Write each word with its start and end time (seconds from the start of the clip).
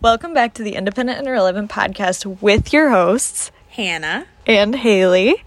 Welcome 0.00 0.32
back 0.32 0.54
to 0.54 0.62
the 0.62 0.74
Independent 0.76 1.18
and 1.18 1.26
Irrelevant 1.26 1.70
podcast 1.70 2.40
with 2.40 2.72
your 2.72 2.90
hosts, 2.90 3.50
Hannah. 3.70 4.26
and 4.46 4.76
Haley. 4.76 5.42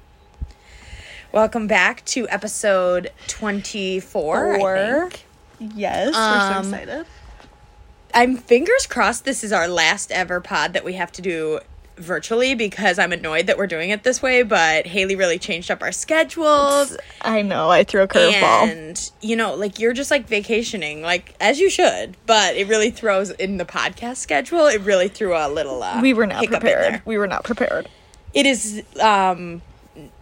Welcome 1.31 1.67
back 1.67 2.03
to 2.05 2.27
episode 2.27 3.11
24. 3.27 4.55
I 4.55 4.59
think. 5.09 5.25
Yes, 5.75 6.13
Um, 6.15 6.73
excited. 6.73 7.05
I'm 8.13 8.35
fingers 8.35 8.85
crossed 8.87 9.23
this 9.23 9.41
is 9.43 9.53
our 9.53 9.69
last 9.69 10.11
ever 10.11 10.41
pod 10.41 10.73
that 10.73 10.83
we 10.83 10.93
have 10.93 11.13
to 11.13 11.21
do 11.21 11.61
virtually 12.01 12.55
because 12.55 12.99
I'm 12.99 13.13
annoyed 13.13 13.47
that 13.47 13.57
we're 13.57 13.67
doing 13.67 13.89
it 13.89 14.03
this 14.03 14.21
way, 14.21 14.43
but 14.43 14.85
Haley 14.87 15.15
really 15.15 15.39
changed 15.39 15.71
up 15.71 15.81
our 15.81 15.91
schedules. 15.91 16.97
I 17.21 17.41
know, 17.41 17.69
I 17.69 17.83
threw 17.83 18.01
a 18.01 18.07
curveball. 18.07 18.71
And, 18.71 19.11
you 19.21 19.35
know, 19.35 19.55
like 19.55 19.79
you're 19.79 19.93
just 19.93 20.11
like 20.11 20.27
vacationing, 20.27 21.01
like 21.01 21.35
as 21.39 21.59
you 21.59 21.69
should, 21.69 22.17
but 22.25 22.55
it 22.55 22.67
really 22.67 22.91
throws 22.91 23.29
in 23.31 23.57
the 23.57 23.65
podcast 23.65 24.17
schedule, 24.17 24.65
it 24.67 24.81
really 24.81 25.07
threw 25.07 25.35
a 25.35 25.47
little 25.49 25.83
uh, 25.83 26.01
We 26.01 26.13
were 26.13 26.27
not 26.27 26.45
prepared. 26.45 27.01
We 27.05 27.17
were 27.17 27.27
not 27.27 27.43
prepared. 27.43 27.87
It 28.33 28.45
is 28.45 28.83
um 29.01 29.61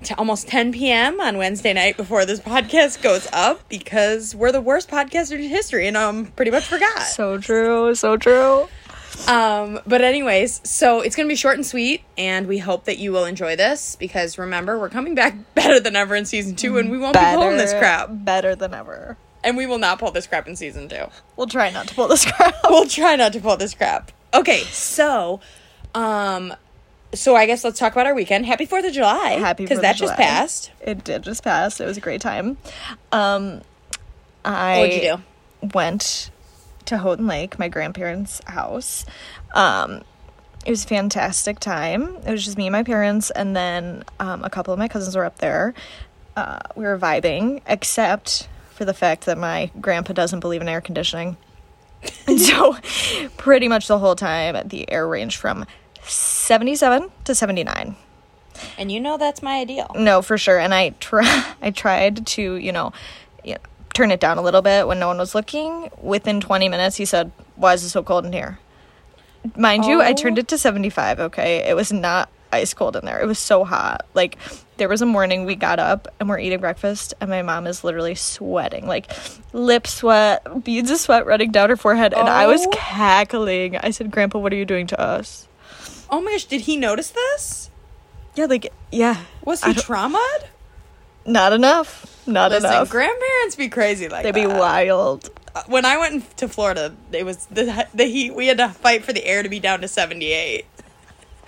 t- 0.04 0.16
almost 0.18 0.48
10 0.48 0.74
p.m. 0.74 1.20
on 1.22 1.38
Wednesday 1.38 1.74
night 1.74 1.96
before 1.98 2.26
this 2.26 2.40
podcast 2.40 3.02
goes 3.02 3.28
up 3.32 3.68
because 3.70 4.36
we're 4.36 4.52
the 4.52 4.62
worst 4.62 4.90
podcaster 4.90 5.34
in 5.34 5.44
history 5.44 5.88
and 5.88 5.96
um 5.96 6.28
pretty 6.36 6.52
much 6.52 6.66
forgot. 6.66 7.04
So 7.04 7.38
true, 7.38 7.94
so 7.96 8.18
true. 8.18 8.68
Um 9.28 9.80
but 9.86 10.02
anyways, 10.02 10.62
so 10.68 11.02
it's 11.02 11.16
going 11.16 11.28
to 11.28 11.32
be 11.32 11.36
short 11.36 11.56
and 11.56 11.66
sweet 11.66 12.04
and 12.18 12.48
we 12.48 12.58
hope 12.60 12.86
that 12.86 12.98
you 12.98 13.12
will 13.12 13.26
enjoy 13.26 13.56
this 13.56 13.96
because 13.96 14.38
remember, 14.38 14.80
we're 14.80 14.90
coming 14.90 15.16
back 15.16 15.36
better 15.56 15.80
than 15.80 15.96
ever 15.96 16.16
in 16.16 16.26
season 16.26 16.56
2 16.56 16.78
and 16.78 16.90
we 16.90 16.98
won't 16.98 17.14
be 17.14 17.20
pulling 17.20 17.58
this 17.58 17.74
crap. 17.74 18.10
Better 18.12 18.56
than 18.56 18.74
ever. 18.74 19.18
And 19.44 19.56
we 19.56 19.66
will 19.66 19.78
not 19.78 20.00
pull 20.00 20.12
this 20.12 20.28
crap 20.28 20.48
in 20.48 20.56
season 20.56 20.90
2. 20.90 21.06
We'll 21.38 21.48
try 21.48 21.70
not 21.70 21.88
to 21.88 21.96
pull 21.96 22.08
this 22.08 22.26
crap. 22.26 22.56
We'll 22.70 22.88
try 22.88 23.16
not 23.16 23.34
to 23.34 23.40
pull 23.40 23.58
this 23.58 23.74
crap. 23.74 24.12
Okay, 24.34 24.62
so 24.64 25.40
um 25.96 26.54
so 27.14 27.36
I 27.36 27.46
guess 27.46 27.64
let's 27.64 27.80
talk 27.80 27.92
about 27.94 28.06
our 28.06 28.14
weekend. 28.14 28.46
Happy 28.46 28.68
4th 28.68 28.88
of 28.88 28.94
July. 28.94 29.32
Happy 29.40 29.64
because 29.64 29.82
that 29.82 29.96
just 29.96 30.16
passed. 30.16 30.72
It 30.80 31.04
did 31.04 31.24
just 31.24 31.44
pass. 31.44 31.80
It 31.80 31.86
was 31.86 31.98
a 31.98 32.02
great 32.02 32.22
time. 32.22 32.58
Um, 33.12 33.62
I 34.46 34.80
What'd 34.80 34.96
you 34.96 35.02
do? 35.02 35.70
went 35.74 36.32
to 36.86 36.98
Houghton 36.98 37.28
Lake, 37.28 37.60
my 37.60 37.68
grandparents' 37.68 38.42
house. 38.46 39.06
Um, 39.54 40.02
it 40.66 40.70
was 40.70 40.84
a 40.84 40.88
fantastic 40.88 41.60
time. 41.60 42.18
It 42.26 42.32
was 42.32 42.44
just 42.44 42.58
me 42.58 42.68
and 42.68 42.74
my 42.74 42.84
parents, 42.84 43.32
and 43.32 43.56
then 43.56 44.04
um, 44.20 44.44
a 44.44 44.50
couple 44.50 44.74
of 44.74 44.80
my 44.80 44.88
cousins 44.88 45.16
were 45.16 45.26
up 45.26 45.38
there. 45.40 45.74
Uh, 46.36 46.60
we 46.76 46.84
were 46.86 46.98
vibing, 46.98 47.62
except 47.66 48.48
for 48.72 48.86
the 48.86 48.94
fact 48.94 49.26
that 49.26 49.38
my 49.38 49.72
grandpa 49.80 50.14
doesn't 50.14 50.40
believe 50.40 50.62
in 50.62 50.70
air 50.70 50.82
conditioning. 50.82 51.38
And 52.28 52.40
so, 52.50 52.78
pretty 53.38 53.68
much 53.68 53.88
the 53.88 54.00
whole 54.00 54.16
time, 54.16 54.68
the 54.68 54.90
air 54.92 55.08
ranged 55.08 55.38
from 55.38 55.66
77 56.04 57.12
to 57.26 57.36
79 57.36 57.96
And 58.78 58.92
you 58.92 59.00
know 59.00 59.18
that's 59.18 59.42
my 59.44 59.60
ideal. 59.60 59.92
no 59.96 60.22
for 60.22 60.38
sure 60.38 60.58
and 60.58 60.74
i 60.74 60.90
try 61.02 61.54
i 61.62 61.72
tried 61.72 62.26
to 62.26 62.56
you 62.56 62.72
know, 62.72 62.94
you 63.44 63.56
know 63.56 63.60
turn 63.94 64.12
it 64.12 64.20
down 64.20 64.38
a 64.38 64.42
little 64.42 64.62
bit 64.62 64.88
when 64.88 65.00
no 65.00 65.08
one 65.08 65.18
was 65.18 65.34
looking. 65.36 65.90
Within 66.02 66.40
20 66.42 66.70
minutes 66.70 66.96
he 66.98 67.06
said 67.06 67.32
why 67.56 67.74
is 67.74 67.84
it 67.84 67.90
so 67.90 68.04
cold 68.04 68.26
in 68.26 68.34
here? 68.34 68.60
Mind 69.56 69.86
you 69.86 70.02
i 70.02 70.12
Oh. 70.12 70.14
turned 70.14 70.38
it 70.38 70.48
to 70.50 70.58
75 70.58 71.20
okay? 71.20 71.70
It 71.70 71.76
was 71.76 71.92
not 71.92 72.30
ice 72.52 72.74
cold 72.74 72.96
in 72.96 73.06
there. 73.06 73.20
It 73.22 73.28
was 73.28 73.40
so 73.40 73.64
hot. 73.64 74.06
Like 74.14 74.38
there 74.78 74.90
was 74.90 75.02
a 75.02 75.06
morning 75.06 75.46
we 75.46 75.56
got 75.56 75.78
up 75.80 76.08
and 76.20 76.28
we're 76.30 76.40
eating 76.40 76.60
breakfast 76.60 77.14
and 77.22 77.30
my 77.30 77.42
mom 77.42 77.68
is 77.68 77.84
literally 77.84 78.16
sweating. 78.16 78.88
Like 78.88 79.12
lip 79.54 79.86
sweat 79.88 80.64
beads 80.64 80.90
of 80.92 80.98
sweat 80.98 81.26
running 81.26 81.52
down 81.52 81.70
her 81.70 81.78
forehead 81.78 82.14
and 82.14 82.28
i 82.30 82.48
was 82.48 82.66
Oh. 82.66 82.70
cackling. 82.74 83.78
I 83.78 83.92
said 83.92 84.12
grandpa 84.12 84.40
what 84.40 84.52
are 84.54 84.56
you 84.58 84.66
doing 84.66 84.88
to 84.88 85.00
us? 85.00 85.48
Oh 86.10 86.22
my 86.22 86.32
gosh, 86.32 86.46
did 86.46 86.62
he 86.62 86.76
notice 86.78 87.12
this? 87.12 87.70
yeah 88.36 88.46
like 88.46 88.72
yeah. 88.92 89.18
Was 89.46 89.64
he 89.64 89.72
traumatized? 89.74 90.46
not 91.26 91.54
enough. 91.54 92.06
Not 92.26 92.52
Listen, 92.52 92.72
enough 92.72 92.90
grandparents 93.40 93.56
be 93.56 93.70
crazy 93.70 94.08
like 94.10 94.24
they'd 94.24 94.34
be 94.34 94.48
wild 94.48 95.30
Uh, 95.56 95.64
When 95.68 95.86
I 95.86 95.98
went 95.98 96.38
to 96.38 96.48
Florida, 96.48 96.94
it 97.12 97.26
was 97.26 97.46
the 97.48 97.88
the 97.94 98.06
heat. 98.06 98.36
We 98.36 98.48
had 98.48 98.58
to 98.58 98.70
fight 98.70 99.04
for 99.04 99.14
the 99.14 99.26
air 99.26 99.42
to 99.44 99.50
be 99.50 99.60
down 99.60 99.82
to 99.82 99.88
seventy 99.88 100.32
eight. 100.32 100.66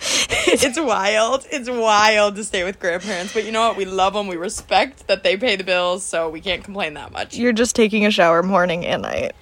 it's 0.00 0.80
wild. 0.80 1.46
It's 1.52 1.70
wild 1.70 2.34
to 2.36 2.42
stay 2.42 2.64
with 2.64 2.80
grandparents, 2.80 3.32
but 3.32 3.44
you 3.44 3.52
know 3.52 3.68
what? 3.68 3.76
We 3.76 3.84
love 3.84 4.14
them. 4.14 4.26
We 4.26 4.36
respect 4.36 5.06
that 5.06 5.22
they 5.22 5.36
pay 5.36 5.54
the 5.54 5.62
bills, 5.62 6.02
so 6.04 6.28
we 6.28 6.40
can't 6.40 6.64
complain 6.64 6.94
that 6.94 7.12
much. 7.12 7.36
You're 7.36 7.52
just 7.52 7.76
taking 7.76 8.04
a 8.04 8.10
shower 8.10 8.42
morning 8.42 8.84
and 8.84 9.02
night. 9.02 9.32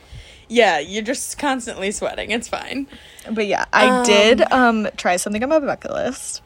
Yeah, 0.48 0.78
you're 0.78 1.02
just 1.04 1.38
constantly 1.38 1.90
sweating. 1.92 2.30
It's 2.30 2.48
fine. 2.48 2.86
But 3.30 3.46
yeah, 3.46 3.64
I 3.72 4.02
did 4.04 4.42
um 4.52 4.88
try 4.98 5.16
something 5.16 5.42
on 5.42 5.48
my 5.48 5.60
bucket 5.60 5.92
list. 5.92 6.42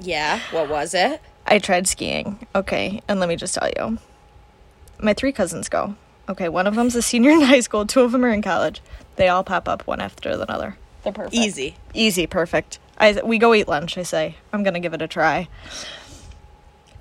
Yeah. 0.00 0.40
What 0.50 0.68
was 0.68 0.94
it? 0.94 1.20
I 1.46 1.60
tried 1.60 1.86
skiing. 1.86 2.46
Okay, 2.54 3.00
and 3.06 3.20
let 3.20 3.28
me 3.28 3.36
just 3.36 3.54
tell 3.54 3.70
you. 3.76 3.98
My 5.00 5.14
three 5.14 5.32
cousins 5.32 5.68
go. 5.68 5.94
Okay, 6.28 6.48
one 6.48 6.66
of 6.66 6.74
them's 6.74 6.94
a 6.94 7.02
senior 7.02 7.30
in 7.30 7.40
high 7.52 7.60
school, 7.60 7.86
two 7.86 8.02
of 8.02 8.12
them 8.12 8.24
are 8.24 8.30
in 8.30 8.42
college. 8.42 8.82
They 9.16 9.28
all 9.28 9.44
pop 9.44 9.68
up 9.68 9.86
one 9.86 10.00
after 10.00 10.30
another. 10.30 10.76
They're 11.02 11.12
perfect. 11.12 11.34
Easy. 11.34 11.76
Easy, 11.94 12.26
perfect. 12.26 12.78
I 12.98 13.20
we 13.24 13.38
go 13.38 13.54
eat 13.54 13.68
lunch, 13.68 13.96
I 13.96 14.02
say. 14.02 14.36
I'm 14.52 14.62
going 14.62 14.74
to 14.74 14.80
give 14.80 14.94
it 14.94 15.02
a 15.02 15.08
try. 15.08 15.48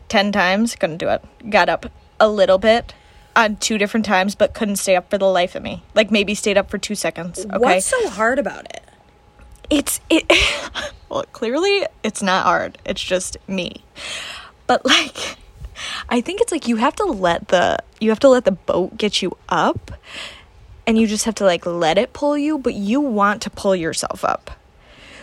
10 0.09 0.31
times, 0.31 0.75
couldn't 0.75 0.97
do 0.97 1.09
it. 1.09 1.23
Got 1.49 1.69
up 1.69 1.87
a 2.19 2.29
little 2.29 2.57
bit 2.57 2.93
on 3.35 3.57
two 3.57 3.77
different 3.77 4.05
times 4.05 4.33
but 4.33 4.53
couldn't 4.53 4.77
stay 4.77 4.95
up 4.95 5.09
for 5.09 5.17
the 5.17 5.25
life 5.25 5.55
of 5.55 5.63
me. 5.63 5.83
Like 5.93 6.11
maybe 6.11 6.33
stayed 6.33 6.57
up 6.57 6.69
for 6.69 6.77
2 6.77 6.95
seconds, 6.95 7.45
okay? 7.45 7.57
What's 7.57 7.85
so 7.85 8.09
hard 8.09 8.39
about 8.39 8.65
it? 8.65 8.83
it's 9.69 9.99
it 10.09 10.31
well 11.09 11.23
clearly 11.33 11.85
it's 12.03 12.21
not 12.21 12.43
hard 12.45 12.77
it's 12.85 13.03
just 13.03 13.37
me 13.47 13.83
but 14.65 14.85
like 14.85 15.35
i 16.09 16.21
think 16.21 16.41
it's 16.41 16.51
like 16.51 16.67
you 16.67 16.75
have 16.77 16.95
to 16.95 17.03
let 17.05 17.47
the 17.49 17.77
you 17.99 18.09
have 18.09 18.19
to 18.19 18.29
let 18.29 18.45
the 18.45 18.51
boat 18.51 18.97
get 18.97 19.21
you 19.21 19.35
up 19.49 19.91
and 20.85 20.97
you 20.97 21.05
just 21.07 21.25
have 21.25 21.35
to 21.35 21.43
like 21.45 21.65
let 21.65 21.97
it 21.97 22.13
pull 22.13 22.37
you 22.37 22.57
but 22.57 22.73
you 22.73 22.99
want 23.01 23.41
to 23.41 23.49
pull 23.49 23.75
yourself 23.75 24.23
up 24.23 24.51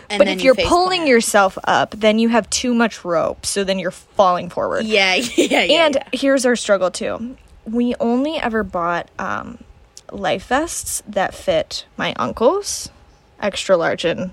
And 0.09 0.19
but 0.19 0.27
if 0.27 0.39
you 0.39 0.45
you're 0.45 0.55
face 0.55 0.67
pulling 0.67 0.99
plant. 1.01 1.09
yourself 1.09 1.57
up 1.63 1.91
then 1.91 2.19
you 2.19 2.29
have 2.29 2.49
too 2.49 2.73
much 2.73 3.03
rope 3.03 3.45
so 3.45 3.63
then 3.63 3.79
you're 3.79 3.91
falling 3.91 4.49
forward 4.49 4.85
yeah, 4.85 5.15
yeah, 5.35 5.63
yeah. 5.63 5.85
and 5.85 5.95
yeah. 5.95 6.07
here's 6.13 6.45
our 6.45 6.55
struggle 6.55 6.91
too. 6.91 7.35
We 7.65 7.95
only 7.99 8.37
ever 8.37 8.63
bought 8.63 9.09
um, 9.17 9.57
life 10.11 10.45
vests 10.47 11.01
that 11.07 11.33
fit 11.33 11.85
my 11.97 12.13
uncles, 12.13 12.89
extra 13.39 13.75
large 13.75 14.05
and 14.05 14.31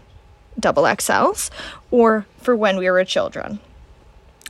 double 0.60 0.82
XLs, 0.82 1.48
or 1.90 2.26
for 2.42 2.54
when 2.54 2.76
we 2.76 2.90
were 2.90 3.02
children. 3.06 3.58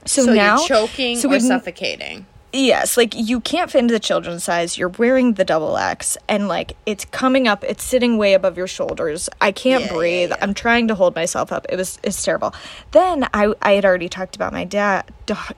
So, 0.04 0.24
so 0.24 0.34
now 0.34 0.58
you're 0.58 0.68
choking 0.68 1.16
so 1.16 1.30
or 1.32 1.38
suffocating. 1.40 2.26
Yes, 2.54 2.98
like 2.98 3.14
you 3.16 3.40
can't 3.40 3.70
fit 3.70 3.78
into 3.78 3.94
the 3.94 4.00
children's 4.00 4.44
size. 4.44 4.76
You're 4.76 4.90
wearing 4.90 5.34
the 5.34 5.44
double 5.44 5.78
X 5.78 6.18
and 6.28 6.48
like 6.48 6.76
it's 6.84 7.06
coming 7.06 7.48
up, 7.48 7.64
it's 7.64 7.82
sitting 7.82 8.18
way 8.18 8.34
above 8.34 8.58
your 8.58 8.66
shoulders. 8.66 9.30
I 9.40 9.52
can't 9.52 9.84
Yeah, 9.84 9.86
yeah, 9.90 9.96
breathe. 9.96 10.30
yeah. 10.30 10.36
I'm 10.42 10.52
trying 10.52 10.86
to 10.88 10.94
hold 10.94 11.14
myself 11.14 11.50
up. 11.50 11.64
It 11.70 11.76
was 11.76 11.98
it's 12.02 12.22
terrible. 12.22 12.52
Then 12.90 13.26
I 13.32 13.54
I 13.62 13.72
had 13.72 13.86
already 13.86 14.10
talked 14.10 14.36
about 14.36 14.52
my 14.52 14.64
dad 14.64 15.04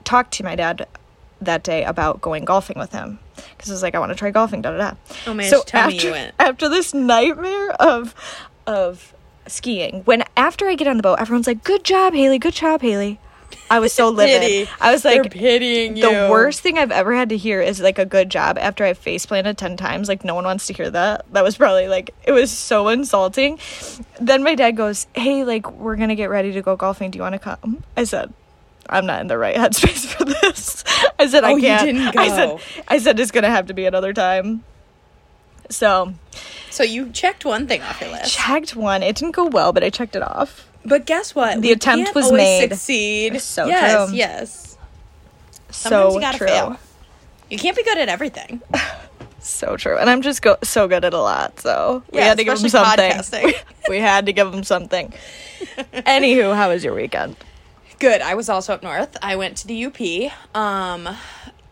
talked 0.05 0.31
to 0.35 0.43
my 0.45 0.55
dad 0.55 0.87
that 1.41 1.63
day 1.63 1.83
about 1.83 2.21
going 2.21 2.45
golfing 2.45 2.79
with 2.79 2.93
him 2.93 3.19
because 3.35 3.69
I 3.69 3.73
was 3.73 3.83
like 3.83 3.93
I 3.93 3.99
want 3.99 4.13
to 4.13 4.15
try 4.17 4.31
golfing 4.31 4.61
da 4.61 4.71
da 4.71 4.77
da. 4.91 4.95
Oh 5.27 5.33
man, 5.33 5.49
so 5.49 5.63
tell 5.63 5.81
after 5.81 5.97
me 5.97 6.03
you 6.05 6.11
went. 6.11 6.33
after 6.39 6.69
this 6.69 6.93
nightmare 6.93 7.71
of 7.73 8.15
of 8.67 9.13
skiing, 9.47 10.01
when 10.05 10.23
after 10.37 10.65
I 10.67 10.75
get 10.75 10.87
on 10.87 10.95
the 10.95 11.03
boat, 11.03 11.19
everyone's 11.19 11.45
like, 11.47 11.63
"Good 11.65 11.83
job, 11.83 12.13
Haley. 12.13 12.39
Good 12.39 12.53
job, 12.53 12.81
Haley." 12.81 13.19
I 13.69 13.79
was 13.79 13.91
so 13.93 14.09
livid. 14.09 14.41
Pity. 14.41 14.69
I 14.79 14.91
was 14.91 15.01
They're 15.01 15.23
like, 15.23 15.31
pitying 15.31 15.97
you. 15.97 16.03
the 16.03 16.27
worst 16.31 16.61
thing 16.61 16.77
I've 16.77 16.91
ever 16.91 17.15
had 17.15 17.29
to 17.29 17.37
hear 17.37 17.61
is 17.61 17.79
like 17.81 17.97
a 17.97 18.05
good 18.05 18.29
job 18.29 18.57
after 18.59 18.83
I've 18.85 18.97
face 18.97 19.25
planted 19.25 19.57
10 19.57 19.75
times. 19.77 20.07
Like, 20.07 20.23
no 20.23 20.35
one 20.35 20.43
wants 20.45 20.67
to 20.67 20.73
hear 20.73 20.89
that. 20.91 21.25
That 21.33 21.43
was 21.43 21.57
probably 21.57 21.87
like, 21.87 22.11
it 22.23 22.31
was 22.31 22.51
so 22.51 22.87
insulting. 22.89 23.57
Then 24.21 24.43
my 24.43 24.53
dad 24.55 24.77
goes, 24.77 25.07
Hey, 25.15 25.43
like, 25.43 25.71
we're 25.71 25.95
going 25.95 26.09
to 26.09 26.15
get 26.15 26.29
ready 26.29 26.51
to 26.53 26.61
go 26.61 26.75
golfing. 26.75 27.09
Do 27.11 27.17
you 27.17 27.23
want 27.23 27.33
to 27.33 27.39
come? 27.39 27.83
I 27.97 28.03
said, 28.03 28.31
I'm 28.87 29.07
not 29.07 29.21
in 29.21 29.27
the 29.27 29.37
right 29.37 29.55
headspace 29.57 30.05
for 30.05 30.25
this. 30.25 30.83
I 31.17 31.25
said, 31.27 31.43
I 31.43 31.53
Oh, 31.53 31.55
you 31.55 31.61
can't. 31.63 32.15
I 32.17 32.27
said. 32.27 32.59
I 32.87 32.97
said, 32.99 33.19
it's 33.19 33.31
going 33.31 33.45
to 33.45 33.49
have 33.49 33.65
to 33.67 33.73
be 33.73 33.85
another 33.87 34.13
time. 34.13 34.63
So, 35.71 36.13
So 36.69 36.83
you 36.83 37.09
checked 37.09 37.45
one 37.45 37.65
thing 37.65 37.81
off 37.81 37.99
your 37.99 38.11
list. 38.11 38.31
checked 38.31 38.75
one. 38.75 39.01
It 39.01 39.15
didn't 39.15 39.31
go 39.33 39.45
well, 39.45 39.73
but 39.73 39.83
I 39.83 39.89
checked 39.89 40.15
it 40.15 40.21
off. 40.21 40.67
But 40.85 41.05
guess 41.05 41.33
what? 41.33 41.61
The 41.61 41.69
We 41.69 41.71
attempt 41.73 42.13
was 42.15 42.31
made. 42.31 42.69
Succeed. 42.69 43.41
So 43.41 43.65
yes, 43.65 44.09
true. 44.09 44.15
yes. 44.17 44.77
Sometimes 45.71 46.13
so 46.13 46.13
you 46.15 46.21
gotta 46.21 46.37
true. 46.37 46.47
fail. 46.47 46.77
You 47.49 47.57
can't 47.57 47.75
be 47.75 47.83
good 47.83 47.97
at 47.97 48.09
everything. 48.09 48.61
So 49.39 49.77
true. 49.77 49.95
And 49.99 50.09
I'm 50.09 50.23
just 50.23 50.41
go- 50.41 50.57
so 50.63 50.87
good 50.87 51.05
at 51.05 51.13
a 51.13 51.19
lot. 51.21 51.59
So 51.59 52.01
we 52.11 52.17
Yeah, 52.17 52.29
had 52.29 52.37
to 52.39 52.43
give 52.43 52.59
him 52.59 52.67
something. 52.67 53.53
we 53.89 53.99
had 53.99 54.25
to 54.25 54.33
give 54.33 54.51
him 54.51 54.63
something. 54.63 55.13
Anywho, 55.93 56.55
how 56.55 56.69
was 56.69 56.83
your 56.83 56.95
weekend? 56.95 57.35
Good. 57.99 58.23
I 58.23 58.33
was 58.33 58.49
also 58.49 58.73
up 58.73 58.81
north. 58.81 59.15
I 59.21 59.35
went 59.35 59.55
to 59.57 59.67
the 59.67 59.85
UP. 59.85 60.57
Um, 60.59 61.07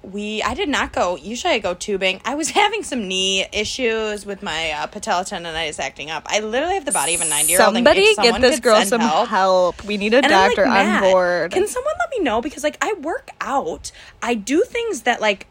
we 0.03 0.43
I 0.43 0.53
did 0.53 0.69
not 0.69 0.91
go. 0.91 1.15
Usually 1.15 1.53
I 1.53 1.59
go 1.59 1.73
tubing. 1.73 2.21
I 2.25 2.35
was 2.35 2.49
having 2.61 2.83
some 2.83 3.07
knee 3.07 3.45
issues 3.51 4.25
with 4.25 4.43
my 4.43 4.71
uh, 4.71 4.87
patella 4.87 5.23
tendonitis 5.23 5.79
acting 5.79 6.11
up. 6.11 6.23
I 6.27 6.39
literally 6.41 6.75
have 6.75 6.85
the 6.85 6.91
body 6.91 7.15
of 7.15 7.21
a 7.21 7.25
ninety 7.25 7.51
year 7.51 7.61
old. 7.61 7.73
Somebody 7.73 8.13
get 8.15 8.41
this 8.41 8.59
girl 8.59 8.83
some 8.83 9.01
help. 9.01 9.83
We 9.85 9.97
need 9.97 10.13
a 10.13 10.17
And 10.17 10.27
doctor 10.29 10.63
like, 10.65 10.71
on 10.71 10.85
"Matt, 10.85 11.03
board. 11.03 11.51
Can 11.51 11.67
someone 11.67 11.93
let 11.99 12.09
me 12.11 12.19
know? 12.23 12.41
Because 12.41 12.63
like 12.63 12.77
I 12.81 12.93
work 12.99 13.29
out, 13.41 13.91
I 14.21 14.33
do 14.35 14.61
things 14.61 15.03
that 15.03 15.21
like 15.21 15.47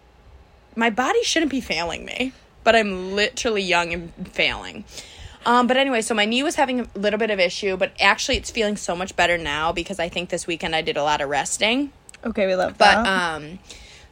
my 0.77 0.91
body 0.91 1.23
shouldn't 1.25 1.51
be 1.51 1.61
failing 1.61 2.05
me, 2.05 2.33
but 2.65 2.77
I'm 2.77 3.13
literally 3.15 3.63
young 3.63 3.93
and 3.93 4.13
failing. 4.29 4.85
Um, 5.45 5.67
but 5.67 5.77
anyway, 5.77 6.03
so 6.03 6.15
my 6.15 6.25
knee 6.25 6.43
was 6.45 6.55
having 6.55 6.81
a 6.81 6.89
little 6.95 7.19
bit 7.19 7.31
of 7.31 7.41
issue, 7.41 7.77
but 7.77 7.93
actually 8.01 8.37
it's 8.37 8.51
feeling 8.51 8.77
so 8.77 8.95
much 8.95 9.17
better 9.17 9.37
now 9.37 9.73
because 9.73 9.99
I 9.99 10.09
think 10.09 10.29
this 10.31 10.47
weekend 10.47 10.77
I 10.77 10.83
did 10.83 10.97
a 10.97 11.03
lot 11.03 11.21
of 11.21 11.29
resting. 11.31 11.91
okay, 12.25 12.47
we 12.47 12.55
love 12.55 12.79
But 12.79 13.03
that. 13.03 13.05
But 13.05 13.09
um 13.11 13.59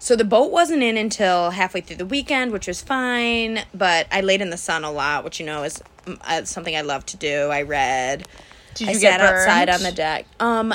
so 0.00 0.17
the 0.17 0.25
boat 0.25 0.50
wasn't 0.50 0.82
in 0.82 0.97
until 0.97 1.50
halfway 1.50 1.81
through 1.82 1.97
the 1.97 2.06
weekend, 2.06 2.50
which 2.50 2.67
was 2.67 2.81
fine, 2.82 3.61
but 3.73 4.06
I 4.11 4.20
laid 4.23 4.41
in 4.41 4.50
the 4.50 4.56
sun 4.56 4.82
a 4.82 4.91
lot, 4.91 5.23
which 5.23 5.38
you 5.38 5.47
know 5.47 5.62
is 5.62 5.81
mm, 6.06 6.19
uh, 6.25 6.44
something 6.44 6.75
I 6.75 6.81
love 6.81 7.06
to 7.06 7.17
do. 7.17 7.49
I 7.50 7.62
read. 7.62 8.26
Did 8.75 8.88
I 8.88 8.93
you 8.93 9.00
get 9.00 9.20
sat 9.20 9.35
outside 9.35 9.69
on 9.70 9.82
the 9.82 9.93
deck. 9.93 10.26
Um 10.41 10.75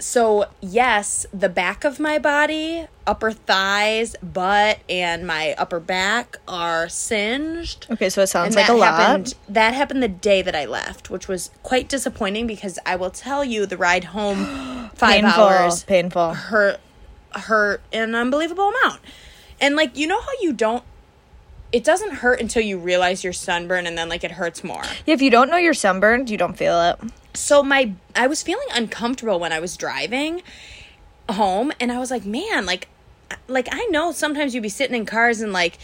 so 0.00 0.46
yes, 0.60 1.24
the 1.32 1.48
back 1.48 1.84
of 1.84 2.00
my 2.00 2.18
body, 2.18 2.86
upper 3.06 3.30
thighs, 3.32 4.16
butt, 4.22 4.80
and 4.88 5.24
my 5.26 5.54
upper 5.56 5.78
back 5.78 6.38
are 6.48 6.88
singed. 6.88 7.86
okay, 7.90 8.10
so 8.10 8.22
it 8.22 8.26
sounds 8.26 8.48
And 8.48 8.56
like 8.56 8.68
a 8.68 8.72
lot. 8.74 8.94
happened. 8.94 9.34
That 9.48 9.72
happened 9.72 10.02
the 10.02 10.08
day 10.08 10.42
that 10.42 10.54
I 10.54 10.64
left, 10.66 11.10
which 11.10 11.28
was 11.28 11.50
quite 11.62 11.88
disappointing 11.88 12.46
because 12.46 12.78
I 12.84 12.96
will 12.96 13.10
tell 13.10 13.44
you, 13.44 13.66
the 13.66 13.76
ride 13.76 14.04
home, 14.04 14.90
five 14.94 15.22
painful. 15.22 15.42
hours, 15.44 15.84
Painful. 15.84 16.34
hurt 16.34 16.80
hurt 17.34 17.82
an 17.92 18.14
unbelievable 18.14 18.72
amount. 18.82 19.00
And 19.60 19.76
like 19.76 19.96
you 19.96 20.06
know 20.06 20.20
how 20.20 20.32
you 20.40 20.52
don't 20.52 20.84
it 21.72 21.82
doesn't 21.82 22.12
hurt 22.12 22.40
until 22.40 22.62
you 22.62 22.78
realize 22.78 23.24
you're 23.24 23.32
sunburned 23.32 23.88
and 23.88 23.98
then 23.98 24.08
like 24.08 24.22
it 24.22 24.32
hurts 24.32 24.62
more. 24.62 24.82
Yeah, 25.06 25.14
if 25.14 25.22
you 25.22 25.30
don't 25.30 25.50
know 25.50 25.56
you're 25.56 25.74
sunburned, 25.74 26.30
you 26.30 26.36
don't 26.36 26.56
feel 26.56 26.80
it. 26.80 26.98
So 27.34 27.62
my 27.62 27.92
I 28.14 28.26
was 28.26 28.42
feeling 28.42 28.68
uncomfortable 28.72 29.40
when 29.40 29.52
I 29.52 29.60
was 29.60 29.76
driving 29.76 30.42
home 31.28 31.72
and 31.80 31.90
I 31.90 31.98
was 31.98 32.10
like, 32.10 32.24
"Man, 32.24 32.64
like 32.64 32.88
like 33.48 33.68
I 33.72 33.86
know 33.86 34.12
sometimes 34.12 34.54
you'd 34.54 34.62
be 34.62 34.68
sitting 34.68 34.96
in 34.96 35.06
cars 35.06 35.40
and 35.40 35.52
like 35.52 35.78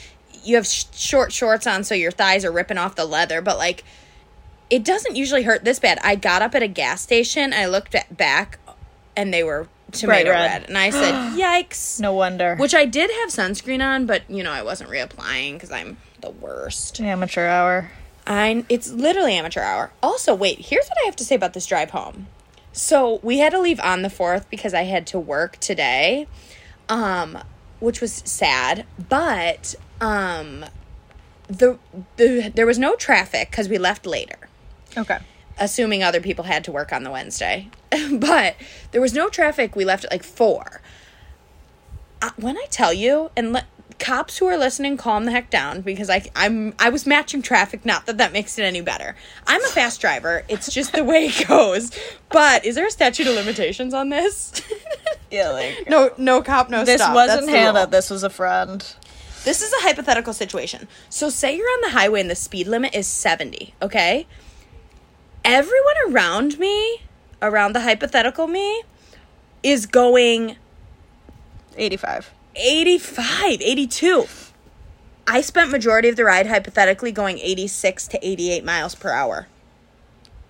you 0.44 0.56
have 0.56 0.66
sh- 0.66 0.84
short 0.92 1.32
shorts 1.32 1.66
on 1.66 1.84
so 1.84 1.94
your 1.94 2.10
thighs 2.10 2.44
are 2.44 2.52
ripping 2.52 2.78
off 2.78 2.94
the 2.94 3.04
leather, 3.04 3.40
but 3.40 3.58
like 3.58 3.84
it 4.68 4.84
doesn't 4.84 5.16
usually 5.16 5.42
hurt 5.42 5.64
this 5.64 5.80
bad. 5.80 5.98
I 6.02 6.14
got 6.14 6.42
up 6.42 6.54
at 6.54 6.62
a 6.62 6.68
gas 6.68 7.02
station, 7.02 7.52
I 7.52 7.66
looked 7.66 7.94
at 7.94 8.16
back 8.16 8.58
and 9.16 9.34
they 9.34 9.42
were 9.42 9.68
tomato 9.92 10.30
red. 10.30 10.62
red. 10.62 10.68
And 10.68 10.78
I 10.78 10.90
said, 10.90 11.14
"Yikes." 11.38 12.00
No 12.00 12.12
wonder. 12.12 12.56
Which 12.56 12.74
I 12.74 12.84
did 12.86 13.10
have 13.10 13.30
sunscreen 13.30 13.84
on, 13.84 14.06
but 14.06 14.22
you 14.28 14.42
know, 14.42 14.52
I 14.52 14.62
wasn't 14.62 14.90
reapplying 14.90 15.54
because 15.54 15.70
I'm 15.70 15.96
the 16.20 16.30
worst. 16.30 17.00
amateur 17.00 17.46
hour. 17.46 17.90
I 18.26 18.64
it's 18.68 18.90
literally 18.90 19.34
amateur 19.34 19.62
hour. 19.62 19.92
Also, 20.02 20.34
wait, 20.34 20.58
here's 20.58 20.86
what 20.88 20.98
I 21.02 21.06
have 21.06 21.16
to 21.16 21.24
say 21.24 21.34
about 21.34 21.52
this 21.54 21.66
drive 21.66 21.90
home. 21.90 22.26
So 22.72 23.18
we 23.22 23.38
had 23.38 23.50
to 23.52 23.60
leave 23.60 23.80
on 23.80 24.02
the 24.02 24.10
fourth 24.10 24.48
because 24.48 24.74
I 24.74 24.82
had 24.82 25.06
to 25.08 25.18
work 25.18 25.58
today, 25.58 26.28
um, 26.88 27.38
which 27.80 28.00
was 28.00 28.22
sad. 28.24 28.86
But 29.08 29.74
um, 30.00 30.64
the 31.48 31.78
the 32.16 32.52
there 32.54 32.66
was 32.66 32.78
no 32.78 32.94
traffic 32.94 33.50
because 33.50 33.68
we 33.68 33.78
left 33.78 34.06
later 34.06 34.36
Okay. 34.96 35.18
Assuming 35.60 36.02
other 36.02 36.20
people 36.20 36.44
had 36.44 36.64
to 36.64 36.72
work 36.72 36.92
on 36.92 37.04
the 37.04 37.10
Wednesday. 37.10 37.68
but 38.12 38.56
there 38.90 39.00
was 39.00 39.12
no 39.12 39.28
traffic. 39.28 39.76
We 39.76 39.84
left 39.84 40.04
at 40.04 40.10
like 40.10 40.24
four. 40.24 40.80
Uh, 42.22 42.30
when 42.36 42.56
I 42.56 42.66
tell 42.70 42.92
you, 42.92 43.30
and 43.36 43.52
let 43.52 43.66
cops 43.98 44.38
who 44.38 44.46
are 44.46 44.56
listening, 44.56 44.96
calm 44.96 45.26
the 45.26 45.30
heck 45.30 45.50
down 45.50 45.82
because 45.82 46.10
I 46.10 46.24
I'm 46.34 46.74
I 46.78 46.88
was 46.88 47.06
matching 47.06 47.42
traffic. 47.42 47.84
Not 47.84 48.06
that 48.06 48.18
that 48.18 48.32
makes 48.32 48.58
it 48.58 48.62
any 48.62 48.80
better. 48.80 49.14
I'm 49.46 49.64
a 49.64 49.68
fast 49.68 50.00
driver. 50.00 50.44
It's 50.48 50.72
just 50.72 50.92
the 50.92 51.04
way 51.04 51.26
it 51.26 51.44
goes. 51.48 51.92
But 52.30 52.64
is 52.64 52.74
there 52.74 52.86
a 52.86 52.90
statute 52.90 53.26
of 53.26 53.34
limitations 53.34 53.94
on 53.94 54.08
this? 54.08 54.60
Yeah, 55.30 55.50
like 55.50 55.84
no, 55.88 56.10
no 56.18 56.42
cop, 56.42 56.70
no 56.70 56.84
this 56.84 57.00
stop. 57.00 57.14
wasn't 57.14 57.46
That's 57.46 57.56
Hannah. 57.56 57.86
This 57.86 58.10
was 58.10 58.24
a 58.24 58.30
friend. 58.30 58.84
This 59.44 59.62
is 59.62 59.72
a 59.72 59.76
hypothetical 59.82 60.32
situation. 60.32 60.88
So, 61.08 61.30
say 61.30 61.56
you're 61.56 61.68
on 61.68 61.80
the 61.82 61.90
highway 61.90 62.20
and 62.20 62.28
the 62.28 62.34
speed 62.34 62.66
limit 62.66 62.94
is 62.94 63.06
70, 63.06 63.74
okay? 63.80 64.26
Everyone 65.44 65.94
around 66.08 66.58
me, 66.58 67.02
around 67.40 67.72
the 67.72 67.80
hypothetical 67.80 68.46
me, 68.46 68.82
is 69.62 69.86
going 69.86 70.56
85. 71.76 72.32
85, 72.56 73.60
82. 73.60 74.26
I 75.26 75.40
spent 75.40 75.70
majority 75.70 76.08
of 76.08 76.16
the 76.16 76.24
ride 76.24 76.46
hypothetically 76.46 77.12
going 77.12 77.38
86 77.38 78.08
to 78.08 78.26
88 78.26 78.64
miles 78.64 78.94
per 78.94 79.10
hour. 79.10 79.46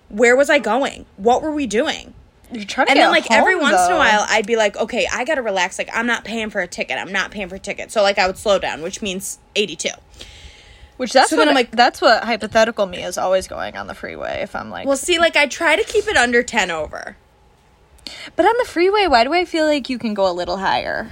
Where 0.09 0.35
was 0.35 0.49
I 0.49 0.59
going? 0.59 1.05
What 1.17 1.41
were 1.41 1.51
we 1.51 1.67
doing? 1.67 2.13
You're 2.51 2.65
trying 2.65 2.87
to 2.87 2.91
And 2.91 2.99
then, 2.99 3.11
like, 3.11 3.29
every 3.31 3.53
home, 3.53 3.61
once 3.61 3.87
in 3.87 3.93
a 3.93 3.97
while, 3.97 4.25
I'd 4.27 4.45
be 4.45 4.57
like, 4.57 4.75
okay, 4.75 5.07
I 5.11 5.23
gotta 5.23 5.41
relax. 5.41 5.77
Like, 5.77 5.89
I'm 5.93 6.05
not 6.05 6.25
paying 6.25 6.49
for 6.49 6.59
a 6.59 6.67
ticket. 6.67 6.97
I'm 6.97 7.11
not 7.11 7.31
paying 7.31 7.47
for 7.47 7.55
a 7.55 7.59
ticket. 7.59 7.91
So, 7.91 8.01
like, 8.01 8.17
I 8.17 8.27
would 8.27 8.37
slow 8.37 8.59
down, 8.59 8.81
which 8.81 9.01
means 9.01 9.39
82. 9.55 9.89
Which 11.01 11.13
that's 11.13 11.31
So 11.31 11.37
what 11.37 11.47
I'm 11.47 11.55
like- 11.55 11.71
that's 11.71 11.99
what 11.99 12.23
hypothetical 12.23 12.85
me 12.85 13.03
is 13.03 13.17
always 13.17 13.47
going 13.47 13.75
on 13.75 13.87
the 13.87 13.95
freeway. 13.95 14.41
If 14.43 14.55
I'm 14.55 14.69
like, 14.69 14.85
Well, 14.85 14.95
see, 14.95 15.17
like, 15.17 15.35
I 15.35 15.47
try 15.47 15.75
to 15.75 15.83
keep 15.83 16.07
it 16.07 16.15
under 16.15 16.43
10 16.43 16.69
over. 16.69 17.17
but 18.35 18.45
on 18.45 18.53
the 18.59 18.65
freeway, 18.65 19.07
why 19.07 19.23
do 19.23 19.33
I 19.33 19.43
feel 19.45 19.65
like 19.65 19.89
you 19.89 19.97
can 19.97 20.13
go 20.13 20.29
a 20.29 20.31
little 20.31 20.57
higher? 20.57 21.09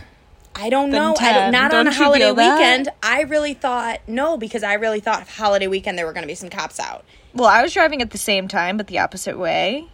I 0.55 0.69
don't 0.69 0.91
know. 0.91 1.15
I 1.19 1.33
don't, 1.33 1.51
not 1.51 1.73
on 1.73 1.87
a 1.87 1.89
Don't 1.89 1.93
holiday 1.99 2.31
weekend. 2.31 2.89
I 3.01 3.21
really 3.21 3.55
thought, 3.55 4.01
no, 4.07 4.37
because 4.37 4.61
I 4.61 4.73
really 4.73 4.99
thought 4.99 5.27
holiday 5.27 5.65
weekend 5.65 5.97
there 5.97 6.05
were 6.05 6.13
going 6.13 6.21
to 6.21 6.27
be 6.27 6.35
some 6.35 6.51
cops 6.51 6.79
out. 6.79 7.03
Well, 7.33 7.49
I 7.49 7.63
was 7.63 7.73
driving 7.73 8.03
at 8.03 8.11
the 8.11 8.17
same 8.19 8.47
time, 8.47 8.77
but 8.77 8.85
the 8.85 8.99
opposite 8.99 9.39
way. 9.39 9.87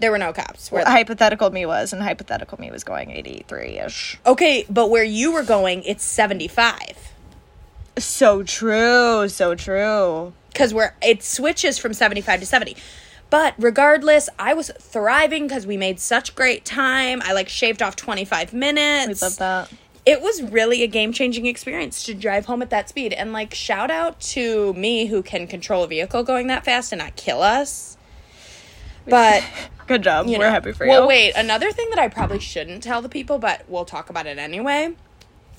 There 0.00 0.10
were 0.10 0.18
no 0.18 0.34
cops. 0.34 0.70
Where 0.70 0.82
Well, 0.84 0.92
hypothetical 0.92 1.48
me 1.50 1.64
was, 1.64 1.94
and 1.94 2.02
hypothetical 2.02 2.60
me 2.60 2.70
was 2.70 2.84
going 2.84 3.10
83 3.10 3.78
ish. 3.78 4.18
okay, 4.26 4.66
but 4.68 4.90
where 4.90 5.02
you 5.04 5.32
were 5.32 5.44
going, 5.44 5.82
it's 5.84 6.04
75. 6.04 7.13
So 7.98 8.42
true, 8.42 9.28
so 9.28 9.54
true. 9.54 10.32
because 10.52 10.74
we're 10.74 10.94
it 11.02 11.22
switches 11.22 11.78
from 11.78 11.92
75 11.94 12.40
to 12.40 12.46
70 12.46 12.76
but 13.30 13.54
regardless 13.58 14.28
i 14.38 14.52
was 14.54 14.70
thriving 14.78 15.46
because 15.48 15.66
we 15.66 15.76
made 15.76 15.98
such 15.98 16.34
great 16.36 16.64
time 16.64 17.20
i 17.24 17.32
like 17.32 17.48
shaved 17.48 17.82
off 17.82 17.96
25 17.96 18.52
We 18.52 18.58
minutes 18.58 19.22
love 19.22 19.36
that. 19.38 19.72
it 20.06 20.20
was 20.20 20.42
really 20.42 20.82
a 20.82 20.86
game-changing 20.86 21.46
experience 21.46 22.04
to 22.04 22.14
drive 22.14 22.44
home 22.46 22.62
at 22.62 22.70
that 22.70 22.88
speed 22.88 23.12
and 23.12 23.32
like 23.32 23.54
shout 23.54 23.90
out 23.90 24.20
to 24.20 24.72
me 24.74 25.06
who 25.06 25.22
can 25.22 25.46
control 25.46 25.82
a 25.84 25.88
vehicle 25.88 26.22
going 26.22 26.46
that 26.48 26.64
fast 26.64 26.92
and 26.92 27.00
not 27.00 27.16
kill 27.16 27.42
us 27.42 27.96
but 29.08 29.42
Good 29.86 30.02
job. 30.02 30.26
you 30.28 30.38
We're 30.38 30.50
happy 30.50 30.72
for 30.72 30.86
well 30.86 30.94
you. 30.94 31.00
Well, 31.00 31.08
wait 31.08 31.32
another 31.36 31.72
thing 31.72 31.88
that 31.90 31.98
i 31.98 32.08
probably 32.08 32.38
shouldn't 32.40 32.82
tell 32.82 33.02
the 33.02 33.08
people 33.08 33.38
but 33.38 33.64
we'll 33.68 33.84
talk 33.86 34.10
about 34.10 34.26
it 34.26 34.38
anyway 34.38 34.94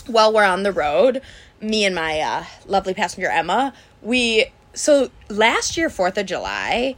while 0.08 0.32
we're 0.34 0.44
on 0.44 0.64
the 0.64 0.72
road 0.72 1.22
me 1.62 1.84
and 1.86 1.96
my 1.96 2.20
uh, 2.20 2.44
lovely 2.68 2.94
passenger 2.94 3.30
emma 3.30 3.74
we 4.02 4.46
so 4.74 5.10
last 5.30 5.78
year 5.78 5.90
fourth 5.90 6.18
of 6.18 6.26
july 6.26 6.96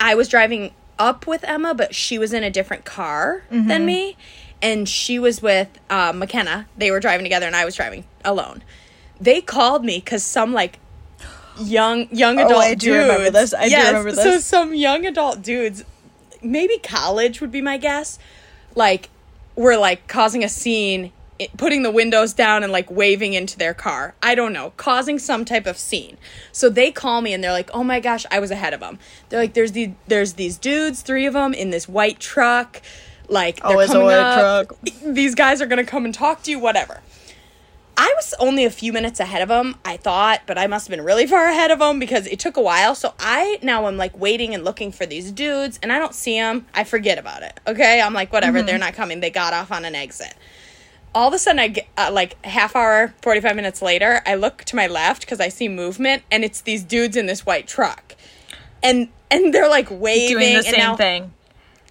i 0.00 0.14
was 0.14 0.28
driving 0.28 0.72
up 0.98 1.26
with 1.26 1.44
emma 1.44 1.74
but 1.74 1.94
she 1.94 2.18
was 2.18 2.32
in 2.32 2.42
a 2.42 2.50
different 2.50 2.84
car 2.84 3.42
Mm-hmm. 3.50 3.68
than 3.68 3.86
me. 3.86 4.16
And 4.60 4.88
she 4.88 5.20
was 5.20 5.40
with 5.40 5.68
uh, 5.88 6.12
mckenna. 6.12 6.66
They 6.76 6.90
were 6.90 6.98
driving 6.98 7.24
together 7.24 7.46
and 7.46 7.54
i 7.54 7.64
was 7.64 7.76
driving 7.76 8.04
alone. 8.24 8.64
They 9.20 9.40
called 9.40 9.84
me 9.84 9.98
because 9.98 10.24
some 10.24 10.52
like 10.52 10.80
young 11.60 12.08
young 12.10 12.38
adult 12.40 12.52
Oh, 12.54 12.58
I 12.58 12.74
do 12.74 12.92
dudes. 12.92 13.02
remember 13.08 13.30
this. 13.30 13.54
I 13.54 13.64
do 13.66 13.70
yes, 13.70 13.86
remember 13.92 14.12
so 14.20 14.38
some 14.40 14.74
young 14.74 15.06
adult 15.06 15.42
dudes 15.42 15.84
maybe 16.42 16.78
college 16.78 17.40
would 17.40 17.50
be 17.52 17.60
my 17.60 17.76
guess 17.78 18.18
like 18.74 19.10
were 19.54 19.76
like 19.76 20.08
causing 20.08 20.42
a 20.42 20.48
scene 20.48 21.12
putting 21.56 21.82
the 21.82 21.90
windows 21.90 22.32
down 22.32 22.62
and 22.62 22.72
like 22.72 22.90
waving 22.90 23.34
into 23.34 23.56
their 23.58 23.74
car 23.74 24.14
i 24.22 24.34
don't 24.34 24.52
know 24.52 24.72
causing 24.76 25.18
some 25.18 25.44
type 25.44 25.66
of 25.66 25.78
scene 25.78 26.16
so 26.52 26.68
they 26.68 26.90
call 26.90 27.20
me 27.20 27.32
and 27.32 27.42
they're 27.42 27.52
like 27.52 27.70
oh 27.72 27.84
my 27.84 28.00
gosh 28.00 28.26
i 28.30 28.38
was 28.38 28.50
ahead 28.50 28.74
of 28.74 28.80
them 28.80 28.98
they're 29.28 29.40
like 29.40 29.54
there's 29.54 29.72
these 29.72 29.90
there's 30.06 30.34
these 30.34 30.58
dudes 30.58 31.02
three 31.02 31.26
of 31.26 31.34
them 31.34 31.54
in 31.54 31.70
this 31.70 31.88
white 31.88 32.18
truck 32.18 32.82
like 33.28 33.56
they're 33.56 33.72
Always 33.72 33.92
a 33.92 34.00
white 34.00 34.14
up. 34.14 34.68
truck. 34.68 34.78
these 35.04 35.34
guys 35.34 35.60
are 35.60 35.66
gonna 35.66 35.84
come 35.84 36.04
and 36.04 36.14
talk 36.14 36.42
to 36.44 36.50
you 36.50 36.58
whatever 36.58 37.00
I 38.00 38.12
was 38.14 38.32
only 38.38 38.64
a 38.64 38.70
few 38.70 38.92
minutes 38.92 39.18
ahead 39.18 39.42
of 39.42 39.48
them, 39.48 39.74
I 39.84 39.96
thought, 39.96 40.42
but 40.46 40.56
I 40.56 40.68
must 40.68 40.86
have 40.86 40.96
been 40.96 41.04
really 41.04 41.26
far 41.26 41.48
ahead 41.48 41.72
of 41.72 41.80
them 41.80 41.98
because 41.98 42.28
it 42.28 42.38
took 42.38 42.56
a 42.56 42.62
while. 42.62 42.94
So 42.94 43.12
I 43.18 43.58
now 43.60 43.86
I'm 43.86 43.96
like 43.96 44.16
waiting 44.16 44.54
and 44.54 44.64
looking 44.64 44.92
for 44.92 45.04
these 45.04 45.32
dudes, 45.32 45.80
and 45.82 45.92
I 45.92 45.98
don't 45.98 46.14
see 46.14 46.34
them. 46.34 46.66
I 46.72 46.84
forget 46.84 47.18
about 47.18 47.42
it. 47.42 47.58
Okay, 47.66 48.00
I'm 48.00 48.14
like, 48.14 48.32
whatever, 48.32 48.62
they're 48.62 48.76
mm-hmm. 48.76 48.84
not 48.84 48.94
coming. 48.94 49.18
They 49.18 49.30
got 49.30 49.52
off 49.52 49.72
on 49.72 49.84
an 49.84 49.96
exit. 49.96 50.32
All 51.14 51.28
of 51.28 51.34
a 51.34 51.38
sudden, 51.38 51.58
I 51.58 51.68
get 51.68 51.86
uh, 51.96 52.10
like 52.12 52.42
half 52.44 52.76
hour, 52.76 53.14
45 53.22 53.56
minutes 53.56 53.82
later, 53.82 54.20
I 54.26 54.34
look 54.34 54.64
to 54.64 54.76
my 54.76 54.86
left 54.86 55.22
because 55.22 55.40
I 55.40 55.48
see 55.48 55.68
movement, 55.68 56.22
and 56.30 56.44
it's 56.44 56.60
these 56.60 56.82
dudes 56.84 57.16
in 57.16 57.26
this 57.26 57.44
white 57.46 57.66
truck, 57.66 58.14
and 58.82 59.08
and 59.30 59.52
they're 59.52 59.68
like 59.68 59.88
waving 59.90 60.38
Doing 60.38 60.56
the 60.56 60.62
same 60.62 60.78
now- 60.78 60.96
thing. 60.96 61.32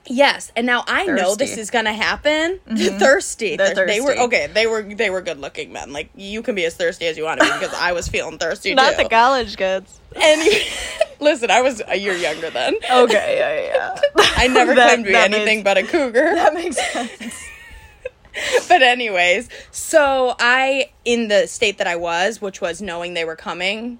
Yes, 0.09 0.53
and 0.55 0.65
now 0.65 0.85
I 0.87 1.05
know 1.05 1.35
this 1.35 1.57
is 1.57 1.69
gonna 1.69 1.91
happen. 1.91 2.61
Thirsty. 2.69 3.57
They're 3.57 3.75
Thir- 3.75 3.87
They 3.87 3.99
were 3.99 4.17
okay. 4.17 4.47
They 4.47 4.65
were 4.65 4.81
they 4.81 5.09
were 5.09 5.19
good 5.21 5.37
looking 5.37 5.73
men. 5.73 5.91
Like 5.91 6.09
you 6.15 6.41
can 6.41 6.55
be 6.55 6.63
as 6.63 6.75
thirsty 6.75 7.07
as 7.07 7.17
you 7.17 7.25
want 7.25 7.41
to 7.41 7.45
be 7.45 7.51
because 7.59 7.73
I 7.73 7.91
was 7.91 8.07
feeling 8.07 8.37
thirsty 8.37 8.73
Not 8.73 8.95
too. 8.95 9.03
the 9.03 9.09
college 9.09 9.57
kids. 9.57 9.99
and 10.15 10.41
listen, 11.19 11.51
I 11.51 11.59
was 11.61 11.81
a 11.85 11.97
year 11.97 12.13
younger 12.15 12.49
then. 12.49 12.75
Okay, 12.89 13.69
yeah, 13.73 13.95
yeah. 13.95 14.01
I 14.37 14.47
never 14.47 14.75
That- 14.75 14.87
claimed 14.91 15.05
to 15.07 15.11
be 15.11 15.15
anything 15.17 15.57
makes- 15.57 15.63
but 15.65 15.77
a 15.77 15.83
cougar. 15.83 16.35
That 16.35 16.53
makes 16.53 16.77
sense. 16.93 17.43
but 18.67 18.81
anyways, 18.81 19.49
so 19.71 20.35
I 20.39 20.91
in 21.05 21.27
the 21.27 21.47
state 21.47 21.77
that 21.77 21.87
I 21.87 21.95
was, 21.95 22.41
which 22.41 22.61
was 22.61 22.81
knowing 22.81 23.13
they 23.13 23.25
were 23.25 23.35
coming, 23.35 23.97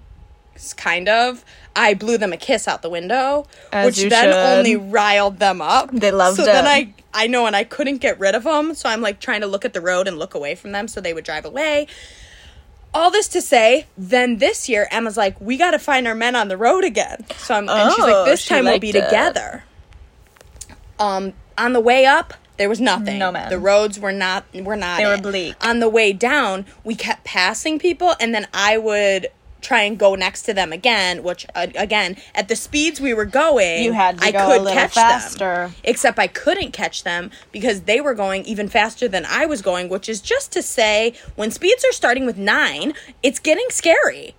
kind 0.76 1.08
of, 1.08 1.44
I 1.76 1.94
blew 1.94 2.18
them 2.18 2.32
a 2.32 2.36
kiss 2.36 2.66
out 2.68 2.82
the 2.82 2.90
window, 2.90 3.46
As 3.72 3.86
which 3.86 4.10
then 4.10 4.24
should. 4.24 4.58
only 4.58 4.76
riled 4.76 5.38
them 5.38 5.60
up. 5.60 5.90
They 5.92 6.10
loved 6.10 6.36
so 6.38 6.44
then. 6.44 6.66
I 6.66 6.94
I 7.14 7.26
know 7.26 7.46
and 7.46 7.56
I 7.56 7.64
couldn't 7.64 7.98
get 7.98 8.18
rid 8.20 8.34
of 8.34 8.44
them, 8.44 8.74
so 8.74 8.88
I'm 8.88 9.00
like 9.00 9.20
trying 9.20 9.40
to 9.42 9.46
look 9.46 9.64
at 9.64 9.72
the 9.72 9.80
road 9.80 10.06
and 10.08 10.18
look 10.18 10.34
away 10.34 10.54
from 10.54 10.72
them 10.72 10.88
so 10.88 11.00
they 11.00 11.14
would 11.14 11.24
drive 11.24 11.44
away. 11.44 11.86
All 12.94 13.10
this 13.10 13.28
to 13.28 13.42
say, 13.42 13.86
then 13.98 14.38
this 14.38 14.68
year 14.68 14.88
Emma's 14.90 15.16
like, 15.16 15.38
we 15.40 15.56
got 15.58 15.72
to 15.72 15.78
find 15.78 16.08
our 16.08 16.14
men 16.14 16.34
on 16.34 16.48
the 16.48 16.56
road 16.56 16.84
again. 16.84 17.24
So 17.36 17.54
I'm, 17.54 17.68
and 17.68 17.92
she's 17.92 18.02
Oh, 18.04 18.06
like, 18.22 18.24
this 18.26 18.46
time 18.46 18.64
we'll 18.64 18.78
be 18.78 18.88
it. 18.90 18.92
together. 19.04 19.64
Um, 20.98 21.34
on 21.56 21.74
the 21.74 21.80
way 21.80 22.06
up, 22.06 22.34
there 22.58 22.68
was 22.68 22.80
nothing. 22.80 23.18
No 23.18 23.32
men. 23.32 23.48
The 23.48 23.58
roads 23.58 23.98
were 23.98 24.12
not 24.12 24.44
were 24.54 24.76
not. 24.76 24.98
They 24.98 25.06
were 25.06 25.16
bleak. 25.18 25.54
On 25.66 25.78
the 25.80 25.88
way 25.88 26.12
down, 26.12 26.66
we 26.84 26.94
kept 26.94 27.24
passing 27.24 27.78
people, 27.78 28.14
and 28.20 28.34
then 28.34 28.46
I 28.52 28.76
would 28.78 29.28
try 29.60 29.82
and 29.82 29.98
go 29.98 30.14
next 30.14 30.42
to 30.42 30.54
them 30.54 30.72
again. 30.72 31.22
Which 31.22 31.46
uh, 31.54 31.66
again, 31.76 32.16
at 32.34 32.48
the 32.48 32.54
speeds 32.56 33.00
we 33.00 33.12
were 33.14 33.24
going, 33.24 33.82
You 33.82 33.92
had 33.92 34.18
to 34.18 34.24
I 34.26 34.30
go 34.32 34.46
could 34.46 34.62
little 34.62 34.72
catch 34.72 34.94
faster. 34.94 35.38
them. 35.38 35.74
Except 35.84 36.18
I 36.18 36.26
couldn't 36.26 36.72
catch 36.72 37.02
them 37.04 37.30
because 37.52 37.82
they 37.82 38.00
were 38.00 38.14
going 38.14 38.44
even 38.44 38.68
faster 38.68 39.08
than 39.08 39.24
I 39.26 39.46
was 39.46 39.62
going. 39.62 39.88
Which 39.88 40.08
is 40.08 40.20
just 40.20 40.52
to 40.52 40.62
say, 40.62 41.14
when 41.36 41.50
speeds 41.50 41.84
are 41.84 41.92
starting 41.92 42.26
with 42.26 42.36
nine, 42.38 42.92
it's 43.22 43.38
getting 43.38 43.66
scary. 43.70 44.34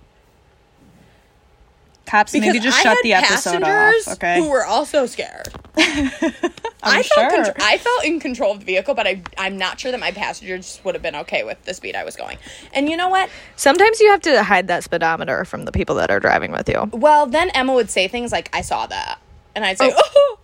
Cops, 2.09 2.31
Because 2.31 2.47
maybe 2.47 2.59
just 2.59 2.79
I 2.79 2.81
shut 2.81 2.97
the 3.03 3.13
episode 3.13 3.61
off. 3.61 4.07
Okay. 4.13 4.39
who 4.39 4.49
were 4.49 4.65
also 4.65 5.05
scared. 5.05 5.49
I 5.77 7.03
felt 7.03 7.05
sure. 7.05 7.29
contr- 7.29 7.53
I 7.61 7.77
felt 7.77 8.03
in 8.03 8.19
control 8.19 8.53
of 8.53 8.59
the 8.59 8.65
vehicle, 8.65 8.95
but 8.95 9.05
I 9.05 9.21
I'm 9.37 9.57
not 9.59 9.79
sure 9.79 9.91
that 9.91 9.99
my 9.99 10.11
passengers 10.11 10.81
would 10.83 10.95
have 10.95 11.03
been 11.03 11.15
okay 11.17 11.43
with 11.43 11.63
the 11.65 11.73
speed 11.75 11.95
I 11.95 12.03
was 12.03 12.15
going. 12.15 12.37
And 12.73 12.89
you 12.89 12.97
know 12.97 13.09
what? 13.09 13.29
Sometimes 13.57 13.99
you 13.99 14.09
have 14.09 14.21
to 14.21 14.43
hide 14.43 14.67
that 14.69 14.83
speedometer 14.83 15.45
from 15.45 15.65
the 15.65 15.71
people 15.71 15.95
that 15.95 16.09
are 16.09 16.19
driving 16.19 16.51
with 16.51 16.67
you. 16.67 16.89
Well, 16.91 17.27
then 17.27 17.49
Emma 17.51 17.73
would 17.73 17.91
say 17.91 18.07
things 18.07 18.31
like, 18.31 18.49
"I 18.55 18.61
saw 18.61 18.87
that," 18.87 19.19
and 19.55 19.63
I'd 19.63 19.77
say, 19.77 19.93
"Oh." 19.95 20.37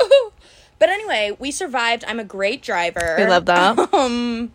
oh." 0.00 0.32
But 0.78 0.90
anyway, 0.90 1.34
we 1.38 1.50
survived. 1.52 2.04
I'm 2.06 2.20
a 2.20 2.24
great 2.24 2.60
driver. 2.60 3.16
We 3.18 3.24
love 3.24 3.46
that. 3.46 3.78
Um, 3.94 4.52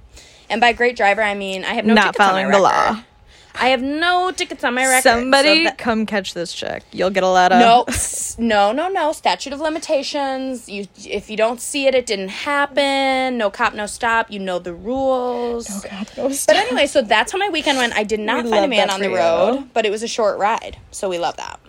and 0.52 0.62
by 0.62 0.74
great 0.74 0.96
driver, 0.96 1.24
I 1.24 1.34
mean 1.34 1.64
I 1.66 1.74
have 1.74 1.86
no 1.86 1.96
Not 1.96 2.14
tickets 2.14 2.20
on 2.20 2.26
my 2.36 2.44
following 2.44 2.52
the 2.52 2.60
law. 2.60 3.04
I 3.56 3.68
have 3.70 3.82
no 3.82 4.32
tickets 4.32 4.64
on 4.64 4.74
my 4.74 4.86
record. 4.88 5.04
so 5.04 5.20
Somebody 5.20 5.66
that- 5.66 5.78
come 5.78 6.06
catch 6.06 6.34
this 6.34 6.54
chick. 6.54 6.84
You'll 6.92 7.10
get 7.10 7.24
a 7.24 7.28
lot 7.28 7.52
of 7.52 7.60
no, 7.60 7.86
no, 8.38 8.72
no, 8.72 8.90
no. 8.90 9.12
Statute 9.12 9.54
of 9.54 9.60
limitations. 9.60 10.68
You, 10.70 10.88
if 11.06 11.30
you 11.30 11.38
don't 11.38 11.60
see 11.60 11.86
it, 11.88 11.94
it 11.94 12.06
didn't 12.06 12.30
happen. 12.30 13.38
No 13.38 13.50
cop, 13.50 13.74
no 13.74 13.86
stop. 13.86 14.32
You 14.32 14.40
know 14.40 14.58
the 14.60 14.74
rules. 14.74 15.68
God, 15.84 16.10
no 16.18 16.32
stop. 16.32 16.56
But 16.56 16.66
anyway, 16.66 16.88
so 16.88 17.02
that's 17.02 17.32
how 17.32 17.38
my 17.38 17.50
weekend 17.50 17.78
went. 17.78 17.94
I 17.96 18.04
did 18.04 18.20
not 18.20 18.46
We 18.46 18.52
find 18.52 18.66
a 18.66 18.68
man 18.68 18.90
on 18.90 19.00
the 19.02 19.10
you. 19.10 19.18
road, 19.18 19.70
but 19.74 19.86
it 19.86 19.92
was 19.92 20.02
a 20.04 20.08
short 20.08 20.40
ride, 20.40 20.78
so 20.92 21.10
we 21.10 21.18
love 21.20 21.38
that. 21.38 21.60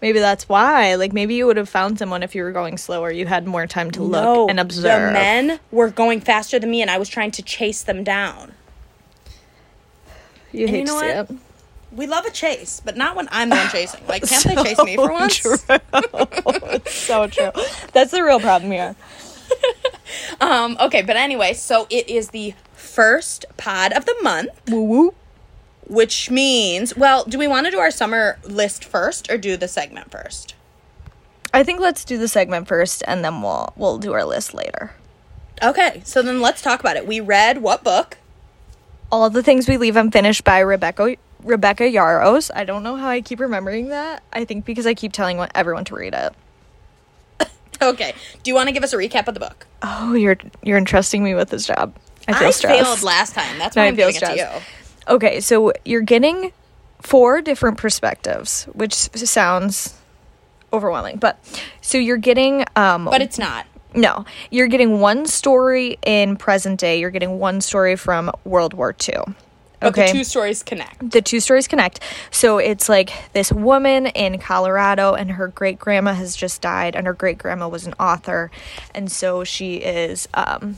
Maybe 0.00 0.18
that's 0.18 0.48
why. 0.48 0.94
Like 0.94 1.12
maybe 1.12 1.34
you 1.34 1.44
would 1.46 1.58
have 1.58 1.68
found 1.68 1.98
someone 1.98 2.22
if 2.22 2.34
you 2.34 2.42
were 2.42 2.52
going 2.52 2.78
slower. 2.78 3.10
You 3.10 3.26
had 3.26 3.46
more 3.46 3.66
time 3.66 3.90
to 3.92 4.02
look 4.02 4.22
no, 4.24 4.48
and 4.48 4.58
observe. 4.58 5.08
The 5.08 5.12
men 5.12 5.60
were 5.70 5.90
going 5.90 6.20
faster 6.20 6.58
than 6.58 6.70
me, 6.70 6.80
and 6.80 6.90
I 6.90 6.96
was 6.96 7.08
trying 7.10 7.32
to 7.32 7.42
chase 7.42 7.82
them 7.82 8.02
down. 8.02 8.52
You 10.52 10.66
And 10.66 10.70
hate 10.70 10.78
you 10.80 10.84
know 10.84 11.00
to 11.00 11.06
what? 11.06 11.30
it. 11.30 11.36
We 11.92 12.06
love 12.06 12.24
a 12.24 12.30
chase, 12.30 12.80
but 12.84 12.96
not 12.96 13.16
when 13.16 13.28
I'm 13.32 13.50
the 13.50 13.56
one 13.56 13.68
chasing. 13.72 14.00
Like, 14.06 14.22
can't 14.28 14.44
they 14.44 14.56
chase 14.56 14.82
me 14.84 14.96
for 14.96 15.10
once? 15.12 15.36
True. 15.36 15.56
it's 15.68 16.94
so 16.94 17.26
true. 17.26 17.50
That's 17.92 18.12
the 18.12 18.22
real 18.22 18.40
problem 18.40 18.70
here. 18.72 18.94
Um, 20.40 20.76
okay, 20.80 21.02
but 21.02 21.16
anyway, 21.16 21.52
so 21.54 21.86
it 21.90 22.08
is 22.08 22.30
the 22.30 22.54
first 22.72 23.44
pod 23.56 23.92
of 23.92 24.06
the 24.06 24.16
month. 24.22 24.50
Woo 24.68 24.82
woo. 24.82 25.14
which 25.86 26.30
means 26.30 26.96
well 26.96 27.24
do 27.24 27.38
we 27.38 27.46
want 27.46 27.66
to 27.66 27.70
do 27.70 27.78
our 27.78 27.90
summer 27.92 28.38
list 28.44 28.84
first 28.84 29.30
or 29.30 29.38
do 29.38 29.56
the 29.56 29.68
segment 29.68 30.10
first 30.10 30.54
I 31.52 31.62
think 31.64 31.80
let's 31.80 32.04
do 32.04 32.16
the 32.16 32.28
segment 32.28 32.68
first, 32.68 33.02
and 33.08 33.24
then 33.24 33.42
we'll 33.42 33.72
we'll 33.76 33.98
do 33.98 34.12
our 34.12 34.24
list 34.24 34.52
later. 34.54 34.92
okay 35.62 36.00
so 36.04 36.22
then 36.22 36.40
let's 36.40 36.60
talk 36.62 36.80
about 36.80 36.96
it 36.96 37.06
we 37.06 37.20
read 37.20 37.58
what 37.62 37.84
book 37.84 38.18
All 39.12 39.28
the 39.30 39.42
things 39.42 39.68
we 39.68 39.76
leave 39.76 39.96
unfinished 39.96 40.44
by 40.44 40.60
Rebecca 40.60 41.16
Rebecca 41.42 41.84
Yarros. 41.84 42.50
I 42.54 42.64
don't 42.64 42.82
know 42.82 42.96
how 42.96 43.08
I 43.08 43.20
keep 43.22 43.40
remembering 43.40 43.88
that. 43.88 44.22
I 44.32 44.44
think 44.44 44.64
because 44.64 44.86
I 44.86 44.94
keep 44.94 45.12
telling 45.12 45.44
everyone 45.54 45.84
to 45.86 45.94
read 45.94 46.14
it. 46.14 46.32
okay 47.82 48.14
do 48.42 48.50
you 48.50 48.54
want 48.54 48.68
to 48.68 48.72
give 48.74 48.84
us 48.84 48.92
a 48.92 48.96
recap 48.96 49.26
of 49.26 49.32
the 49.32 49.40
book 49.40 49.66
Oh, 49.82 50.12
you're 50.12 50.36
you're 50.62 50.76
entrusting 50.76 51.24
me 51.24 51.34
with 51.34 51.48
this 51.48 51.66
job. 51.66 51.94
I 52.28 52.34
feel 52.38 52.48
i 52.48 52.50
stressed. 52.50 52.84
failed 52.84 53.02
last 53.02 53.34
time 53.34 53.58
that's 53.58 53.74
why 53.74 53.84
I 53.84 53.86
i'm 53.86 53.96
feel 53.96 54.10
giving 54.10 54.22
it 54.22 54.26
to 54.26 54.32
you 54.32 54.46
stressed. 54.46 54.66
Okay, 55.08 55.40
so 55.40 55.72
you're 55.84 56.02
getting 56.02 56.52
four 57.00 57.40
different 57.40 57.78
perspectives, 57.78 58.64
which 58.74 58.92
sounds 58.92 59.94
overwhelming. 60.72 61.16
But 61.16 61.38
so 61.80 61.96
you're 61.98 62.18
getting 62.18 62.64
um 62.76 63.06
but 63.06 63.22
it's 63.22 63.38
not 63.38 63.66
no, 63.94 64.24
you're 64.50 64.68
getting 64.68 65.00
one 65.00 65.26
story 65.26 65.98
in 66.04 66.36
present 66.36 66.80
day, 66.80 66.98
you're 67.00 67.10
getting 67.10 67.38
one 67.38 67.60
story 67.60 67.96
from 67.96 68.30
World 68.44 68.74
War 68.74 68.94
II. 69.08 69.14
but 69.80 69.88
Okay. 69.88 70.06
the 70.06 70.12
two 70.12 70.24
stories 70.24 70.62
connect 70.62 71.10
the 71.10 71.22
two 71.22 71.40
stories 71.40 71.66
connect. 71.66 72.00
So 72.30 72.58
it's 72.58 72.88
like 72.88 73.10
this 73.32 73.50
woman 73.50 74.06
in 74.06 74.38
Colorado, 74.38 75.14
and 75.14 75.30
her 75.32 75.48
great 75.48 75.78
grandma 75.78 76.12
has 76.12 76.36
just 76.36 76.60
died, 76.60 76.94
and 76.94 77.06
her 77.06 77.14
great 77.14 77.38
grandma 77.38 77.66
was 77.68 77.86
an 77.86 77.94
author, 77.98 78.50
and 78.94 79.10
so 79.10 79.42
she 79.44 79.76
is. 79.76 80.28
Um, 80.34 80.76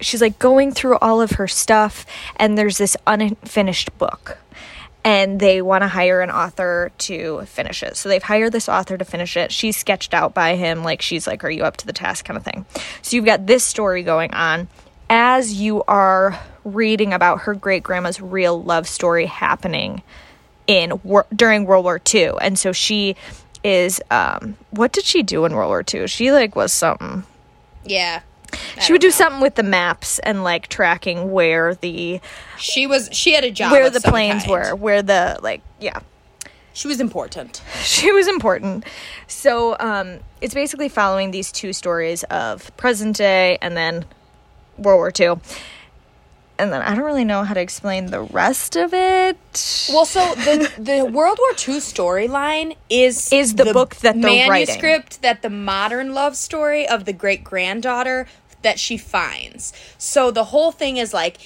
she's 0.00 0.20
like 0.22 0.38
going 0.38 0.70
through 0.72 0.98
all 0.98 1.20
of 1.20 1.32
her 1.32 1.48
stuff, 1.48 2.06
and 2.36 2.56
there's 2.56 2.78
this 2.78 2.96
unfinished 3.06 3.96
book. 3.98 4.38
And 5.04 5.40
they 5.40 5.62
want 5.62 5.82
to 5.82 5.88
hire 5.88 6.20
an 6.20 6.30
author 6.30 6.92
to 6.98 7.42
finish 7.46 7.82
it. 7.82 7.96
So 7.96 8.08
they've 8.08 8.22
hired 8.22 8.52
this 8.52 8.68
author 8.68 8.96
to 8.96 9.04
finish 9.04 9.36
it. 9.36 9.50
She's 9.50 9.76
sketched 9.76 10.14
out 10.14 10.32
by 10.32 10.54
him, 10.54 10.84
like 10.84 11.02
she's 11.02 11.26
like, 11.26 11.42
Are 11.42 11.50
you 11.50 11.64
up 11.64 11.76
to 11.78 11.86
the 11.86 11.92
task? 11.92 12.24
kind 12.24 12.36
of 12.36 12.44
thing. 12.44 12.64
So 13.02 13.16
you've 13.16 13.24
got 13.24 13.46
this 13.46 13.64
story 13.64 14.02
going 14.04 14.32
on 14.32 14.68
as 15.10 15.54
you 15.54 15.82
are 15.88 16.38
reading 16.64 17.12
about 17.12 17.40
her 17.42 17.54
great 17.54 17.82
grandma's 17.82 18.20
real 18.20 18.62
love 18.62 18.86
story 18.86 19.26
happening 19.26 20.02
in 20.68 21.00
during 21.34 21.64
World 21.64 21.84
War 21.84 22.00
II. 22.14 22.32
And 22.40 22.56
so 22.58 22.70
she 22.72 23.16
is 23.64 24.00
um 24.10 24.56
what 24.70 24.92
did 24.92 25.04
she 25.04 25.22
do 25.22 25.44
in 25.44 25.54
World 25.54 25.68
War 25.68 25.84
II? 25.92 26.06
She 26.06 26.30
like 26.32 26.54
was 26.56 26.72
something. 26.72 27.24
yeah 27.84 28.20
She 28.80 28.92
would 28.92 29.00
do 29.00 29.08
know. 29.08 29.12
something 29.12 29.40
with 29.40 29.54
the 29.54 29.62
maps 29.62 30.18
and 30.20 30.44
like 30.44 30.68
tracking 30.68 31.30
where 31.32 31.74
the 31.74 32.20
she 32.58 32.86
was 32.86 33.08
she 33.12 33.32
had 33.34 33.44
a 33.44 33.50
job 33.50 33.72
where 33.72 33.90
the 33.90 34.00
planes 34.00 34.44
kind. 34.44 34.50
were, 34.50 34.74
where 34.74 35.02
the 35.02 35.38
like 35.42 35.62
yeah. 35.80 36.00
she 36.72 36.88
was 36.88 37.00
important 37.00 37.62
she 37.82 38.12
was 38.12 38.28
important. 38.28 38.84
So 39.26 39.76
um, 39.78 40.18
it's 40.40 40.54
basically 40.54 40.88
following 40.88 41.30
these 41.30 41.52
two 41.52 41.72
stories 41.72 42.22
of 42.24 42.74
present 42.76 43.16
day 43.16 43.58
and 43.60 43.76
then 43.76 44.04
World 44.78 44.98
War 44.98 45.12
II. 45.18 45.40
And 46.58 46.72
then 46.72 46.80
I 46.82 46.94
don't 46.94 47.04
really 47.04 47.24
know 47.24 47.42
how 47.42 47.54
to 47.54 47.60
explain 47.60 48.06
the 48.06 48.20
rest 48.20 48.76
of 48.76 48.94
it. 48.94 49.36
Well, 49.90 50.04
so 50.04 50.34
the 50.34 50.70
the 50.78 51.04
World 51.04 51.38
War 51.40 51.50
II 51.50 51.80
storyline 51.80 52.76
is 52.88 53.32
Is 53.32 53.54
the 53.54 53.72
book 53.72 53.96
that 53.96 54.14
writing. 54.14 54.48
manuscript 54.48 55.22
that 55.22 55.42
the 55.42 55.50
modern 55.50 56.14
love 56.14 56.36
story 56.36 56.86
of 56.86 57.04
the 57.04 57.12
great 57.12 57.42
granddaughter 57.42 58.28
that 58.62 58.78
she 58.78 58.96
finds. 58.96 59.72
So 59.98 60.30
the 60.30 60.44
whole 60.44 60.72
thing 60.72 60.96
is 60.96 61.12
like 61.14 61.38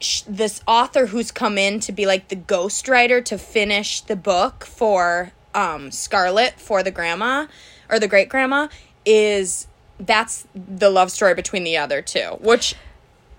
sh- 0.00 0.22
this 0.28 0.60
author 0.66 1.06
who's 1.06 1.30
come 1.30 1.58
in 1.58 1.80
to 1.80 1.92
be 1.92 2.06
like 2.06 2.28
the 2.28 2.36
ghostwriter 2.36 3.24
to 3.26 3.38
finish 3.38 4.00
the 4.00 4.16
book 4.16 4.64
for 4.64 5.32
um 5.54 5.90
Scarlett 5.90 6.58
for 6.58 6.82
the 6.82 6.90
grandma 6.90 7.46
or 7.90 7.98
the 7.98 8.08
great 8.08 8.28
grandma 8.28 8.68
is 9.04 9.66
that's 10.00 10.46
the 10.54 10.88
love 10.90 11.10
story 11.10 11.34
between 11.34 11.62
the 11.64 11.76
other 11.76 12.00
two, 12.02 12.36
which 12.40 12.74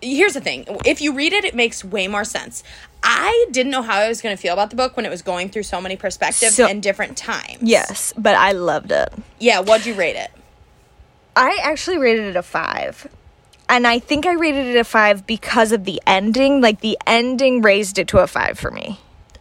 here's 0.02 0.34
the 0.34 0.42
thing 0.42 0.66
if 0.86 1.02
you 1.02 1.14
read 1.14 1.32
it 1.34 1.46
it 1.46 1.56
makes 1.56 1.82
way 1.82 2.10
more 2.10 2.26
sense 2.26 2.62
i 3.04 3.46
didn't 3.52 3.72
know 3.72 3.82
how 3.82 3.98
i 4.00 4.10
was 4.10 4.22
going 4.22 4.36
to 4.36 4.42
feel 4.42 4.52
about 4.52 4.70
the 4.70 4.76
book 4.76 4.98
when 4.98 5.06
it 5.06 5.10
was 5.10 5.22
going 5.22 5.48
through 5.48 5.64
so 5.64 5.80
many 5.80 5.96
perspectives 5.96 6.56
So- 6.56 6.68
and 6.68 6.84
different 6.84 7.16
times 7.16 7.60
Yes, 7.62 8.14
but 8.18 8.36
I 8.36 8.52
loved 8.52 8.92
it. 8.92 9.08
yeah 9.40 9.62
what'd 9.62 9.86
you 9.86 9.94
rate 9.94 10.18
it 10.18 10.30
I 11.38 11.58
actually 11.64 11.98
rated 12.00 12.26
it 12.26 12.36
a 12.36 12.44
five. 12.44 13.08
And 13.70 13.88
I 13.88 14.00
think 14.00 14.26
I 14.26 14.34
rated 14.34 14.68
it 14.68 14.78
a 14.78 14.84
five 14.84 15.26
because 15.26 15.72
of 15.72 15.86
the 15.86 16.02
ending. 16.06 16.62
Like 16.62 16.82
the 16.82 16.98
ending 17.08 17.62
raised 17.62 17.98
it 17.98 18.08
to 18.10 18.20
a 18.20 18.28
five 18.28 18.60
for 18.60 18.72
me. 18.72 19.00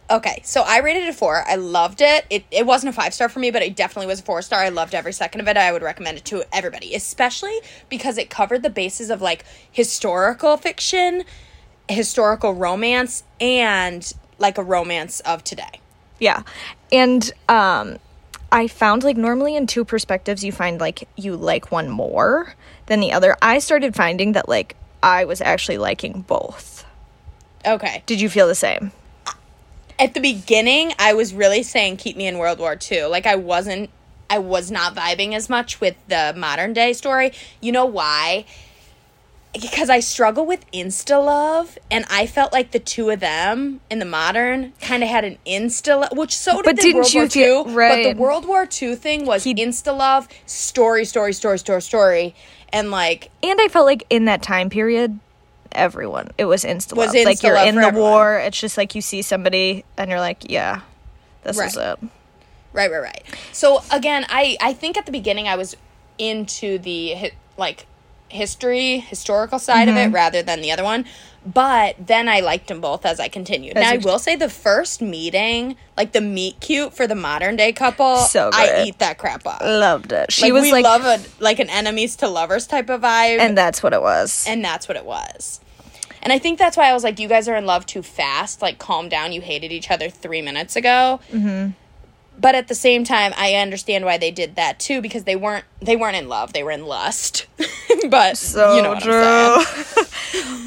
Okay, 0.09 0.41
so 0.43 0.61
I 0.61 0.79
rated 0.79 1.03
it 1.03 1.09
a 1.09 1.13
four. 1.13 1.43
I 1.47 1.55
loved 1.55 2.01
it. 2.01 2.25
It 2.29 2.45
it 2.51 2.65
wasn't 2.65 2.89
a 2.89 2.93
five 2.93 3.13
star 3.13 3.29
for 3.29 3.39
me, 3.39 3.51
but 3.51 3.61
it 3.61 3.75
definitely 3.75 4.07
was 4.07 4.19
a 4.19 4.23
four 4.23 4.41
star. 4.41 4.59
I 4.59 4.69
loved 4.69 4.93
every 4.93 5.13
second 5.13 5.41
of 5.41 5.47
it. 5.47 5.57
I 5.57 5.71
would 5.71 5.81
recommend 5.81 6.17
it 6.17 6.25
to 6.25 6.43
everybody, 6.53 6.93
especially 6.93 7.59
because 7.89 8.17
it 8.17 8.29
covered 8.29 8.63
the 8.63 8.69
bases 8.69 9.09
of 9.09 9.21
like 9.21 9.45
historical 9.71 10.57
fiction, 10.57 11.23
historical 11.89 12.53
romance, 12.53 13.23
and 13.39 14.13
like 14.39 14.57
a 14.57 14.63
romance 14.63 15.19
of 15.21 15.43
today. 15.43 15.79
Yeah. 16.19 16.43
And 16.91 17.31
um 17.49 17.97
I 18.53 18.67
found 18.67 19.03
like 19.03 19.17
normally 19.17 19.55
in 19.55 19.65
two 19.65 19.83
perspectives 19.83 20.43
you 20.43 20.51
find 20.51 20.79
like 20.79 21.09
you 21.15 21.35
like 21.35 21.71
one 21.71 21.89
more 21.89 22.53
than 22.85 22.99
the 22.99 23.11
other. 23.11 23.35
I 23.41 23.57
started 23.57 23.95
finding 23.95 24.33
that 24.33 24.47
like 24.47 24.75
I 25.01 25.25
was 25.25 25.41
actually 25.41 25.79
liking 25.79 26.21
both. 26.21 26.85
Okay. 27.65 28.03
Did 28.05 28.21
you 28.21 28.29
feel 28.29 28.47
the 28.47 28.53
same? 28.53 28.91
At 29.97 30.13
the 30.13 30.19
beginning, 30.19 30.93
I 30.99 31.13
was 31.13 31.33
really 31.33 31.63
saying 31.63 31.97
keep 31.97 32.15
me 32.15 32.27
in 32.27 32.37
World 32.37 32.59
War 32.59 32.77
II. 32.79 33.05
Like 33.05 33.25
I 33.25 33.35
wasn't 33.35 33.89
I 34.29 34.37
was 34.37 34.69
not 34.69 34.93
vibing 34.93 35.33
as 35.33 35.49
much 35.49 35.81
with 35.81 35.95
the 36.07 36.35
modern 36.37 36.73
day 36.73 36.93
story. 36.93 37.33
You 37.59 37.71
know 37.71 37.85
why? 37.85 38.45
Because 39.53 39.89
I 39.89 39.99
struggle 39.99 40.45
with 40.45 40.69
insta 40.71 41.23
love, 41.23 41.77
and 41.91 42.05
I 42.09 42.25
felt 42.25 42.51
like 42.51 42.71
the 42.71 42.79
two 42.79 43.09
of 43.11 43.19
them 43.19 43.81
in 43.89 43.99
the 43.99 44.05
modern 44.05 44.73
kind 44.81 45.03
of 45.03 45.09
had 45.09 45.23
an 45.23 45.37
insta 45.45 46.01
love, 46.01 46.17
which 46.17 46.35
so 46.35 46.55
did 46.57 46.65
But 46.65 46.75
the 46.77 46.81
didn't 46.81 46.95
World 46.95 47.13
you 47.13 47.19
War 47.21 47.29
feel- 47.29 47.67
II. 47.67 47.73
right. 47.73 48.03
But 48.05 48.13
the 48.15 48.19
World 48.21 48.45
War 48.47 48.67
II 48.81 48.95
thing 48.95 49.25
was 49.25 49.45
insta 49.45 49.95
love, 49.95 50.27
story, 50.47 51.05
story, 51.05 51.33
story, 51.33 51.59
story, 51.59 51.81
story, 51.81 52.35
and 52.71 52.89
like 52.91 53.29
And 53.43 53.59
I 53.61 53.67
felt 53.67 53.85
like 53.85 54.03
in 54.09 54.25
that 54.25 54.41
time 54.41 54.69
period 54.69 55.19
everyone 55.71 56.29
it 56.37 56.45
was 56.45 56.63
insta 56.63 56.95
love. 56.95 57.13
Like 57.13 57.41
you're 57.43 57.55
in 57.57 57.75
the 57.75 57.81
everyone. 57.87 57.95
war, 57.95 58.39
it's 58.39 58.59
just 58.59 58.77
like 58.77 58.95
you 58.95 59.01
see 59.01 59.21
somebody 59.21 59.83
and 59.97 60.09
you're 60.09 60.19
like, 60.19 60.49
yeah. 60.49 60.81
This 61.43 61.59
is 61.59 61.75
Right. 61.77 61.97
it. 62.01 62.09
Right, 62.73 62.91
right, 62.91 63.01
right. 63.01 63.23
So 63.51 63.83
again, 63.91 64.25
I 64.29 64.57
I 64.61 64.73
think 64.73 64.97
at 64.97 65.05
the 65.05 65.11
beginning 65.11 65.47
I 65.47 65.55
was 65.57 65.75
into 66.17 66.79
the 66.79 67.31
like 67.57 67.85
history, 68.33 68.99
historical 68.99 69.59
side 69.59 69.87
of 69.89 69.95
it 69.95 69.99
Mm-hmm. 70.07 70.15
rather 70.15 70.41
than 70.41 70.61
the 70.61 70.71
other 70.71 70.83
one. 70.83 71.05
But 71.45 71.95
then 71.99 72.29
I 72.29 72.39
liked 72.39 72.67
them 72.67 72.79
both 72.79 73.05
as 73.05 73.19
I 73.19 73.27
continued. 73.27 73.75
As 73.77 73.83
now 73.83 73.91
I 73.91 73.97
will 73.97 74.17
say 74.19 74.35
the 74.37 74.47
first 74.49 75.01
meeting, 75.01 75.75
like 75.97 76.13
the 76.13 76.21
meet 76.21 76.59
cute 76.61 76.93
for 76.93 77.05
the 77.05 77.15
modern 77.15 77.57
day 77.57 77.73
couple, 77.73 78.17
So 78.19 78.49
I 78.53 78.83
eat 78.87 78.99
that 78.99 79.17
crap 79.17 79.45
up. 79.45 79.61
Loved 79.61 80.13
it. 80.13 80.31
She 80.31 80.43
like, 80.43 80.53
was 80.53 80.61
we 80.63 80.71
like 80.71 80.83
love 80.85 81.03
a 81.03 81.19
like 81.43 81.59
an 81.59 81.69
enemies 81.69 82.15
to 82.17 82.29
lovers 82.29 82.65
type 82.65 82.89
of 82.89 83.01
vibe, 83.01 83.39
and 83.39 83.57
that's 83.57 83.83
what 83.83 83.91
it 83.93 84.01
was. 84.01 84.45
and 84.47 84.63
that's 84.63 84.87
what 84.87 84.95
it 84.95 85.03
was. 85.05 85.59
And 86.21 86.31
I 86.31 86.39
think 86.39 86.57
that's 86.57 86.77
why 86.77 86.89
I 86.89 86.93
was 86.93 87.03
like, 87.03 87.19
you 87.19 87.27
guys 87.27 87.49
are 87.49 87.55
in 87.57 87.65
love 87.65 87.85
too 87.85 88.01
fast. 88.01 88.61
Like, 88.61 88.77
calm 88.79 89.09
down. 89.09 89.33
You 89.33 89.41
hated 89.41 89.73
each 89.73 89.91
other 89.91 90.09
three 90.09 90.41
minutes 90.41 90.77
ago. 90.77 91.19
Mm-hmm. 91.29 91.71
But 92.43 92.55
at 92.55 92.67
the 92.67 92.75
same 92.75 93.05
time, 93.05 93.33
I 93.37 93.53
understand 93.53 94.03
why 94.03 94.17
they 94.17 94.29
did 94.29 94.57
that 94.57 94.77
too 94.77 95.01
because 95.01 95.23
they 95.23 95.37
weren't 95.37 95.63
they 95.81 95.95
weren't 95.95 96.17
in 96.17 96.27
love. 96.27 96.51
They 96.51 96.61
were 96.61 96.71
in 96.71 96.85
lust. 96.85 97.45
but 98.09 98.37
so 98.37 98.75
you 98.75 98.81
know 98.81 98.99
true. 98.99 99.63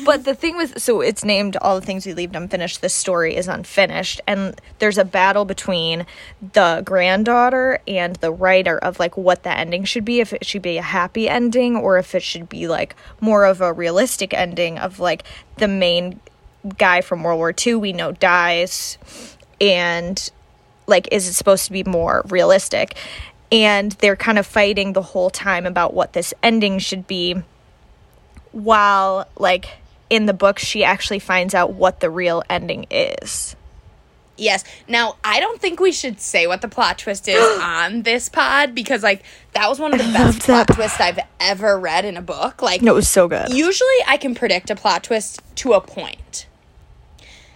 but 0.07 0.25
the 0.25 0.35
thing 0.35 0.57
with 0.57 0.81
so 0.81 1.03
it's 1.03 1.23
named 1.23 1.55
all 1.59 1.79
the 1.79 1.85
things 1.85 2.07
we 2.07 2.15
leave 2.15 2.35
unfinished. 2.35 2.81
This 2.81 2.95
story 2.95 3.37
is 3.37 3.47
unfinished, 3.47 4.23
and 4.27 4.59
there's 4.79 4.97
a 4.97 5.05
battle 5.05 5.45
between 5.45 6.07
the 6.55 6.81
granddaughter 6.83 7.79
and 7.87 8.17
the 8.17 8.33
writer 8.33 8.79
of 8.79 8.99
like 8.99 9.19
what 9.19 9.43
the 9.43 9.55
ending 9.55 9.85
should 9.85 10.07
be. 10.07 10.21
If 10.21 10.33
it 10.33 10.47
should 10.47 10.63
be 10.63 10.79
a 10.79 10.83
happy 10.83 11.29
ending 11.29 11.77
or 11.77 11.99
if 11.99 12.15
it 12.15 12.23
should 12.23 12.49
be 12.49 12.69
like 12.69 12.97
more 13.21 13.45
of 13.45 13.61
a 13.61 13.71
realistic 13.71 14.33
ending 14.33 14.79
of 14.79 14.99
like 14.99 15.25
the 15.59 15.69
main 15.69 16.21
guy 16.79 17.03
from 17.03 17.23
World 17.23 17.37
War 17.37 17.55
II 17.55 17.75
we 17.75 17.93
know 17.93 18.13
dies, 18.13 18.97
and 19.61 20.31
like 20.87 21.09
is 21.13 21.27
it 21.29 21.33
supposed 21.35 21.65
to 21.67 21.73
be 21.73 21.85
more 21.85 22.23
realistic? 22.29 22.97
And 23.53 23.93
they're 23.93 24.17
kind 24.17 24.39
of 24.39 24.47
fighting 24.47 24.93
the 24.93 25.03
whole 25.03 25.31
time 25.31 25.67
about 25.67 25.95
what 25.95 26.13
this 26.13 26.35
ending 26.43 26.79
should 26.79 27.07
be 27.07 27.37
while 28.53 29.29
like 29.37 29.69
in 30.11 30.27
the 30.27 30.33
book 30.33 30.59
she 30.59 30.83
actually 30.85 31.19
finds 31.19 31.55
out 31.55 31.73
what 31.73 32.01
the 32.01 32.11
real 32.11 32.43
ending 32.49 32.87
is. 32.91 33.55
Yes. 34.39 34.65
Now, 34.87 35.17
I 35.25 35.41
don't 35.41 35.61
think 35.61 35.81
we 35.81 35.93
should 35.93 36.21
say 36.21 36.47
what 36.47 36.61
the 36.61 36.69
plot 36.69 36.99
twist 36.99 37.27
is 37.27 37.59
on 37.63 38.03
this 38.03 38.29
pod 38.29 38.75
because 38.75 39.03
like 39.03 39.23
that 39.53 39.69
was 39.69 39.79
one 39.79 39.93
of 39.93 39.99
the 39.99 40.05
best 40.13 40.41
plot 40.41 40.67
that. 40.67 40.75
twists 40.75 41.01
I've 41.01 41.21
ever 41.41 41.79
read 41.79 42.05
in 42.05 42.17
a 42.17 42.23
book. 42.23 42.63
Like 42.63 42.83
No, 42.83 42.93
it 42.93 42.97
was 42.97 43.09
so 43.09 43.29
good. 43.29 43.51
usually 43.53 43.97
I 44.07 44.17
can 44.17 44.35
predict 44.35 44.71
a 44.71 44.77
plot 44.77 45.05
twist 45.05 45.41
to 45.57 45.73
a 45.73 45.81
point. 45.81 46.47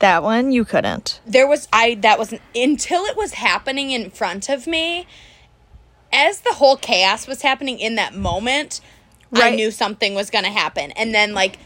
That 0.00 0.22
one 0.22 0.52
you 0.52 0.64
couldn't. 0.64 1.20
there 1.26 1.46
was 1.46 1.68
I 1.72 1.94
that 1.96 2.18
was 2.18 2.34
until 2.54 3.04
it 3.04 3.16
was 3.16 3.34
happening 3.34 3.90
in 3.92 4.10
front 4.10 4.48
of 4.48 4.66
me 4.66 5.06
as 6.12 6.40
the 6.40 6.54
whole 6.54 6.76
chaos 6.76 7.26
was 7.26 7.42
happening 7.42 7.78
in 7.78 7.94
that 7.94 8.14
moment 8.14 8.80
I 9.32 9.54
knew 9.54 9.70
something 9.70 10.14
was 10.14 10.28
going 10.28 10.44
to 10.44 10.50
happen 10.50 10.90
and 10.92 11.14
then 11.14 11.34
like 11.34 11.58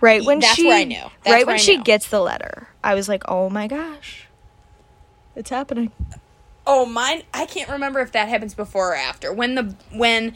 Right 0.00 0.24
when 0.24 0.40
That's 0.40 0.54
she 0.54 0.66
where 0.66 0.78
I 0.78 0.84
knew. 0.84 1.02
That's 1.24 1.34
right 1.34 1.46
when 1.46 1.58
she 1.58 1.76
gets 1.76 2.08
the 2.08 2.20
letter, 2.20 2.68
I 2.82 2.94
was 2.94 3.06
like, 3.06 3.22
"Oh 3.28 3.50
my 3.50 3.66
gosh. 3.66 4.26
It's 5.36 5.50
happening." 5.50 5.92
oh 6.66 6.84
mine 6.84 7.22
I 7.32 7.46
can't 7.46 7.70
remember 7.70 8.00
if 8.00 8.12
that 8.12 8.28
happens 8.28 8.54
before 8.54 8.92
or 8.92 8.94
after 8.94 9.32
when 9.32 9.54
the 9.54 9.74
when 9.92 10.34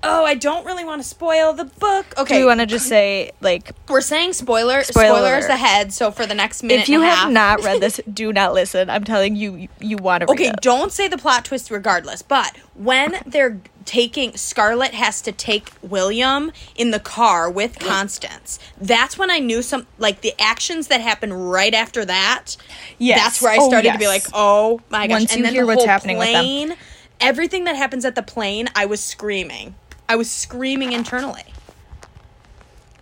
Oh, 0.00 0.24
I 0.24 0.34
don't 0.34 0.64
really 0.64 0.84
want 0.84 1.02
to 1.02 1.08
spoil 1.08 1.52
the 1.52 1.64
book. 1.64 2.06
Okay. 2.16 2.34
Do 2.36 2.40
we 2.42 2.46
want 2.46 2.60
to 2.60 2.66
just 2.66 2.86
say 2.86 3.32
like 3.40 3.72
we're 3.88 4.00
saying 4.00 4.32
spoiler 4.32 4.84
Spoiler 4.84 5.16
spoilers 5.16 5.44
alert. 5.46 5.54
ahead. 5.54 5.92
So 5.92 6.12
for 6.12 6.24
the 6.24 6.34
next 6.36 6.62
minute, 6.62 6.82
if 6.82 6.88
you 6.88 7.00
have 7.00 7.18
half, 7.18 7.30
not 7.32 7.62
read 7.64 7.80
this, 7.80 8.00
do 8.12 8.32
not 8.32 8.54
listen. 8.54 8.88
I'm 8.90 9.02
telling 9.02 9.34
you 9.34 9.56
you, 9.56 9.68
you 9.80 9.96
want 9.96 10.20
to 10.20 10.26
read 10.26 10.34
Okay, 10.40 10.48
it. 10.50 10.60
don't 10.60 10.92
say 10.92 11.08
the 11.08 11.18
plot 11.18 11.44
twist 11.44 11.70
regardless, 11.72 12.22
but 12.22 12.56
when 12.74 13.16
they're 13.26 13.60
taking 13.84 14.36
Scarlett 14.36 14.92
has 14.94 15.20
to 15.22 15.32
take 15.32 15.70
William 15.82 16.52
in 16.76 16.90
the 16.92 17.00
car 17.00 17.50
with 17.50 17.78
Constance. 17.80 18.60
That's 18.80 19.18
when 19.18 19.32
I 19.32 19.40
knew 19.40 19.62
some 19.62 19.88
like 19.98 20.20
the 20.20 20.32
actions 20.38 20.86
that 20.88 21.00
happen 21.00 21.32
right 21.32 21.74
after 21.74 22.04
that. 22.04 22.56
Yes. 22.98 23.18
That's 23.20 23.42
where 23.42 23.52
I 23.52 23.56
Oh, 23.60 23.68
started 23.68 23.92
to 23.92 23.98
be 23.98 24.06
like, 24.06 24.24
"Oh 24.32 24.80
my 24.90 25.08
gosh." 25.08 25.20
Once 25.20 25.30
and 25.32 25.38
you 25.40 25.44
then 25.44 25.54
hear 25.54 25.62
the 25.62 25.66
what's 25.66 25.84
happening 25.84 26.18
with 26.18 26.32
them. 26.68 26.76
everything 27.18 27.64
that 27.64 27.74
happens 27.74 28.04
at 28.04 28.14
the 28.14 28.22
plane, 28.22 28.68
I 28.76 28.86
was 28.86 29.02
screaming. 29.02 29.74
I 30.08 30.16
was 30.16 30.30
screaming 30.30 30.92
internally. 30.92 31.44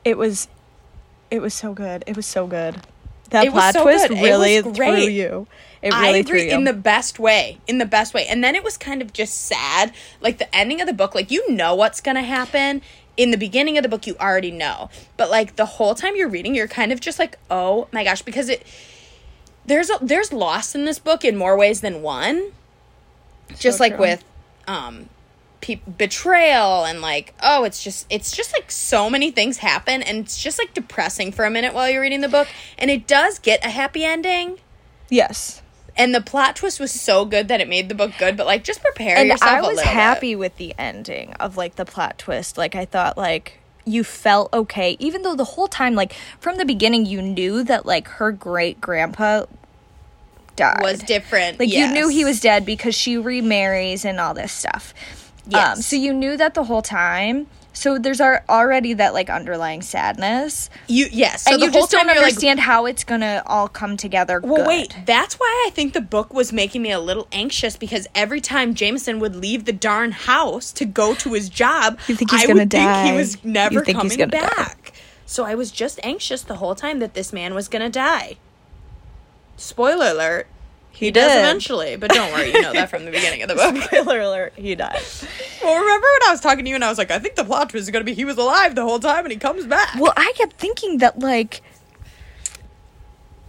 It 0.05 0.19
was 0.19 0.49
it 1.31 1.40
was 1.40 1.55
so 1.55 1.73
good. 1.73 2.05
It 2.07 2.16
was 2.16 2.27
so 2.27 2.47
good. 2.47 2.81
That 3.31 3.47
It 3.47 3.53
plot 3.53 3.75
so 3.75 3.83
twist 3.83 4.09
good. 4.09 4.19
Really 4.19 4.62
threw 4.62 4.97
you. 4.97 5.47
It 5.83 5.92
I 5.92 6.07
really 6.07 6.21
agree 6.21 6.40
threw 6.40 6.49
you. 6.51 6.55
in 6.55 6.64
the 6.64 6.73
best 6.73 7.19
way. 7.19 7.59
In 7.66 7.79
the 7.79 7.87
best 7.87 8.14
way. 8.14 8.27
And 8.27 8.42
then 8.42 8.55
it 8.55 8.62
was 8.62 8.77
kind 8.77 9.03
of 9.03 9.12
just 9.12 9.42
sad. 9.42 9.92
Like 10.21 10.38
the 10.38 10.55
ending 10.55 10.81
of 10.81 10.87
the 10.87 10.92
book, 10.92 11.14
like 11.14 11.31
you 11.31 11.51
know 11.53 11.75
what's 11.75 12.01
gonna 12.01 12.23
happen. 12.23 12.83
In 13.16 13.31
the 13.31 13.38
beginning 13.38 13.79
of 13.79 13.83
the 13.83 13.88
book, 13.88 14.07
you 14.07 14.14
already 14.21 14.51
know. 14.51 14.90
But 15.16 15.31
like 15.31 15.57
the 15.57 15.66
whole 15.66 15.95
time 15.95 16.16
you're 16.16 16.29
reading, 16.29 16.55
you're 16.55 16.69
kind 16.69 16.92
of 16.92 17.01
just 17.01 17.19
like, 17.19 17.38
oh 17.51 17.88
my 17.92 18.05
gosh, 18.05 18.23
because 18.23 18.49
it 18.49 18.66
there's 19.64 19.90
a, 19.90 19.99
there's 20.01 20.33
loss 20.33 20.75
in 20.75 20.85
this 20.85 20.99
book 20.99 21.25
in 21.25 21.37
more 21.37 21.57
ways 21.57 21.81
than 21.81 22.03
one. 22.03 22.53
Just 23.59 23.81
like 23.81 23.99
with 23.99 24.25
um 24.69 25.09
pe- 25.61 25.81
betrayal 25.99 26.85
and 26.85 27.01
like 27.01 27.35
oh 27.42 27.64
it's 27.64 27.83
just 27.83 28.07
it's 28.11 28.35
just 28.35 28.53
like 28.53 28.71
so 28.71 29.09
many 29.09 29.31
things 29.31 29.59
happen 29.59 30.03
and 30.03 30.19
it's 30.19 30.42
just 30.42 30.59
like 30.59 30.75
depressing 30.75 31.33
for 31.33 31.45
a 31.45 31.51
minute 31.51 31.75
while 31.75 31.88
you're 31.90 32.03
reading 32.03 32.21
the 32.21 32.29
book 32.29 32.49
and 32.79 32.90
it 32.90 33.07
does 33.07 33.38
get 33.38 33.64
a 33.64 33.71
happy 33.71 34.05
ending 34.05 34.59
yes. 35.09 35.62
and 35.97 36.14
the 36.14 36.21
plot 36.21 36.57
twist 36.57 36.79
was 36.79 36.92
so 36.92 37.25
good 37.25 37.49
that 37.49 37.61
it 37.61 37.69
made 37.69 37.88
the 37.88 37.95
book 37.95 38.12
good 38.19 38.37
but 38.37 38.47
like 38.47 38.64
just 38.64 38.83
prepare 38.83 39.16
and 39.16 39.29
yourself 39.29 39.51
i 39.51 39.61
was 39.61 39.77
little 39.77 39.85
bit. 39.85 39.92
happy 39.92 40.37
with 40.37 40.57
the 40.57 40.75
ending 40.79 41.33
of 41.35 41.57
like 41.57 41.77
the 41.77 41.85
plot 41.85 42.19
twist. 42.19 42.59
Like 42.59 42.75
I 42.75 42.85
thought 42.85 43.16
like 43.16 43.59
you 43.85 44.03
felt 44.05 44.53
okay 44.53 44.97
even 44.99 45.23
though 45.23 45.35
the 45.35 45.45
whole 45.45 45.69
time 45.69 45.95
like 45.95 46.12
from 46.40 46.57
the 46.57 46.64
beginning 46.64 47.07
you 47.07 47.23
knew 47.23 47.62
that 47.62 47.87
like 47.87 48.09
her 48.09 48.33
great 48.33 48.81
grandpa 48.81 49.45
died. 50.57 50.83
was 50.83 50.99
different 51.01 51.61
like 51.61 51.69
you 51.69 51.87
knew 51.92 52.09
he 52.09 52.25
was 52.25 52.40
dead 52.40 52.66
because 52.66 52.95
she 52.95 53.16
remarries 53.16 54.05
and 54.05 54.21
all 54.21 54.35
this 54.35 54.53
stuff. 54.53 54.92
Um, 55.55 55.77
so 55.83 55.97
you 55.97 56.13
knew 56.13 56.37
that 56.37 56.55
the 56.55 56.65
whole 56.65 56.83
time. 56.83 57.47
So 57.73 57.99
there's 57.99 58.23
ar- 58.23 58.43
already 58.49 58.95
that 58.95 59.13
like 59.13 59.29
underlying 59.29 59.83
sadness, 59.83 60.71
you 60.89 61.09
yes 61.13 61.43
so 61.43 61.53
and 61.53 61.61
the 61.61 61.67
you 61.67 61.73
whole 61.73 61.83
just 61.83 61.91
don't 61.93 62.07
you're 62.07 62.15
like 62.17 62.25
understand 62.25 62.61
how 62.61 62.87
it's 62.87 63.05
gonna 63.05 63.43
all 63.45 63.69
come 63.69 63.99
together. 63.99 64.41
well 64.43 64.57
good. 64.57 64.67
wait 64.67 64.97
that's 65.05 65.35
why 65.35 65.65
i 65.67 65.71
think 65.71 65.93
the 65.93 66.01
book 66.01 66.33
was 66.33 66.55
making 66.55 66.81
me 66.81 66.91
a 66.91 66.99
little 66.99 67.29
anxious 67.33 67.77
because 67.77 68.07
every 68.15 68.41
time 68.41 68.73
jameson 68.75 69.21
would 69.21 69.37
leave 69.37 69.67
the 69.67 69.75
darn 69.75 70.13
house 70.13 70.73
to 70.73 70.87
go 70.87 71.15
to 71.17 71.35
his 71.35 71.51
job 71.51 71.99
You 72.09 72.17
think 72.17 72.31
he's 72.31 72.45
i 72.45 72.47
gonna 72.47 72.61
would 72.61 72.71
die. 72.71 73.03
think 73.03 73.11
he 73.13 73.17
was 73.19 73.45
never 73.45 73.83
coming 73.83 74.17
gonna 74.17 74.31
die. 74.31 74.41
back 74.41 74.93
so 75.27 75.45
i 75.45 75.55
was 75.55 75.71
just 75.71 76.01
anxious 76.03 76.41
the 76.43 76.57
whole 76.57 76.75
time 76.75 76.99
that 77.01 77.13
this 77.13 77.31
man 77.31 77.53
was 77.55 77.69
gonna 77.69 77.91
die 77.91 78.39
spoiler 79.59 80.07
alert 80.13 80.47
he, 80.97 81.11
does 81.11 81.33
did. 81.33 81.39
eventually 81.39 81.97
but 81.97 82.11
don't 82.11 82.33
worry 82.33 82.53
you 82.53 82.63
know 82.63 82.73
that 82.73 82.91
from 82.91 83.05
the 83.05 83.11
beginning 83.11 83.43
of 83.43 83.49
the 83.49 83.55
book 83.55 83.77
Spoiler 83.83 84.21
alert: 84.21 84.53
He 84.57 84.75
died. 84.75 85.03
Well, 85.63 85.81
remember 85.81 86.07
when 86.07 86.29
I 86.29 86.33
was 86.33 86.41
talking 86.41 86.65
to 86.65 86.69
you 86.69 86.75
and 86.75 86.85
I 86.85 86.89
was 86.89 86.99
like, 86.99 87.11
I 87.11 87.19
think 87.19 87.35
the 87.35 87.45
plot 87.45 87.71
twist 87.71 87.83
is 87.83 87.91
going 87.91 88.01
to 88.01 88.05
be 88.05 88.15
he 88.15 88.25
was 88.25 88.37
alive 88.37 88.75
the 88.75 88.83
whole 88.83 88.99
time 88.99 89.25
and 89.25 89.33
he 89.33 89.39
comes 89.39 89.67
back. 89.67 89.95
Well, 89.99 90.13
I 90.17 90.33
kept 90.37 90.55
thinking 90.55 90.99
that 90.99 91.19
like 91.19 91.63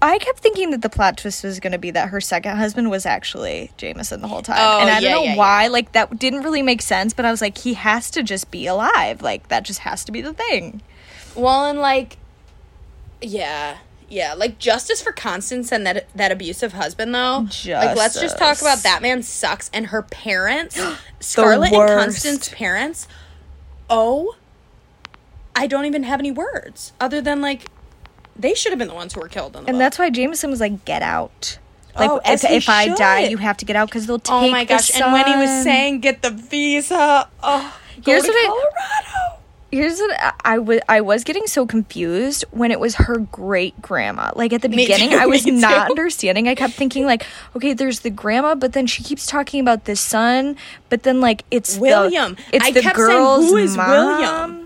I 0.01 0.19
kept 0.19 0.39
thinking 0.39 0.69
that 0.71 0.83
the 0.83 0.89
plot 0.89 1.17
twist 1.17 1.43
was 1.43 1.59
going 1.59 1.71
to 1.71 1.79
be 1.79 1.91
that 1.91 2.09
her 2.09 2.21
second 2.21 2.57
husband 2.57 2.91
was 2.91 3.05
actually 3.05 3.71
Jameson 3.77 4.21
the 4.21 4.27
whole 4.27 4.43
time. 4.43 4.57
Oh, 4.59 4.79
and 4.79 4.89
I 4.89 4.99
yeah, 4.99 5.11
don't 5.11 5.11
know 5.11 5.31
yeah, 5.31 5.35
why. 5.35 5.67
Like, 5.67 5.93
that 5.93 6.19
didn't 6.19 6.43
really 6.43 6.61
make 6.61 6.83
sense, 6.83 7.13
but 7.13 7.25
I 7.25 7.31
was 7.31 7.41
like, 7.41 7.57
he 7.57 7.73
has 7.73 8.11
to 8.11 8.21
just 8.21 8.51
be 8.51 8.67
alive. 8.67 9.23
Like, 9.23 9.47
that 9.47 9.63
just 9.63 9.79
has 9.79 10.05
to 10.05 10.11
be 10.11 10.21
the 10.21 10.33
thing. 10.33 10.81
Well, 11.35 11.65
and 11.65 11.79
like, 11.79 12.17
yeah, 13.21 13.77
yeah, 14.09 14.33
like 14.33 14.59
justice 14.59 15.01
for 15.01 15.11
Constance 15.11 15.71
and 15.71 15.85
that 15.85 16.07
that 16.15 16.31
abusive 16.31 16.73
husband 16.73 17.13
though. 17.13 17.47
Like, 17.67 17.97
let's 17.97 18.19
just 18.19 18.37
talk 18.37 18.57
about 18.61 18.75
Justice. 18.77 18.83
that 18.83 19.01
man 19.01 19.23
sucks 19.23 19.69
and 19.73 19.87
her 19.87 20.01
parents, 20.01 20.79
Scarlett 21.19 21.73
and. 21.73 21.87
Constance's 21.87 22.49
parents. 22.49 23.07
Oh, 23.89 24.35
I 25.55 25.67
don't 25.67 25.85
even 25.85 26.03
have 26.03 26.19
any 26.19 26.31
words 26.31 26.93
other 26.99 27.21
than 27.21 27.41
like, 27.41 27.63
they 28.35 28.53
should 28.53 28.71
have 28.71 28.79
been 28.79 28.87
the 28.89 28.93
ones 28.93 29.13
who 29.13 29.19
were 29.21 29.27
killed 29.29 29.55
in 29.55 29.63
the 29.63 29.69
And 29.69 29.75
book. 29.75 29.79
that's 29.79 29.97
why 29.99 30.09
Jameson 30.09 30.49
was 30.51 30.59
like, 30.59 30.85
get 30.85 31.01
out. 31.01 31.57
Like, 31.97 32.11
Oh, 32.11 32.21
if, 32.25 32.43
if 32.43 32.69
I 32.69 32.89
die, 32.93 33.21
you 33.27 33.37
have 33.37 33.57
to 33.57 33.65
get 33.65 33.75
out 33.75 33.87
because 33.89 34.05
they'll 34.05 34.15
oh 34.15 34.19
take 34.19 34.25
the. 34.25 34.47
Oh 34.47 34.51
my 34.51 34.65
gosh! 34.65 34.91
And 34.93 35.11
when 35.11 35.25
he 35.25 35.35
was 35.35 35.63
saying 35.63 36.01
get 36.01 36.21
the 36.21 36.29
visa, 36.29 37.27
oh, 37.41 37.79
Here's 38.05 38.21
what 38.23 38.35
I- 38.35 38.45
Colorado. 38.45 38.76
Here's 39.69 39.99
what 39.99 40.35
I- 40.45 40.59
was 40.59 40.79
I 40.87 41.01
was 41.01 41.23
getting 41.25 41.45
so 41.45 41.65
confused 41.65 42.45
when 42.51 42.71
it 42.71 42.79
was 42.79 42.95
her 42.95 43.17
great 43.19 43.81
grandma. 43.81 44.31
Like 44.35 44.53
at 44.53 44.61
the 44.61 44.69
Me 44.69 44.77
beginning, 44.77 45.09
too, 45.09 45.17
I 45.17 45.25
was 45.33 45.45
not 45.45 45.87
too. 45.87 45.91
understanding. 45.91 46.47
I 46.47 46.55
kept 46.55 46.73
thinking 46.73 47.05
like, 47.05 47.25
okay, 47.55 47.73
there's 47.73 47.99
the 47.99 48.09
grandma, 48.09 48.55
but 48.55 48.71
then 48.73 48.87
she 48.87 49.03
keeps 49.03 49.25
talking 49.25 49.59
about 49.59 49.83
the 49.83 49.95
son, 49.97 50.55
but 50.89 51.03
then 51.03 51.19
like 51.19 51.43
it's 51.51 51.75
the- 51.75 51.81
William. 51.81 52.37
it's 52.53 52.63
I 52.65 52.71
the 52.71 52.81
kept 52.81 52.95
saying, 52.97 53.09
girl's 53.09 53.49
"Who 53.49 53.57
is 53.57 53.75
mom. 53.75 53.89
William?" 53.89 54.56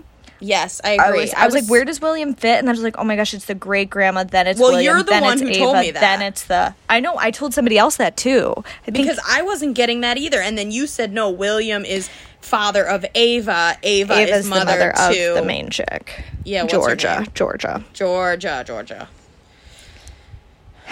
Yes, 0.44 0.80
I 0.82 0.94
agree. 0.94 1.04
I 1.04 1.10
was, 1.12 1.34
I 1.34 1.44
was 1.46 1.54
like, 1.54 1.66
where 1.68 1.84
does 1.84 2.00
William 2.00 2.34
fit? 2.34 2.58
And 2.58 2.68
I 2.68 2.72
was 2.72 2.82
like, 2.82 2.96
oh 2.98 3.04
my 3.04 3.14
gosh, 3.14 3.32
it's 3.32 3.44
the 3.44 3.54
great 3.54 3.88
grandma. 3.90 4.24
Then 4.24 4.48
it's 4.48 4.58
Well, 4.58 4.72
William. 4.72 4.96
you're 4.96 5.02
the 5.04 5.10
then 5.10 5.22
one 5.22 5.32
it's 5.34 5.42
who 5.42 5.48
Ava, 5.48 5.58
told 5.58 5.76
me 5.78 5.90
that. 5.92 6.00
Then 6.00 6.22
it's 6.22 6.44
the. 6.44 6.74
I 6.90 6.98
know. 7.00 7.14
I 7.16 7.30
told 7.30 7.54
somebody 7.54 7.78
else 7.78 7.96
that 7.96 8.16
too. 8.16 8.52
I 8.58 8.90
think 8.90 8.96
because 8.96 9.20
I 9.28 9.42
wasn't 9.42 9.74
getting 9.76 10.00
that 10.00 10.18
either. 10.18 10.40
And 10.40 10.58
then 10.58 10.70
you 10.72 10.86
said 10.88 11.12
no. 11.12 11.30
William 11.30 11.84
is 11.84 12.10
father 12.40 12.84
of 12.84 13.06
Ava. 13.14 13.76
Ava 13.84 14.12
Ava's 14.14 14.30
is 14.38 14.44
the 14.44 14.50
mother, 14.50 14.64
mother 14.64 14.90
of 14.98 15.36
the 15.36 15.44
main 15.46 15.70
chick. 15.70 16.24
Yeah, 16.44 16.66
Georgia. 16.66 17.24
Georgia. 17.34 17.84
Georgia, 17.92 18.64
Georgia. 18.66 19.08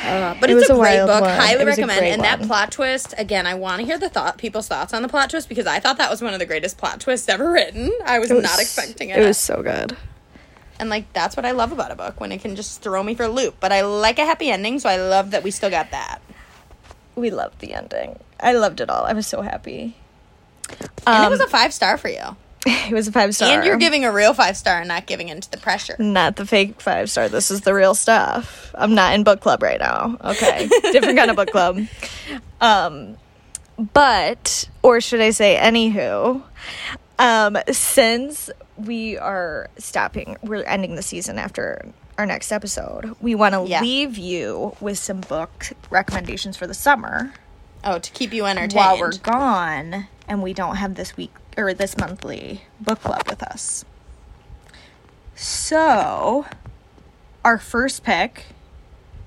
Uh, 0.02 0.34
but 0.40 0.50
It 0.50 0.56
it's 0.56 0.70
a 0.70 0.74
great 0.74 1.00
book. 1.06 1.20
one. 1.22 1.30
Highly 1.30 1.62
It 1.62 1.66
was 1.66 1.78
a 1.78 1.82
recommend. 1.82 2.06
And 2.06 2.22
that 2.24 2.38
one. 2.40 2.48
plot 2.48 2.72
twist 2.72 3.14
again. 3.18 3.46
I 3.46 3.54
want 3.54 3.80
to 3.80 3.86
hear 3.86 3.98
the 3.98 4.08
thought 4.08 4.38
people's 4.38 4.66
thoughts 4.66 4.92
on 4.94 5.02
the 5.02 5.08
plot 5.08 5.30
twist 5.30 5.48
because 5.48 5.66
I 5.66 5.78
thought 5.80 5.98
that 5.98 6.10
was 6.10 6.22
one 6.22 6.32
of 6.32 6.38
the 6.38 6.46
greatest 6.46 6.78
plot 6.78 7.00
twists 7.00 7.28
ever 7.28 7.50
written. 7.50 7.92
I 8.04 8.18
was, 8.18 8.30
was- 8.30 8.42
not 8.42 8.58
expecting 8.60 9.10
it. 9.10 9.18
It 9.18 9.26
was 9.26 9.36
so 9.38 9.62
good. 9.62 9.96
and 10.78 10.88
like 10.88 11.12
that's 11.12 11.36
what 11.36 11.44
I 11.44 11.50
love 11.50 11.72
about 11.72 11.90
a 11.90 11.94
book 11.96 12.18
when 12.20 12.32
it 12.32 12.40
can 12.40 12.56
just 12.56 12.80
throw 12.82 13.02
me 13.02 13.14
for 13.14 13.24
a 13.24 13.28
loop. 13.28 13.56
But 13.60 13.72
I 13.72 13.82
like 13.82 14.18
a 14.18 14.24
happy 14.24 14.50
ending, 14.50 14.78
so 14.78 14.88
I 14.88 14.96
love 14.96 15.32
that 15.32 15.42
we 15.42 15.50
still 15.50 15.70
got 15.70 15.90
that. 15.90 16.20
We 17.14 17.30
loved 17.30 17.58
the 17.60 17.74
ending. 17.74 18.18
I 18.40 18.52
loved 18.52 18.80
it 18.80 18.88
all. 18.88 19.04
I 19.04 19.12
was 19.12 19.26
so 19.26 19.42
happy. 19.42 19.96
And 20.78 20.88
Um, 21.06 21.24
it 21.26 21.30
was 21.30 21.40
a 21.40 21.46
five 21.48 21.74
star 21.74 21.98
for 21.98 22.08
you. 22.08 22.36
it 22.66 22.92
was 22.92 23.08
a 23.08 23.12
five 23.12 23.34
star. 23.34 23.48
And 23.50 23.64
you're 23.64 23.76
giving 23.78 24.04
a 24.04 24.12
real 24.12 24.34
five 24.34 24.56
star 24.56 24.78
and 24.80 24.88
not 24.88 25.06
giving 25.06 25.28
into 25.28 25.50
the 25.50 25.56
pressure. 25.56 25.96
not 25.98 26.36
the 26.36 26.44
fake 26.46 26.80
five 26.80 27.10
star. 27.10 27.28
This 27.28 27.50
is 27.50 27.62
the 27.62 27.72
real 27.74 27.94
stuff. 27.94 28.70
I'm 28.74 28.94
not 28.94 29.14
in 29.14 29.24
book 29.24 29.40
club 29.40 29.62
right 29.62 29.80
now. 29.80 30.16
Okay, 30.22 30.68
different 30.92 31.16
kind 31.18 31.30
of 31.30 31.36
book 31.36 31.50
club. 31.50 31.80
Um, 32.60 33.16
but 33.92 34.68
or 34.82 35.00
should 35.00 35.20
I 35.20 35.30
say, 35.30 35.56
anywho, 35.56 36.42
um, 37.18 37.56
since 37.70 38.50
we 38.76 39.16
are 39.16 39.68
stopping, 39.78 40.36
we're 40.42 40.62
ending 40.64 40.96
the 40.96 41.02
season 41.02 41.38
after 41.38 41.86
our 42.18 42.26
next 42.26 42.52
episode. 42.52 43.14
We 43.20 43.34
want 43.34 43.54
to 43.54 43.64
Yeah. 43.66 43.80
leave 43.80 44.18
you 44.18 44.76
with 44.80 44.98
some 44.98 45.20
book 45.22 45.70
recommendations 45.88 46.56
for 46.56 46.66
the 46.66 46.74
summer. 46.74 47.32
Oh, 47.82 47.98
to 47.98 48.10
keep 48.12 48.34
you 48.34 48.44
entertained. 48.44 48.74
while 48.74 48.98
we're 48.98 49.16
gone 49.16 50.06
and 50.28 50.42
we 50.42 50.52
don't 50.52 50.76
have 50.76 50.96
this 50.96 51.16
week 51.16 51.32
or 51.56 51.74
this 51.74 51.96
monthly 51.96 52.62
book 52.80 53.00
club 53.00 53.22
with 53.28 53.42
us. 53.42 53.84
So, 55.34 56.46
our 57.44 57.58
first 57.58 58.04
pick. 58.04 58.46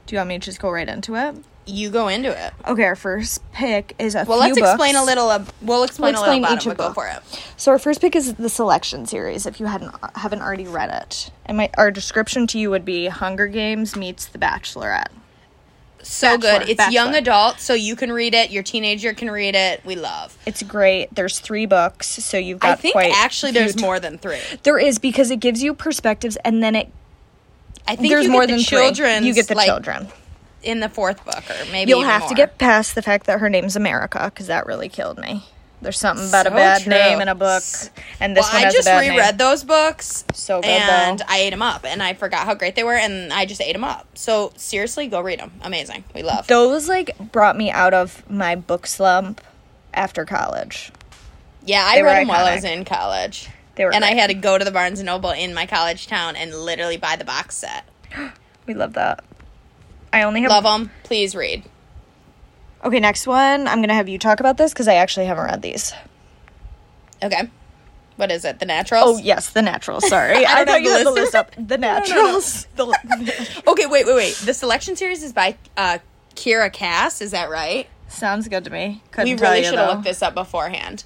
Do 0.06 0.16
you 0.16 0.20
want 0.20 0.30
me 0.30 0.40
to 0.40 0.46
just 0.46 0.60
go 0.60 0.70
right 0.70 0.88
into 0.88 1.16
it? 1.16 1.36
you 1.66 1.90
go 1.90 2.08
into 2.08 2.30
it. 2.30 2.54
Okay, 2.68 2.84
our 2.84 2.96
first 2.96 3.42
pick 3.52 3.96
is 4.00 4.16
a 4.16 4.26
Well, 4.26 4.40
let's 4.40 4.58
explain 4.58 4.96
a 4.96 5.04
little. 5.04 5.30
Uh, 5.30 5.46
we'll 5.62 5.84
explain, 5.84 6.14
We'll 6.14 6.24
a 6.24 6.26
little 6.26 6.36
explain 6.36 6.44
about 6.44 6.58
each 6.58 6.68
it. 6.68 6.78
Book. 6.78 6.90
go 6.90 6.94
for 6.94 7.08
it. 7.08 7.20
So 7.58 7.72
our 7.72 7.80
first 7.80 8.02
pick 8.02 8.16
is 8.16 8.34
the 8.36 8.50
selection 8.50 9.06
series. 9.06 9.46
If 9.46 9.60
you 9.60 9.68
hadn't 9.68 9.94
haven't 10.16 10.42
already 10.42 10.68
read 10.68 10.90
it, 10.90 11.32
and 11.46 11.58
my 11.58 11.70
our 11.78 11.92
description 11.92 12.48
to 12.48 12.60
you 12.60 12.70
would 12.70 12.86
be 12.86 13.08
Hunger 13.08 13.48
Games 13.48 13.96
meets 13.96 14.26
The 14.26 14.38
Bachelorette. 14.38 15.12
So 16.04 16.38
Bachelor, 16.38 16.60
good. 16.60 16.70
It's 16.70 16.78
Bachelor. 16.78 16.94
young 16.94 17.16
adult, 17.16 17.60
so 17.60 17.74
you 17.74 17.96
can 17.96 18.12
read 18.12 18.34
it. 18.34 18.52
Your 18.52 18.64
teenager 18.64 19.14
can 19.14 19.32
read 19.32 19.56
it. 19.56 19.84
We 19.86 19.96
love. 19.96 20.38
It's 20.46 20.62
great. 20.64 21.14
There's 21.16 21.40
three 21.40 21.66
books, 21.66 22.08
so 22.08 22.38
you've 22.38 22.60
got. 22.60 22.72
I 22.72 22.76
think 22.76 22.94
quite 22.94 23.14
actually 23.16 23.54
there's 23.54 23.76
t- 23.76 23.82
more 23.82 24.00
than 24.00 24.18
three. 24.18 24.40
There 24.64 24.78
is 24.78 25.00
because 25.00 25.32
it 25.32 25.38
gives 25.40 25.64
you 25.64 25.74
perspectives, 25.74 26.36
and 26.44 26.62
then 26.62 26.76
it 26.76 26.92
I 27.88 27.96
think 27.96 28.10
there's 28.10 28.26
you 28.26 28.32
more 28.32 28.42
get 28.42 28.48
the 28.48 28.54
than 28.54 28.64
children. 28.64 29.24
You 29.24 29.34
get 29.34 29.48
the 29.48 29.56
like, 29.56 29.68
children. 29.68 30.08
in 30.62 30.80
the 30.80 30.90
fourth 30.90 31.24
book, 31.26 31.44
or 31.50 31.72
maybe 31.72 31.90
You'll 31.90 32.04
have 32.04 32.28
to 32.30 32.36
get 32.36 32.58
past 32.58 32.96
the 32.96 33.02
fact 33.02 33.26
that 33.28 33.40
her 33.40 33.50
name's 33.50 33.76
America 33.76 34.26
because 34.26 34.48
that 34.48 34.66
really 34.66 34.90
killed 34.90 35.18
me. 35.18 35.44
There's 35.84 36.00
something 36.00 36.28
about 36.28 36.48
a 36.48 36.52
bad 36.52 36.82
true. 36.84 36.92
name 36.92 37.22
in 37.22 37.28
a 37.28 37.36
book, 37.36 37.64
and 38.20 38.36
this 38.36 38.46
Well, 38.46 38.54
one 38.54 38.62
I 38.62 38.66
has 38.66 38.74
just 38.74 38.88
a 38.88 38.92
bad 38.92 39.00
reread 39.02 39.26
name. 39.26 39.38
those 39.38 39.64
books. 39.64 40.24
So 40.34 40.62
good, 40.62 40.70
and 40.70 41.20
though. 41.20 41.26
I 41.28 41.38
ate 41.40 41.50
them 41.52 41.62
up, 41.62 41.86
and 41.86 42.02
I 42.02 42.14
forgot 42.14 42.46
how 42.46 42.54
great 42.56 42.76
they 42.76 42.84
were, 42.84 42.96
and 42.96 43.32
I 43.32 43.46
just 43.46 43.62
ate 43.62 43.74
them 43.74 43.84
up. 43.84 44.08
So 44.16 44.52
seriously, 44.56 45.08
go 45.08 45.22
read 45.22 45.40
them. 45.40 45.52
Amazing. 45.62 46.04
We 46.16 46.24
love. 46.24 46.48
Those 46.48 46.88
like 46.90 47.18
brought 47.32 47.56
me 47.58 47.70
out 47.70 47.94
of 47.94 48.28
my 48.30 48.56
book 48.56 48.88
slump 48.88 49.42
after 49.94 50.26
college. 50.26 50.92
Yeah, 51.66 51.84
I 51.86 51.96
They 51.96 52.04
read 52.04 52.22
them 52.22 52.28
while 52.30 52.46
I 52.46 52.56
was 52.56 52.64
in 52.64 52.84
college. 52.86 53.50
They 53.76 53.86
were 53.86 53.94
and 53.94 54.04
I 54.06 54.14
had 54.14 54.28
to 54.28 54.34
go 54.36 54.58
to 54.58 54.66
the 54.66 54.72
Barnes 54.72 55.00
and 55.00 55.06
Noble 55.08 55.32
in 55.32 55.54
my 55.54 55.66
college 55.66 56.08
town 56.08 56.36
and 56.36 56.54
literally 56.54 56.98
buy 56.98 57.16
the 57.16 57.26
box 57.26 57.56
set. 57.58 57.86
We 58.66 58.74
love 58.74 58.94
that. 58.94 59.24
I 60.14 60.24
only 60.24 60.42
have 60.44 60.52
Love 60.52 60.64
them. 60.64 60.92
Please 61.04 61.36
read. 61.36 61.64
Okay, 62.84 63.00
next 63.00 63.26
one. 63.28 63.68
I'm 63.68 63.82
gonna 63.82 63.94
have 63.94 64.10
you 64.10 64.18
talk 64.20 64.40
about 64.40 64.58
this 64.58 64.74
because 64.74 64.88
I 64.88 64.96
actually 64.96 65.26
haven't 65.28 65.46
read 65.46 65.62
these. 65.62 65.94
Okay. 67.24 67.50
What 68.18 68.30
is 68.32 68.46
it? 68.46 68.60
The 68.60 68.66
Naturals? 68.66 69.18
Oh 69.20 69.22
yes, 69.22 69.50
the 69.52 69.62
naturals. 69.64 70.08
Sorry, 70.08 70.46
I 70.46 70.62
I, 70.62 70.66
thought 70.66 70.82
you 70.84 70.92
had 70.92 71.06
the 71.06 71.12
list. 71.12 71.34
up. 71.34 71.52
The 71.58 71.78
naturals. 71.80 72.68
The- 72.76 73.64
Okay, 73.68 73.86
wait, 73.88 74.06
wait, 74.06 74.16
wait. 74.16 74.36
The 74.36 74.54
selection 74.54 74.96
series 74.96 75.24
is 75.24 75.34
by 75.34 75.58
uh, 75.78 75.98
Kiera 76.36 76.72
Cass. 76.72 77.22
Is 77.22 77.32
that 77.32 77.50
right? 77.50 77.88
Sounds 78.10 78.48
good 78.48 78.66
to 78.66 78.70
me. 78.70 79.02
Couldn't 79.12 79.36
we 79.36 79.42
really 79.42 79.64
should 79.64 79.76
have 79.80 79.90
looked 79.90 80.04
this 80.04 80.22
up 80.22 80.36
beforehand. 80.36 81.04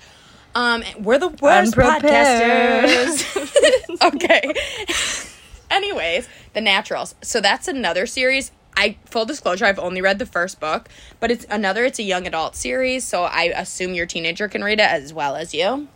Um, 0.56 0.84
we're 1.00 1.20
the 1.20 1.30
worst 1.30 1.76
podcasters. 1.76 3.24
okay. 4.16 4.54
Anyways, 5.70 6.28
The 6.54 6.62
Naturals. 6.62 7.16
So 7.22 7.40
that's 7.40 7.68
another 7.70 8.06
series. 8.08 8.52
I 8.78 8.96
full 9.06 9.26
disclosure, 9.26 9.66
I've 9.66 9.80
only 9.80 10.02
read 10.02 10.20
the 10.20 10.26
first 10.26 10.60
book, 10.60 10.88
but 11.20 11.32
it's 11.32 11.46
another. 11.50 11.84
It's 11.84 11.98
a 11.98 12.04
young 12.04 12.28
adult 12.28 12.56
series, 12.56 13.04
so 13.04 13.24
I 13.24 13.46
assume 13.56 13.96
your 13.96 14.06
teenager 14.06 14.48
can 14.48 14.64
read 14.64 14.80
it 14.80 14.90
as 14.90 15.12
well 15.12 15.36
as 15.36 15.54
you. 15.54 15.88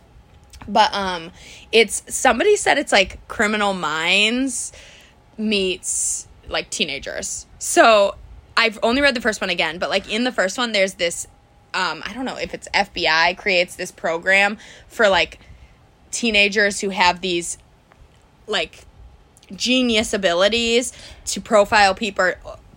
But 0.66 0.92
um, 0.92 1.30
it's 1.70 2.02
somebody 2.12 2.56
said 2.56 2.78
it's 2.78 2.92
like 2.92 3.26
Criminal 3.28 3.72
Minds 3.72 4.72
meets 5.38 6.26
like 6.48 6.70
teenagers. 6.70 7.46
So 7.60 8.16
I've 8.56 8.80
only 8.82 9.00
read 9.00 9.14
the 9.14 9.20
first 9.20 9.40
one 9.40 9.50
again, 9.50 9.78
but 9.78 9.88
like 9.88 10.12
in 10.12 10.24
the 10.24 10.32
first 10.32 10.58
one, 10.58 10.72
there's 10.72 10.94
this. 10.94 11.28
Um, 11.74 12.02
I 12.04 12.12
don't 12.12 12.24
know 12.24 12.36
if 12.36 12.52
it's 12.52 12.68
FBI 12.74 13.38
creates 13.38 13.76
this 13.76 13.92
program 13.92 14.58
for 14.88 15.08
like 15.08 15.38
teenagers 16.10 16.80
who 16.80 16.90
have 16.90 17.20
these 17.20 17.58
like 18.46 18.84
genius 19.54 20.12
abilities 20.12 20.92
to 21.26 21.40
profile 21.40 21.94
people 21.94 22.32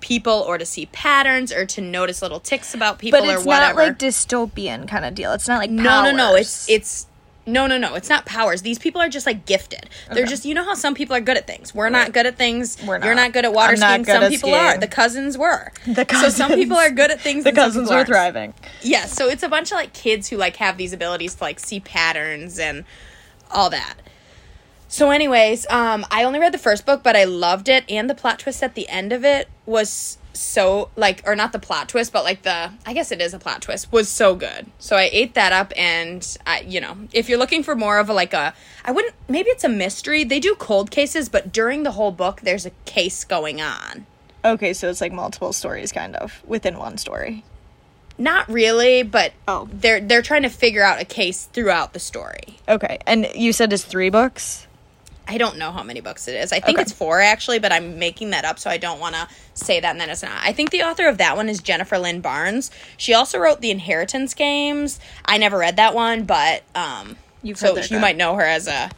people 0.06 0.46
or 0.48 0.60
to 0.60 0.66
see 0.68 0.86
patterns 0.88 1.52
or 1.52 1.66
to 1.66 1.82
notice 1.82 2.22
little 2.22 2.40
ticks 2.40 2.76
about 2.76 3.00
people 3.00 3.20
But 3.20 3.28
or 3.28 3.42
whatever. 3.42 3.82
it's 3.82 4.04
not 4.04 4.36
like 4.36 4.52
dystopian 4.54 4.88
kind 4.88 5.04
of 5.04 5.16
deal. 5.16 5.34
It's 5.34 5.48
not 5.48 5.58
like 5.58 5.72
no, 5.72 6.04
no, 6.04 6.12
no. 6.12 6.36
It's 6.36 6.70
it's 6.70 7.08
no, 7.48 7.66
no, 7.66 7.80
no. 7.80 7.96
It's 7.96 8.08
not 8.08 8.24
powers. 8.24 8.62
These 8.62 8.78
people 8.78 9.02
are 9.02 9.10
just 9.10 9.26
like 9.26 9.48
gifted. 9.48 9.90
They're 10.14 10.28
just 10.28 10.46
you 10.46 10.54
know 10.54 10.64
how 10.64 10.76
some 10.76 10.94
people 10.94 11.16
are 11.16 11.22
good 11.22 11.38
at 11.38 11.48
things. 11.48 11.74
We're 11.74 11.90
not 11.90 12.14
good 12.14 12.28
at 12.28 12.38
things. 12.38 12.78
We're 12.86 13.00
not. 13.00 13.06
You're 13.08 13.16
not. 13.16 13.34
good 13.34 13.46
at 13.46 13.54
water 13.54 13.76
skiing. 13.76 14.06
Some 14.06 14.30
people 14.30 14.50
skiing. 14.50 14.56
are. 14.56 14.78
The 14.78 14.88
cousins 14.88 15.40
were. 15.40 15.72
The 15.88 16.06
cousins. 16.06 16.36
So 16.36 16.48
some 16.48 16.56
people 16.56 16.78
are 16.78 16.92
good 16.92 17.10
at 17.10 17.20
things. 17.20 17.44
the 17.44 17.52
cousins 17.52 17.90
were 17.90 18.06
thriving. 18.06 18.54
Yeah, 18.84 19.06
so 19.06 19.28
it's 19.28 19.42
a 19.42 19.50
bunch 19.50 19.72
of 19.72 19.78
like 19.78 19.94
kids 19.94 20.30
who 20.30 20.38
like 20.38 20.58
have 20.58 20.78
these 20.78 20.94
abilities 20.94 21.34
to 21.36 21.44
like 21.44 21.60
see 21.60 21.80
patterns 21.80 22.60
and 22.60 22.86
all 23.50 23.72
that. 23.72 23.96
So 24.96 25.12
anyways, 25.12 25.68
um 25.70 26.06
I 26.10 26.24
only 26.24 26.40
read 26.40 26.54
the 26.54 26.58
first 26.58 26.86
book, 26.86 27.04
but 27.04 27.18
I 27.18 27.26
loved 27.26 27.68
it 27.68 27.84
and 27.90 28.10
the 28.10 28.16
plot 28.16 28.40
twist 28.40 28.64
at 28.64 28.76
the 28.76 28.88
end 28.88 29.12
of 29.12 29.26
it 29.26 29.50
was 29.66 30.18
so 30.32 30.90
like 30.96 31.22
or 31.26 31.36
not 31.36 31.52
the 31.52 31.60
plot 31.60 31.90
twist, 31.90 32.14
but 32.14 32.24
like 32.24 32.44
the 32.44 32.72
I 32.86 32.94
guess 32.94 33.12
it 33.12 33.20
is 33.20 33.34
a 33.34 33.38
plot 33.38 33.62
twist 33.62 33.92
was 33.92 34.08
so 34.08 34.36
good. 34.36 34.68
So 34.80 34.96
I 34.96 35.10
ate 35.12 35.34
that 35.34 35.52
up 35.52 35.74
and 35.76 36.26
I 36.48 36.62
you 36.62 36.80
know, 36.80 36.96
if 37.12 37.28
you're 37.28 37.38
looking 37.38 37.62
for 37.62 37.76
more 37.76 38.00
of 38.00 38.08
a 38.08 38.14
like 38.14 38.34
a 38.34 38.54
I 38.86 38.94
wouldn't 38.94 39.14
maybe 39.28 39.50
it's 39.50 39.66
a 39.66 39.70
mystery. 39.70 40.24
They 40.24 40.40
do 40.40 40.56
cold 40.56 40.92
cases, 40.92 41.28
but 41.28 41.52
during 41.52 41.84
the 41.84 41.92
whole 41.92 42.14
book 42.14 42.40
there's 42.40 42.66
a 42.66 42.72
case 42.86 43.26
going 43.26 43.60
on. 43.62 44.06
Okay, 44.46 44.72
so 44.72 44.90
it's 44.90 45.02
like 45.02 45.12
multiple 45.12 45.52
stories, 45.52 45.92
kind 45.92 46.16
of 46.16 46.42
within 46.48 46.78
one 46.78 46.98
story. 46.98 47.44
Not 48.18 48.48
really, 48.48 49.04
but 49.04 49.34
Oh. 49.46 49.68
they're 49.74 50.00
they're 50.00 50.22
trying 50.22 50.44
to 50.44 50.50
figure 50.50 50.84
out 50.84 51.02
a 51.02 51.06
case 51.06 51.50
throughout 51.52 51.92
the 51.92 52.00
story. 52.00 52.60
Okay, 52.70 53.00
and 53.06 53.28
you 53.36 53.52
said 53.52 53.74
it's 53.74 53.84
three 53.84 54.10
books. 54.10 54.68
I 55.28 55.38
don't 55.38 55.58
know 55.58 55.72
how 55.72 55.82
many 55.84 56.02
books 56.02 56.28
it 56.28 56.36
is. 56.36 56.52
I 56.52 56.60
think 56.60 56.78
Okay. 56.78 56.84
it's 56.84 56.92
four 56.92 57.20
actually, 57.22 57.60
but 57.60 57.72
I'm 57.72 57.98
making 57.98 58.30
that 58.30 58.46
up, 58.46 58.60
so 58.60 58.70
I 58.70 58.78
don't 58.78 59.00
want 59.00 59.16
to 59.16 59.28
say 59.56 59.80
that 59.80 59.90
and 59.90 60.00
then 60.00 60.10
it's 60.10 60.22
not. 60.22 60.34
I 60.44 60.54
think 60.54 60.70
the 60.70 60.84
author 60.84 61.08
of 61.08 61.18
that 61.18 61.36
one 61.36 61.50
is 61.50 61.60
Jennifer 61.62 61.98
Lynn 61.98 62.22
Barnes. 62.22 62.70
She 62.98 63.14
also 63.14 63.40
wrote 63.40 63.62
The 63.62 63.72
Inheritance 63.72 64.34
Games. 64.34 65.00
I 65.26 65.38
never 65.38 65.58
read 65.58 65.78
that 65.78 65.96
one, 65.96 66.26
but 66.26 66.64
um, 66.76 67.18
You've 67.42 67.58
so 67.58 67.78
you 67.78 68.00
might 68.00 68.18
know 68.18 68.36
her 68.36 68.44
as 68.44 68.68
a 68.68 68.92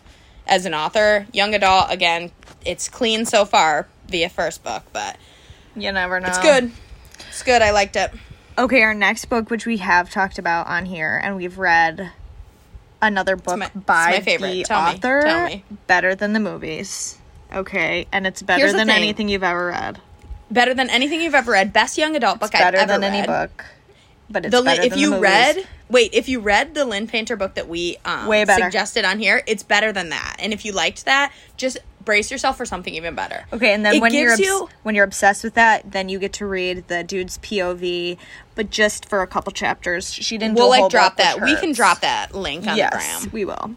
as 0.46 0.66
an 0.66 0.74
author, 0.74 1.28
young 1.34 1.54
adult. 1.54 1.88
Again, 1.92 2.32
it's 2.66 2.88
clean 2.90 3.26
so 3.26 3.44
far 3.46 3.88
via 4.08 4.30
first 4.30 4.64
book, 4.64 4.84
but 4.94 5.18
You 5.76 5.92
never 5.92 6.20
know. 6.20 6.28
it's 6.30 6.38
good. 6.40 6.72
It's 7.28 7.44
good. 7.44 7.62
I 7.62 7.72
liked 7.72 7.96
it. 7.98 8.12
Okay, 8.58 8.82
our 8.82 8.94
next 8.94 9.26
book, 9.26 9.50
which 9.50 9.66
we 9.66 9.78
have 9.78 10.10
talked 10.10 10.40
about 10.40 10.68
on 10.68 10.86
here, 10.86 11.20
and 11.22 11.36
we've 11.36 11.58
read 11.58 12.12
another 13.02 13.36
book 13.36 13.58
my- 13.58 13.66
it's 13.68 13.76
by 13.76 14.12
my 14.12 14.20
favorite. 14.22 14.52
the 14.52 14.64
Tell 14.64 14.82
me. 14.84 14.90
author. 14.96 15.22
Tell 15.22 15.46
me. 15.48 15.64
Better 15.88 16.16
than 16.16 16.34
the 16.34 16.40
movies. 16.40 17.18
Okay, 17.54 18.08
and 18.12 18.28
it's 18.28 18.42
better 18.42 18.60
Here's 18.60 18.74
than 18.74 18.88
thing. 18.88 18.98
anything 18.98 19.30
you've 19.30 19.44
ever 19.44 19.68
read. 19.68 20.00
Better 20.52 20.74
than 20.74 20.90
anything 20.90 21.22
you've 21.22 21.36
ever 21.36 21.52
read. 21.52 21.72
Best 21.74 21.98
young 21.98 22.16
adult 22.16 22.40
book 22.40 22.52
It's 22.54 22.60
better 22.60 22.78
I've 22.78 22.90
ever 22.90 22.94
than 23.00 23.04
any 23.14 23.20
read. 23.22 23.28
book. 23.28 23.66
But 24.30 24.46
it's 24.46 24.56
the 24.56 24.62
better 24.62 24.82
if 24.82 24.90
than 24.92 25.00
you 25.00 25.10
the 25.12 25.16
movies. 25.18 25.24
read 25.32 25.68
wait 25.90 26.10
if 26.14 26.28
you 26.28 26.42
read 26.42 26.74
the 26.74 26.84
Lynn 26.84 27.08
Painter 27.08 27.38
book 27.38 27.56
that 27.56 27.70
we 27.70 27.96
um, 28.04 28.28
Way 28.28 28.44
better. 28.44 28.64
suggested 28.66 29.06
on 29.06 29.20
here, 29.20 29.42
it's 29.48 29.64
better 29.64 29.94
than 29.94 30.10
that. 30.10 30.36
And 30.40 30.52
if 30.52 30.66
you 30.66 30.74
liked 30.74 31.06
that, 31.06 31.32
just 31.56 31.78
brace 32.08 32.32
yourself 32.32 32.56
for 32.58 32.66
something 32.66 32.94
even 32.96 33.14
better. 33.14 33.46
Okay, 33.54 33.74
and 33.74 33.86
then 33.86 33.96
It 33.96 34.02
when 34.02 34.14
you're 34.14 34.32
obs- 34.32 34.40
you- 34.40 34.70
when 34.84 34.96
you're 34.96 35.04
obsessed 35.04 35.44
with 35.44 35.54
that, 35.56 35.92
then 35.92 36.08
you 36.10 36.18
get 36.18 36.32
to 36.34 36.46
read 36.48 36.88
the 36.88 37.04
dude's 37.04 37.38
POV, 37.40 38.18
but 38.56 38.70
just 38.72 39.08
for 39.08 39.22
a 39.22 39.28
couple 39.28 39.52
chapters. 39.52 40.12
She 40.14 40.38
didn't. 40.38 40.56
We'll 40.56 40.72
a 40.72 40.78
whole 40.78 40.84
like 40.86 40.92
drop 40.92 41.18
that. 41.18 41.42
We 41.42 41.56
can 41.58 41.74
drop 41.74 42.00
that 42.00 42.34
link 42.34 42.66
on 42.66 42.78
yes, 42.78 42.92
the 43.24 43.30
gram. 43.30 43.34
we 43.34 43.46
will. 43.46 43.76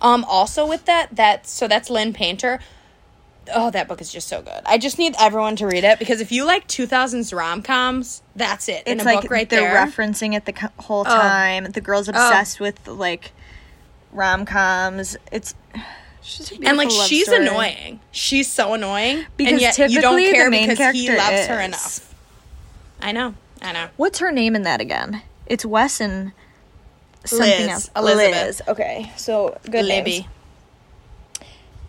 Um, 0.00 0.24
also 0.24 0.66
with 0.66 0.84
that, 0.86 1.14
that 1.16 1.46
so 1.46 1.66
that's 1.68 1.90
Lynn 1.90 2.12
Painter. 2.12 2.60
Oh, 3.52 3.72
that 3.72 3.88
book 3.88 4.00
is 4.00 4.12
just 4.12 4.28
so 4.28 4.40
good. 4.40 4.60
I 4.64 4.78
just 4.78 4.98
need 4.98 5.16
everyone 5.18 5.56
to 5.56 5.66
read 5.66 5.82
it 5.82 5.98
because 5.98 6.20
if 6.20 6.30
you 6.30 6.44
like 6.44 6.68
2000s 6.68 7.36
rom 7.36 7.60
coms, 7.60 8.22
that's 8.36 8.68
it 8.68 8.86
in 8.86 8.98
It's 8.98 9.02
a 9.02 9.04
like 9.04 9.22
book 9.22 9.30
right 9.32 9.50
they're 9.50 9.72
there. 9.72 9.82
Oh. 9.82 9.86
referencing 9.86 10.36
it 10.36 10.44
the 10.44 10.70
whole 10.78 11.04
time. 11.04 11.64
The 11.64 11.80
girl's 11.80 12.08
obsessed 12.08 12.60
with 12.60 12.86
like 12.86 13.32
rom 14.12 14.44
coms. 14.46 15.16
It's, 15.32 15.54
it's 15.74 15.74
just 15.74 15.74
a 15.74 16.01
and 16.64 16.76
like 16.78 16.88
love 16.90 17.06
she's 17.06 17.26
story. 17.26 17.46
annoying. 17.46 18.00
She's 18.12 18.50
so 18.50 18.74
annoying, 18.74 19.26
Because 19.36 19.52
and 19.52 19.60
yet 19.60 19.78
you 19.90 20.00
don't 20.00 20.20
care 20.20 20.50
because 20.50 20.94
he 20.94 21.08
loves 21.16 21.46
her 21.46 21.60
is. 21.60 21.66
enough. 21.66 22.14
I 23.00 23.12
know. 23.12 23.34
I 23.60 23.72
know. 23.72 23.88
What's 23.96 24.18
her 24.20 24.30
name 24.32 24.54
in 24.56 24.62
that 24.62 24.80
again? 24.80 25.22
It's 25.46 25.64
Wes 25.64 26.00
and 26.00 26.32
something 27.24 27.48
Liz, 27.48 27.68
else. 27.68 27.90
Elizabeth. 27.96 28.46
Liz. 28.46 28.62
Okay, 28.68 29.12
so 29.16 29.58
good 29.70 29.84
Libby. 29.84 30.10
names. 30.20 30.26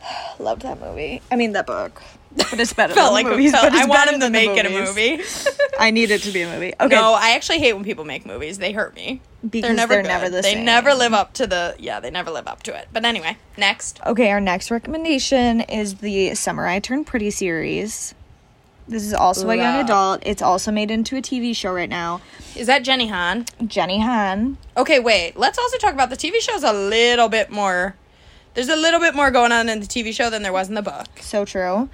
Loved 0.40 0.64
that 0.64 0.80
movie. 0.82 1.22
I 1.32 1.36
mean 1.36 1.52
that 1.54 1.68
book. 1.68 2.02
But 2.36 2.60
it's 2.60 2.74
better 2.74 2.94
Felt 2.96 3.08
than 3.08 3.14
like 3.14 3.26
movies. 3.28 3.52
felt- 3.52 3.64
but 3.72 3.74
I 3.74 3.86
want 3.86 4.10
him 4.10 4.20
to 4.22 4.30
make 4.30 4.50
it 4.50 4.66
a 4.66 4.70
movie. 4.70 5.22
I 5.80 5.92
need 5.92 6.12
it 6.12 6.22
to 6.24 6.32
be 6.32 6.42
a 6.42 6.48
movie. 6.52 6.74
Okay. 6.80 6.96
No, 6.96 7.14
I 7.14 7.32
actually 7.32 7.60
hate 7.60 7.74
when 7.74 7.84
people 7.84 8.06
make 8.06 8.26
movies. 8.26 8.58
They 8.58 8.72
hurt 8.72 8.96
me. 8.96 9.22
Because 9.48 9.62
they're 9.70 9.76
never 9.76 9.94
they're 9.96 10.04
never 10.04 10.30
the 10.30 10.42
they 10.42 10.54
same. 10.54 10.66
never 10.66 10.94
live 10.94 11.14
up 11.14 11.34
to 11.34 11.48
the 11.48 11.76
yeah. 11.78 12.00
They 12.00 12.10
never 12.12 12.32
live 12.32 12.48
up 12.48 12.64
to 12.64 12.76
it. 12.78 12.88
But 12.94 13.04
anyway, 13.06 13.38
next. 13.58 14.00
Okay, 14.06 14.32
our 14.32 14.40
next 14.40 14.72
recommendation 14.72 15.62
is 15.62 15.96
the 15.96 16.34
Summer 16.36 16.66
I 16.66 16.80
Turned 16.80 17.08
Pretty 17.08 17.30
series. 17.30 18.16
This 18.88 19.04
is 19.04 19.14
also 19.14 19.50
a 19.50 19.56
young 19.56 19.82
adult. 19.82 20.22
It's 20.26 20.42
also 20.42 20.70
made 20.72 20.92
into 20.92 21.16
a 21.16 21.22
TV 21.22 21.56
show 21.56 21.74
right 21.74 21.90
now. 21.90 22.20
Is 22.56 22.68
that 22.68 22.84
Jenny 22.84 23.08
Han? 23.08 23.46
Jenny 23.66 24.00
Han. 24.00 24.58
Okay, 24.76 25.00
wait. 25.00 25.38
Let's 25.38 25.58
also 25.58 25.78
talk 25.78 25.94
about 25.94 26.10
the 26.10 26.18
TV 26.18 26.40
show's 26.42 26.64
a 26.64 26.74
little 26.74 27.30
bit 27.30 27.50
more. 27.50 27.96
There's 28.54 28.70
a 28.70 28.76
little 28.76 29.00
bit 29.00 29.16
more 29.16 29.32
going 29.32 29.52
on 29.52 29.68
in 29.70 29.80
the 29.80 29.88
TV 29.88 30.14
show 30.14 30.30
than 30.30 30.44
there 30.44 30.54
was 30.54 30.70
in 30.70 30.76
the 30.76 30.82
book. 30.82 31.08
So 31.22 31.44
true. 31.46 31.90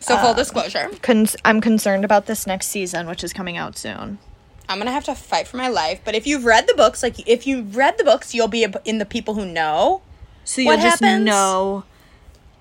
So 0.00 0.16
full 0.18 0.28
uh, 0.30 0.34
disclosure, 0.34 0.90
Con- 1.02 1.26
I'm 1.44 1.60
concerned 1.60 2.04
about 2.04 2.26
this 2.26 2.46
next 2.46 2.66
season, 2.68 3.06
which 3.06 3.24
is 3.24 3.32
coming 3.32 3.56
out 3.56 3.76
soon. 3.78 4.18
I'm 4.68 4.78
gonna 4.78 4.92
have 4.92 5.04
to 5.04 5.14
fight 5.14 5.48
for 5.48 5.56
my 5.56 5.68
life. 5.68 6.00
But 6.04 6.14
if 6.14 6.26
you've 6.26 6.44
read 6.44 6.66
the 6.66 6.74
books, 6.74 7.02
like 7.02 7.26
if 7.28 7.46
you've 7.46 7.74
read 7.76 7.96
the 7.98 8.04
books, 8.04 8.34
you'll 8.34 8.48
be 8.48 8.66
in 8.84 8.98
the 8.98 9.06
people 9.06 9.34
who 9.34 9.46
know. 9.46 10.02
So 10.44 10.60
you'll 10.60 10.72
What 10.74 10.80
just 10.80 11.00
happens? 11.02 11.24
know 11.24 11.84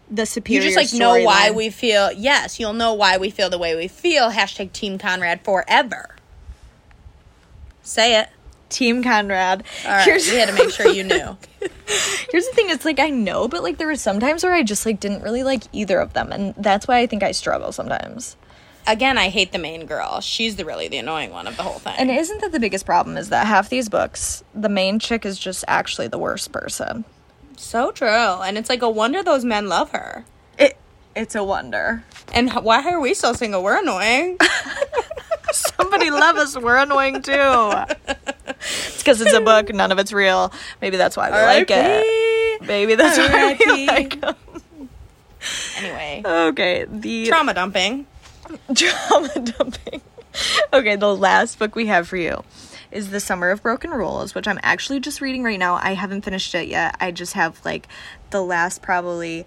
the 0.10 0.26
superior. 0.26 0.64
You 0.64 0.74
just 0.76 0.94
like 0.94 1.00
know 1.00 1.24
why 1.24 1.50
storyline. 1.50 1.56
we 1.56 1.70
feel. 1.70 2.12
Yes, 2.14 2.60
you'll 2.60 2.74
know 2.74 2.94
why 2.94 3.18
we 3.18 3.30
feel 3.30 3.50
the 3.50 3.58
way 3.58 3.76
we 3.76 3.88
feel. 3.88 4.32
Hashtag 4.32 4.72
Team 4.74 4.98
Conrad 4.98 5.44
forever. 5.44 6.16
Say 7.82 8.18
it. 8.20 8.30
Team 8.74 9.04
Conrad. 9.04 9.64
All 9.86 9.92
right, 9.92 10.04
Here's, 10.04 10.30
we 10.30 10.38
had 10.38 10.50
to 10.50 10.56
make 10.56 10.72
sure 10.72 10.88
you 10.88 11.04
knew. 11.04 11.38
here's 12.32 12.48
the 12.48 12.52
thing. 12.54 12.70
It's 12.70 12.84
like 12.86 13.00
I 13.00 13.10
know, 13.10 13.48
but 13.48 13.64
like 13.64 13.78
there 13.78 13.88
were 13.88 13.96
some 13.96 14.20
times 14.20 14.44
where 14.44 14.54
I 14.54 14.64
just 14.64 14.86
like 14.86 15.00
didn't 15.00 15.22
really 15.22 15.44
like 15.44 15.64
either 15.72 16.00
of 16.00 16.14
them, 16.14 16.32
and 16.32 16.54
that's 16.58 16.88
why 16.88 16.98
I 17.00 17.08
think 17.08 17.24
I 17.24 17.32
struggle 17.32 17.72
sometimes. 17.72 18.36
Again, 18.86 19.18
I 19.18 19.30
hate 19.30 19.54
the 19.54 19.60
main 19.60 19.86
girl. 19.86 20.20
She's 20.20 20.58
the 20.58 20.66
really 20.66 20.90
the 20.90 20.98
annoying 20.98 21.32
one 21.32 21.48
of 21.48 21.56
the 21.56 21.64
whole 21.64 21.80
thing. 21.80 21.96
And 21.98 22.12
isn't 22.12 22.42
that 22.42 22.52
the 22.52 22.60
biggest 22.60 22.86
problem? 22.86 23.16
Is 23.16 23.30
that 23.30 23.48
half 23.48 23.70
these 23.70 23.88
books, 23.88 24.44
the 24.54 24.68
main 24.68 25.00
chick 25.00 25.26
is 25.26 25.40
just 25.40 25.64
actually 25.70 26.10
the 26.10 26.18
worst 26.18 26.52
person. 26.52 27.06
so 27.56 27.92
true. 27.92 28.08
And 28.10 28.58
it's 28.58 28.70
like 28.70 28.82
a 28.82 28.90
wonder 28.90 29.24
those 29.24 29.46
men 29.46 29.70
love 29.70 29.92
her. 29.92 30.26
It 30.58 30.76
it's 31.16 31.34
a 31.36 31.44
wonder. 31.46 32.04
And 32.34 32.52
why 32.52 32.84
are 32.92 33.00
we 33.00 33.14
so 33.14 33.32
single? 33.32 33.64
We're 33.64 33.80
annoying. 33.82 34.38
Somebody 35.54 36.10
love 36.10 36.38
us. 36.38 36.58
We're 36.58 36.78
annoying 36.78 37.22
too. 37.22 37.32
It's 38.60 38.98
because 38.98 39.22
it's 39.22 39.34
a 39.34 39.42
book. 39.42 39.74
None 39.74 39.92
of 39.92 40.00
it's 40.00 40.12
real. 40.14 40.52
Maybe 40.82 40.98
that's 40.98 41.16
why 41.18 41.30
we 41.30 41.38
like 41.38 41.68
it. 41.70 42.62
Maybe 42.62 42.96
that's 42.96 43.18
why 43.18 43.58
we 43.60 43.88
like 43.88 44.24
'em. 44.24 44.36
Anyway, 45.78 46.22
Okay, 46.26 46.86
the 46.90 47.28
trauma 47.28 47.54
dumping. 47.54 48.08
Drama 48.72 49.34
dumping. 49.40 50.02
Okay, 50.72 50.96
the 50.96 51.16
last 51.16 51.60
book 51.60 51.76
we 51.76 51.88
have 51.88 52.08
for 52.08 52.18
you 52.18 52.44
is 52.92 53.10
The 53.10 53.20
Summer 53.20 53.50
of 53.50 53.62
Broken 53.62 53.92
Rules, 53.92 54.34
which 54.36 54.48
I'm 54.48 54.60
actually 54.64 55.00
just 55.00 55.20
reading 55.22 55.44
right 55.44 55.60
now. 55.60 55.76
I 55.82 55.94
haven't 55.96 56.22
finished 56.24 56.56
it 56.56 56.68
yet. 56.68 56.96
I 57.00 57.12
just 57.12 57.34
have 57.34 57.60
like 57.66 57.88
the 58.30 58.42
last 58.42 58.82
probably 58.82 59.46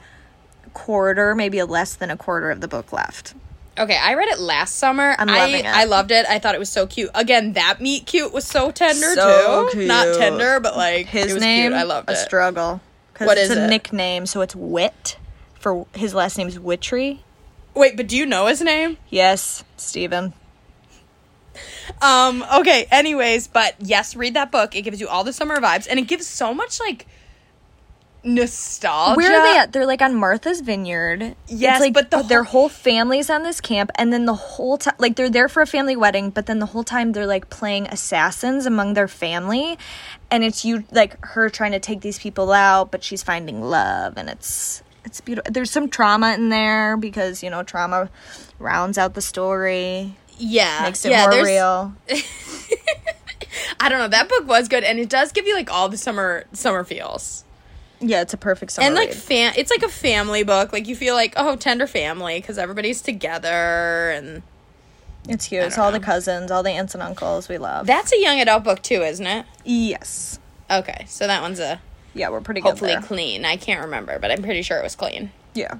quarter, 0.74 1.34
maybe 1.34 1.62
less 1.62 1.94
than 1.94 2.10
a 2.10 2.16
quarter 2.16 2.50
of 2.50 2.60
the 2.60 2.68
book 2.68 2.92
left. 2.92 3.34
Okay, 3.78 3.96
I 3.96 4.14
read 4.14 4.28
it 4.28 4.38
last 4.38 4.76
summer. 4.76 5.14
I'm 5.18 5.28
I, 5.28 5.38
loving 5.38 5.64
it. 5.64 5.66
I 5.66 5.84
loved 5.84 6.10
it. 6.10 6.24
I 6.26 6.38
thought 6.38 6.54
it 6.54 6.58
was 6.58 6.70
so 6.70 6.86
cute. 6.86 7.10
Again, 7.14 7.52
that 7.54 7.80
meet 7.80 8.06
cute 8.06 8.32
was 8.32 8.46
so 8.46 8.70
tender 8.70 9.14
So 9.14 9.68
too. 9.70 9.86
Not 9.86 10.16
tender, 10.16 10.60
but 10.60 10.76
like 10.76 11.06
His 11.06 11.32
it 11.32 11.34
was 11.34 11.42
name, 11.42 11.70
cute. 11.70 11.74
I 11.74 11.82
loved 11.82 12.08
a 12.08 12.12
it. 12.12 12.16
struggle. 12.16 12.80
Because 13.12 13.26
What 13.26 13.38
it's 13.38 13.50
is 13.50 13.56
a 13.56 13.64
it? 13.64 13.68
nickname, 13.68 14.26
so 14.26 14.40
it's 14.40 14.56
Wit. 14.56 15.18
For 15.58 15.86
his 15.94 16.14
last 16.14 16.38
name's 16.38 16.58
Witry. 16.58 17.20
Wait, 17.74 17.96
but 17.96 18.06
do 18.06 18.16
you 18.16 18.24
know 18.24 18.46
his 18.46 18.62
name? 18.62 18.96
Yes, 19.10 19.64
Stephen. 19.76 20.32
Um, 22.02 22.44
okay, 22.58 22.86
anyways, 22.90 23.48
but 23.48 23.74
yes, 23.78 24.14
read 24.16 24.34
that 24.34 24.50
book. 24.52 24.74
It 24.76 24.82
gives 24.82 25.00
you 25.00 25.08
all 25.08 25.24
the 25.24 25.32
summer 25.32 25.56
vibes 25.58 25.86
and 25.88 25.98
it 25.98 26.02
gives 26.08 26.26
so 26.26 26.52
much 26.54 26.78
like 26.80 27.06
nostalgia. 28.26 29.16
Where 29.16 29.32
are 29.40 29.42
they 29.52 29.58
at? 29.58 29.72
They're 29.72 29.86
like 29.86 30.02
on 30.02 30.14
Martha's 30.14 30.60
Vineyard. 30.60 31.34
Yes, 31.46 31.80
like, 31.80 31.94
but 31.94 32.10
the 32.10 32.22
their 32.22 32.42
whole- 32.42 32.68
family's 32.68 33.30
on 33.30 33.42
this 33.42 33.60
camp, 33.60 33.90
and 33.94 34.12
then 34.12 34.26
the 34.26 34.34
whole 34.34 34.76
time, 34.78 34.94
like 34.98 35.16
they're 35.16 35.30
there 35.30 35.48
for 35.48 35.62
a 35.62 35.66
family 35.66 35.96
wedding, 35.96 36.30
but 36.30 36.46
then 36.46 36.58
the 36.58 36.66
whole 36.66 36.84
time 36.84 37.12
they're 37.12 37.26
like 37.26 37.48
playing 37.48 37.86
assassins 37.86 38.66
among 38.66 38.94
their 38.94 39.08
family, 39.08 39.78
and 40.30 40.44
it's 40.44 40.64
you 40.64 40.84
like 40.90 41.24
her 41.24 41.48
trying 41.48 41.72
to 41.72 41.80
take 41.80 42.00
these 42.02 42.18
people 42.18 42.52
out, 42.52 42.90
but 42.90 43.02
she's 43.04 43.22
finding 43.22 43.62
love, 43.62 44.14
and 44.18 44.28
it's 44.28 44.82
it's 45.04 45.20
beautiful. 45.20 45.50
There's 45.52 45.70
some 45.70 45.88
trauma 45.88 46.34
in 46.34 46.48
there 46.48 46.96
because 46.96 47.42
you 47.42 47.48
know 47.50 47.62
trauma 47.62 48.10
rounds 48.58 48.98
out 48.98 49.14
the 49.14 49.22
story, 49.22 50.16
Yeah. 50.36 50.80
makes 50.82 51.04
it 51.04 51.10
yeah, 51.12 51.28
more 51.28 51.44
real. 51.44 51.94
I 53.80 53.88
don't 53.88 53.98
know. 53.98 54.08
That 54.08 54.28
book 54.28 54.46
was 54.46 54.68
good 54.68 54.84
and 54.84 54.98
it 54.98 55.08
does 55.08 55.32
give 55.32 55.46
you 55.46 55.54
like 55.54 55.70
all 55.70 55.88
the 55.88 55.96
summer 55.96 56.44
summer 56.52 56.84
feels. 56.84 57.44
Yeah, 58.00 58.20
it's 58.20 58.34
a 58.34 58.36
perfect 58.36 58.72
summer 58.72 58.86
and 58.86 58.94
like 58.94 59.08
read. 59.08 59.16
fam 59.16 59.52
it's 59.56 59.70
like 59.70 59.82
a 59.82 59.88
family 59.88 60.42
book. 60.42 60.72
Like 60.72 60.86
you 60.86 60.94
feel 60.96 61.14
like, 61.14 61.32
oh, 61.36 61.56
tender 61.56 61.86
family 61.86 62.40
cuz 62.40 62.58
everybody's 62.58 63.00
together 63.00 64.10
and 64.10 64.42
It's 65.28 65.48
cute. 65.48 65.62
It's 65.64 65.78
all 65.78 65.90
the 65.92 66.00
cousins, 66.00 66.50
all 66.50 66.62
the 66.62 66.70
aunts 66.72 66.94
and 66.94 67.02
uncles 67.02 67.48
we 67.48 67.58
love. 67.58 67.86
that's 67.86 68.12
a 68.12 68.20
young 68.20 68.38
adult 68.40 68.64
book 68.64 68.82
too, 68.82 69.02
isn't 69.02 69.26
it? 69.26 69.46
yes. 69.64 70.38
Okay. 70.70 71.04
So 71.08 71.26
that 71.26 71.42
one's 71.42 71.60
a 71.60 71.80
Yeah, 72.12 72.28
we're 72.30 72.40
pretty 72.40 72.60
good 72.60 72.70
hopefully 72.70 72.92
there. 72.92 73.02
clean. 73.02 73.44
I 73.44 73.56
can't 73.56 73.80
remember, 73.80 74.18
but 74.18 74.30
I'm 74.30 74.42
pretty 74.42 74.62
sure 74.62 74.78
it 74.78 74.82
was 74.82 74.94
clean. 74.96 75.30
Yeah. 75.54 75.74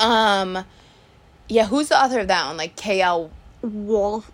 Um 0.00 0.64
yeah, 1.48 1.66
who's 1.66 1.88
the 1.88 2.02
author 2.02 2.20
of 2.20 2.28
that 2.28 2.46
one? 2.46 2.56
Like 2.56 2.74
KL 2.76 3.30
Wolf. 3.62 4.30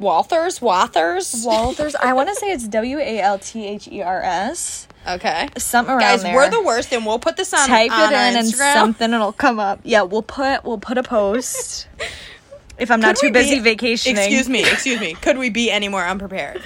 Walthers, 0.00 0.60
Wathers. 0.60 1.44
Walthers. 1.46 1.94
I 1.96 2.12
want 2.12 2.28
to 2.28 2.34
say 2.34 2.52
it's 2.52 2.68
W 2.68 2.98
A 2.98 3.20
L 3.20 3.38
T 3.38 3.66
H 3.66 3.88
E 3.88 4.02
R 4.02 4.20
S. 4.22 4.86
okay. 5.08 5.48
Something 5.56 5.92
around 5.94 6.00
Guys, 6.00 6.22
there. 6.22 6.34
we're 6.34 6.50
the 6.50 6.62
worst, 6.62 6.92
and 6.92 7.06
we'll 7.06 7.18
put 7.18 7.36
this 7.36 7.52
on, 7.54 7.66
Type 7.68 7.90
on 7.90 8.12
it 8.12 8.16
in 8.16 8.36
and 8.36 8.46
Instagram. 8.46 8.74
something 8.74 9.10
will 9.12 9.32
come 9.32 9.58
up. 9.58 9.80
Yeah, 9.84 10.02
we'll 10.02 10.22
put 10.22 10.64
we'll 10.64 10.78
put 10.78 10.98
a 10.98 11.02
post. 11.02 11.88
if 12.78 12.90
I'm 12.90 13.00
not 13.00 13.16
Could 13.16 13.28
too 13.28 13.32
busy 13.32 13.56
be- 13.56 13.60
vacationing. 13.60 14.18
Excuse 14.18 14.48
me, 14.48 14.60
excuse 14.70 15.00
me. 15.00 15.14
Could 15.14 15.38
we 15.38 15.48
be 15.48 15.70
any 15.70 15.88
more 15.88 16.04
unprepared? 16.04 16.62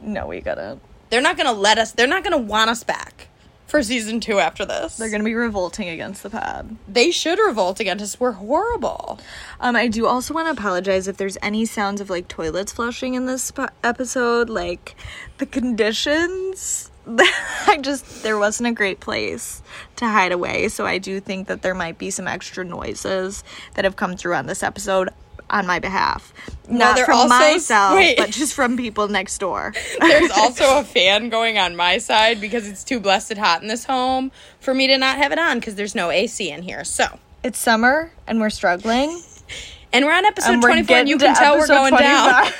No, 0.00 0.26
we 0.26 0.40
gotta. 0.40 0.78
They're 1.10 1.22
not 1.22 1.36
gonna 1.36 1.52
let 1.52 1.78
us. 1.78 1.92
They're 1.92 2.06
not 2.08 2.24
gonna 2.24 2.38
want 2.38 2.70
us 2.70 2.82
back 2.82 3.28
for 3.68 3.82
season 3.82 4.18
two 4.18 4.40
after 4.40 4.64
this. 4.64 4.96
They're 4.96 5.10
gonna 5.10 5.22
be 5.22 5.34
revolting 5.34 5.88
against 5.88 6.22
the 6.22 6.30
pod. 6.30 6.76
They 6.88 7.10
should 7.10 7.38
revolt 7.38 7.78
against 7.78 8.02
us. 8.02 8.18
We're 8.18 8.32
horrible. 8.32 9.20
Um, 9.60 9.76
I 9.76 9.86
do 9.86 10.06
also 10.06 10.34
want 10.34 10.46
to 10.48 10.52
apologize 10.52 11.06
if 11.06 11.18
there's 11.18 11.36
any 11.42 11.66
sounds 11.66 12.00
of 12.00 12.10
like 12.10 12.26
toilets 12.26 12.72
flushing 12.72 13.14
in 13.14 13.26
this 13.26 13.44
sp- 13.44 13.76
episode. 13.84 14.48
Like 14.48 14.96
the 15.36 15.46
conditions, 15.46 16.90
I 17.06 17.78
just 17.80 18.22
there 18.22 18.38
wasn't 18.38 18.70
a 18.70 18.72
great 18.72 19.00
place 19.00 19.62
to 19.96 20.08
hide 20.08 20.32
away. 20.32 20.68
So 20.68 20.86
I 20.86 20.96
do 20.96 21.20
think 21.20 21.46
that 21.48 21.60
there 21.60 21.74
might 21.74 21.98
be 21.98 22.10
some 22.10 22.26
extra 22.26 22.64
noises 22.64 23.44
that 23.74 23.84
have 23.84 23.96
come 23.96 24.16
through 24.16 24.34
on 24.34 24.46
this 24.46 24.62
episode 24.62 25.10
on 25.50 25.66
my 25.66 25.78
behalf, 25.78 26.32
not 26.68 26.96
they're 26.96 27.04
from 27.06 27.14
also- 27.16 27.28
myself, 27.38 27.94
wait. 27.94 28.16
but 28.16 28.30
just 28.30 28.54
from 28.54 28.76
people 28.76 29.08
next 29.08 29.38
door. 29.38 29.72
There's 30.00 30.30
also 30.36 30.78
a 30.80 30.84
fan 30.84 31.28
going 31.28 31.58
on 31.58 31.74
my 31.76 31.98
side 31.98 32.40
because 32.40 32.68
it's 32.68 32.84
too 32.84 33.00
blessed 33.00 33.36
hot 33.38 33.62
in 33.62 33.68
this 33.68 33.84
home 33.84 34.30
for 34.60 34.74
me 34.74 34.86
to 34.88 34.98
not 34.98 35.16
have 35.16 35.32
it 35.32 35.38
on 35.38 35.58
because 35.58 35.74
there's 35.76 35.94
no 35.94 36.10
AC 36.10 36.50
in 36.50 36.62
here. 36.62 36.84
So, 36.84 37.18
it's 37.42 37.58
summer 37.58 38.12
and 38.26 38.40
we're 38.40 38.50
struggling. 38.50 39.22
and 39.92 40.04
we're 40.04 40.12
on 40.12 40.24
episode 40.24 40.52
and 40.52 40.62
we're 40.62 40.68
24, 40.70 40.96
and 40.96 41.08
you 41.08 41.18
can 41.18 41.34
tell 41.34 41.58
we're 41.58 41.66
going 41.66 41.94
down. 41.94 42.50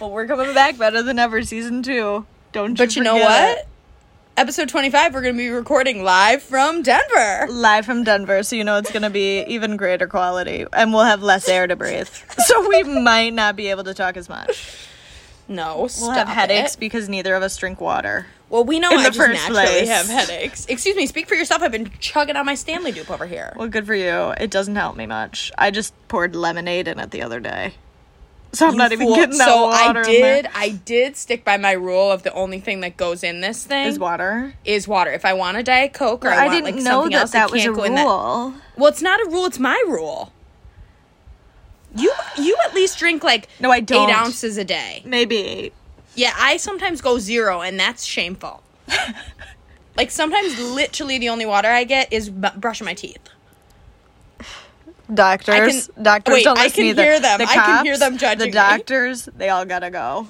well, 0.00 0.10
we're 0.10 0.26
coming 0.26 0.52
back 0.54 0.76
better 0.78 1.02
than 1.02 1.18
ever, 1.18 1.42
season 1.42 1.82
two. 1.82 2.26
Don't 2.52 2.76
But 2.76 2.96
you 2.96 3.02
know 3.02 3.16
what? 3.16 3.58
it. 3.58 3.68
Episode 4.38 4.68
25, 4.68 5.14
we're 5.14 5.22
going 5.22 5.34
to 5.34 5.38
be 5.38 5.48
recording 5.48 6.02
live 6.02 6.42
from 6.42 6.82
Denver. 6.82 7.46
Live 7.50 7.86
from 7.86 8.04
Denver, 8.04 8.42
so 8.42 8.54
you 8.54 8.64
know 8.64 8.76
it's 8.76 8.92
gonna 8.92 9.08
be 9.08 9.42
even 9.44 9.78
greater 9.78 10.06
quality, 10.06 10.66
and 10.74 10.92
we'll 10.92 11.04
have 11.04 11.22
less 11.22 11.48
air 11.48 11.66
to 11.66 11.74
breathe. 11.74 12.08
So 12.44 12.68
we 12.68 12.82
might 12.82 13.32
not 13.32 13.56
be 13.56 13.68
able 13.68 13.84
to 13.84 13.94
talk 13.94 14.18
as 14.18 14.28
much. 14.28 14.76
No, 15.48 15.76
We'll 15.78 15.88
stop 15.88 16.26
have 16.26 16.28
headaches 16.28 16.74
it. 16.74 16.80
because 16.80 17.08
neither 17.08 17.34
of 17.34 17.42
us 17.42 17.56
drink 17.56 17.80
water. 17.80 18.26
Well, 18.50 18.64
we 18.64 18.78
know 18.78 18.90
in 18.90 18.98
I 18.98 19.04
the 19.04 19.08
just 19.10 19.18
first 19.18 19.32
naturally 19.42 19.64
place. 19.64 19.88
have 19.88 20.06
headaches. 20.06 20.66
Excuse 20.66 20.96
me, 20.96 21.06
speak 21.06 21.28
for 21.28 21.34
yourself. 21.34 21.62
I've 21.62 21.72
been 21.72 21.90
chugging 21.98 22.36
on 22.36 22.44
my 22.44 22.54
Stanley 22.56 22.92
dupe 22.92 23.10
over 23.10 23.26
here. 23.26 23.54
Well, 23.56 23.68
good 23.68 23.86
for 23.86 23.94
you. 23.94 24.34
It 24.38 24.50
doesn't 24.50 24.76
help 24.76 24.96
me 24.96 25.06
much. 25.06 25.50
I 25.56 25.70
just 25.70 25.94
poured 26.08 26.36
lemonade 26.36 26.88
in 26.88 26.98
it 26.98 27.10
the 27.10 27.22
other 27.22 27.40
day, 27.40 27.74
so 28.52 28.66
I'm 28.68 28.76
not 28.76 28.92
even 28.92 29.08
getting 29.14 29.36
that 29.38 29.46
so 29.48 29.64
water. 29.66 30.00
I 30.00 30.10
in 30.12 30.20
there. 30.20 30.42
did. 30.42 30.50
I 30.54 30.68
did 30.70 31.16
stick 31.16 31.44
by 31.44 31.56
my 31.58 31.72
rule 31.72 32.10
of 32.10 32.22
the 32.22 32.32
only 32.32 32.58
thing 32.60 32.80
that 32.80 32.96
goes 32.96 33.22
in 33.22 33.40
this 33.40 33.64
thing 33.64 33.86
Is 33.86 33.98
water. 33.98 34.54
is 34.64 34.88
water. 34.88 35.10
If 35.12 35.24
I 35.24 35.34
want 35.34 35.56
a 35.58 35.62
diet 35.62 35.92
coke 35.92 36.24
or 36.24 36.28
I, 36.30 36.36
I 36.36 36.46
want 36.46 36.52
didn't 36.52 36.64
like 36.76 36.84
know 36.84 37.02
something 37.02 37.10
that 37.12 37.20
else, 37.20 37.30
that 37.32 37.42
I 37.50 37.52
was 37.52 37.60
a 37.62 37.64
can't 37.64 37.76
go 37.76 37.82
in 37.84 37.94
that. 37.96 38.04
rule. 38.04 38.54
Well, 38.76 38.88
it's 38.88 39.02
not 39.02 39.20
a 39.20 39.28
rule. 39.30 39.46
It's 39.46 39.58
my 39.58 39.82
rule. 39.86 40.32
You 41.94 42.12
you 42.38 42.56
at 42.64 42.74
least 42.74 42.98
drink 42.98 43.22
like 43.24 43.48
No, 43.60 43.70
I 43.70 43.80
don't. 43.80 44.08
eight 44.10 44.12
ounces 44.14 44.56
a 44.58 44.64
day. 44.64 45.02
Maybe 45.04 45.36
eight. 45.38 45.72
Yeah, 46.14 46.32
I 46.38 46.56
sometimes 46.56 47.00
go 47.02 47.18
zero, 47.18 47.60
and 47.60 47.78
that's 47.78 48.04
shameful. 48.04 48.62
like 49.96 50.10
sometimes, 50.10 50.58
literally, 50.58 51.18
the 51.18 51.28
only 51.28 51.44
water 51.46 51.68
I 51.68 51.84
get 51.84 52.10
is 52.12 52.30
brushing 52.30 52.84
my 52.86 52.94
teeth. 52.94 53.18
Doctors, 55.12 55.86
can- 55.94 56.02
doctors 56.04 56.32
wait, 56.34 56.44
don't 56.44 56.58
I 56.58 56.64
listen 56.64 56.76
can 56.76 56.84
either. 56.86 57.02
hear 57.04 57.20
them. 57.20 57.38
The 57.38 57.44
I 57.44 57.54
can 57.54 57.84
hear 57.84 57.96
them 57.98 58.18
judging 58.18 58.38
The 58.38 58.46
me. 58.46 58.50
doctors, 58.52 59.26
they 59.36 59.48
all 59.48 59.64
gotta 59.64 59.90
go. 59.90 60.26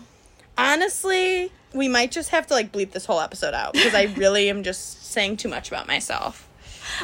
Honestly, 0.59 1.51
we 1.75 1.89
might 1.89 2.11
just 2.11 2.31
have 2.31 2.47
to 2.49 2.55
like 2.55 2.73
bleep 2.73 2.93
this 2.93 3.07
whole 3.07 3.21
episode 3.21 3.55
out 3.55 3.73
because 3.75 3.95
I 3.95 4.05
really 4.17 4.49
am 4.51 4.63
just 4.63 5.07
saying 5.13 5.39
too 5.39 5.49
much 5.49 5.69
about 5.69 5.87
myself. 5.87 6.49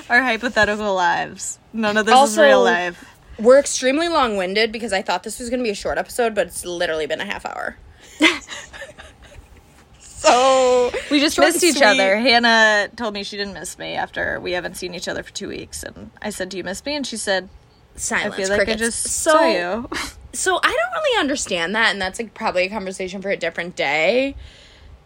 Our 0.09 0.23
hypothetical 0.23 0.95
lives. 0.95 1.59
None 1.73 1.97
of 1.97 2.07
this 2.07 2.15
Also- 2.15 2.43
is 2.43 2.49
real 2.49 2.63
life. 2.63 3.05
We're 3.39 3.59
extremely 3.59 4.09
long 4.09 4.37
winded 4.37 4.71
because 4.73 4.93
I 4.93 5.01
thought 5.01 5.23
this 5.23 5.39
was 5.41 5.49
going 5.49 5.61
to 5.61 5.65
be 5.65 5.71
a 5.71 5.75
short 5.75 5.97
episode, 5.97 6.35
but 6.35 6.47
it's 6.49 6.67
literally 6.67 7.07
been 7.07 7.21
a 7.21 7.25
half 7.25 7.47
hour. 7.47 7.77
so 9.99 10.91
We 11.11 11.19
just 11.21 11.39
missed 11.39 11.65
each 11.65 11.77
sweet. 11.77 11.85
other. 11.85 12.17
Hannah 12.19 12.89
told 12.95 13.15
me 13.15 13.23
she 13.25 13.37
didn't 13.37 13.55
miss 13.55 13.79
me 13.79 13.95
after 13.95 14.39
we 14.41 14.53
haven't 14.53 14.77
seen 14.77 14.95
each 14.95 15.09
other 15.09 15.23
for 15.23 15.33
two 15.33 15.49
weeks, 15.49 15.83
and 15.83 16.11
I 16.21 16.31
said, 16.31 16.51
"Do 16.51 16.57
you 16.59 16.65
miss 16.65 16.85
me?" 16.85 16.95
And 16.95 17.07
she 17.07 17.17
said, 17.17 17.49
"I 17.97 18.31
feel 18.31 18.49
like 18.49 18.61
I 18.61 18.65
crickets. 18.65 18.81
just 18.81 19.03
so, 19.05 19.31
saw 19.33 19.47
you." 19.47 19.89
So 20.35 20.57
I 20.57 20.63
don't 20.63 21.03
really 21.03 21.21
understand 21.21 21.75
that, 21.75 21.91
and 21.93 22.01
that's 22.01 22.19
like 22.19 22.33
probably 22.33 22.63
a 22.65 22.71
conversation 22.71 23.21
for 23.21 23.29
a 23.29 23.37
different 23.37 23.77
day. 23.77 24.35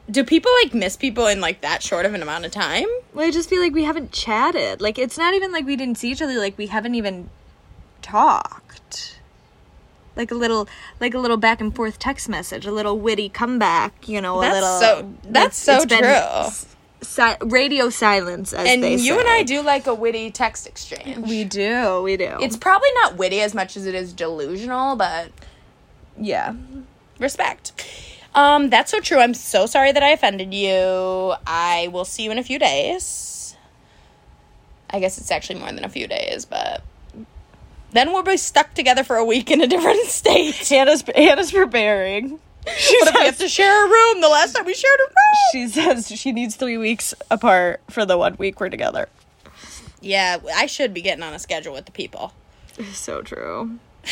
Do 0.09 0.23
people 0.23 0.53
like 0.63 0.73
miss 0.73 0.97
people 0.97 1.27
in 1.27 1.41
like 1.41 1.63
that 1.63 1.83
short 1.83 2.07
of 2.07 2.15
an 2.15 2.23
amount 2.23 2.45
of 2.45 2.53
time? 2.53 2.87
well, 3.13 3.27
I 3.27 3.33
just 3.33 3.51
feel 3.51 3.61
like 3.61 3.73
we 3.73 3.83
haven't 3.83 4.13
chatted. 4.13 4.81
Like 4.81 5.01
it's 5.01 5.19
not 5.19 5.35
even 5.35 5.51
like 5.51 5.67
we 5.67 5.75
didn't 5.75 5.99
see 5.99 6.13
each 6.13 6.23
other. 6.23 6.39
Like 6.39 6.57
we 6.57 6.69
haven't 6.69 6.95
even 6.95 7.29
talked. 8.03 9.19
Like 10.15 10.31
a 10.31 10.35
little, 10.35 10.69
like 11.01 11.13
a 11.13 11.19
little 11.19 11.37
back 11.37 11.61
and 11.61 11.75
forth 11.75 11.99
text 11.99 12.29
message, 12.29 12.65
a 12.65 12.71
little 12.73 12.99
witty 12.99 13.29
comeback. 13.29 14.09
You 14.09 14.21
know, 14.21 14.39
a 14.39 14.43
That's 14.43 14.55
little. 14.55 14.79
so- 14.81 15.15
that's 15.25 15.57
so 15.59 15.87
been 15.87 15.99
true. 15.99 16.07
s- 16.09 16.76
si- 17.07 17.37
radio 17.41 17.89
silence, 17.91 18.53
as 18.53 18.69
And 18.69 18.83
they 18.83 18.97
you 18.97 19.19
and 19.19 19.29
I 19.29 19.43
do 19.43 19.63
like 19.63 19.87
a 19.87 19.95
witty 19.95 20.31
text 20.31 20.67
exchange. 20.67 21.27
We 21.27 21.45
do. 21.45 22.03
We 22.03 22.17
do. 22.17 22.37
It's 22.41 22.57
probably 22.57 22.91
not 22.95 23.17
witty 23.17 23.41
as 23.41 23.55
much 23.55 23.77
as 23.77 23.87
it 23.87 23.95
is 23.95 24.13
delusional, 24.13 24.97
but 24.97 25.31
yeah. 26.19 26.55
respect. 27.19 27.73
Um, 28.35 28.69
that's 28.69 28.91
so 28.91 29.01
true. 29.01 29.19
I'm 29.19 29.35
so 29.35 29.67
sorry 29.67 29.93
that 29.93 30.03
I 30.03 30.11
offended 30.11 30.53
you. 30.53 31.35
I 31.47 31.89
will 31.91 32.05
see 32.05 32.25
you 32.25 32.31
in 32.31 32.39
a 32.39 32.43
few 32.43 32.59
days. 32.59 33.57
I 34.91 35.01
guess 35.01 35.19
it's 35.19 35.31
actually 35.31 35.59
more 35.59 35.73
than 35.73 35.85
a 35.85 35.89
few 35.89 36.07
days, 36.07 36.45
but 36.45 36.83
then 37.93 38.13
we'll 38.13 38.23
be 38.23 38.37
stuck 38.37 38.75
together 38.75 39.03
for 39.05 39.17
a 39.17 39.25
week 39.25 39.51
in 39.51 39.61
a 39.63 39.67
different 39.67 40.05
state. 40.07 40.55
Hannah's 40.69 41.03
Hannah's 41.15 41.51
preparing. 41.51 42.39
She 42.77 42.97
What 43.01 43.09
if 43.09 43.15
we 43.15 43.27
have 43.27 43.39
to 43.39 43.49
share 43.49 43.87
a 43.87 43.89
room? 43.89 44.21
The 44.21 44.29
last 44.29 44.55
time 44.55 44.65
we 44.67 44.75
shared 44.75 44.99
a 45.01 45.05
room. 45.05 45.13
she 45.53 45.69
says 45.69 46.09
she 46.19 46.33
needs 46.33 46.57
three 46.57 46.77
weeks 46.79 47.15
apart 47.31 47.81
for 47.91 48.05
the 48.05 48.19
one 48.19 48.37
week 48.39 48.61
we're 48.61 48.69
together. 48.69 49.09
Yeah, 50.01 50.39
I 50.55 50.67
should 50.67 50.93
be 50.93 51.01
getting 51.03 51.23
on 51.23 51.33
a 51.33 51.39
schedule 51.39 51.73
with 51.73 51.87
the 51.87 51.93
people. 51.93 52.33
So 52.93 53.23
true. 53.23 53.79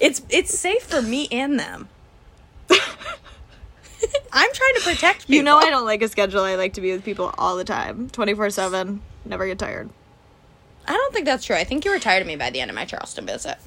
It's 0.00 0.22
it's 0.30 0.58
safe 0.58 0.82
for 0.84 1.02
me 1.02 1.28
and 1.30 1.58
them. 1.58 1.88
I'm 2.70 4.52
trying 4.52 4.74
to 4.76 4.80
protect 4.82 5.20
people. 5.22 5.34
You 5.34 5.42
know 5.42 5.58
I 5.58 5.68
don't 5.70 5.84
like 5.84 6.02
a 6.02 6.08
schedule. 6.08 6.40
I 6.42 6.54
like 6.54 6.72
to 6.74 6.80
be 6.80 6.92
with 6.92 7.04
people 7.04 7.34
all 7.36 7.56
the 7.56 7.64
time, 7.64 8.08
twenty 8.10 8.32
four 8.34 8.48
seven. 8.50 9.02
Never 9.24 9.46
get 9.46 9.58
tired. 9.58 9.90
I 10.86 10.92
don't 10.92 11.12
think 11.12 11.26
that's 11.26 11.44
true. 11.44 11.56
I 11.56 11.64
think 11.64 11.84
you 11.84 11.90
were 11.90 11.98
tired 11.98 12.22
of 12.22 12.26
me 12.26 12.36
by 12.36 12.50
the 12.50 12.60
end 12.60 12.70
of 12.70 12.74
my 12.74 12.84
Charleston 12.84 13.26
visit. 13.26 13.58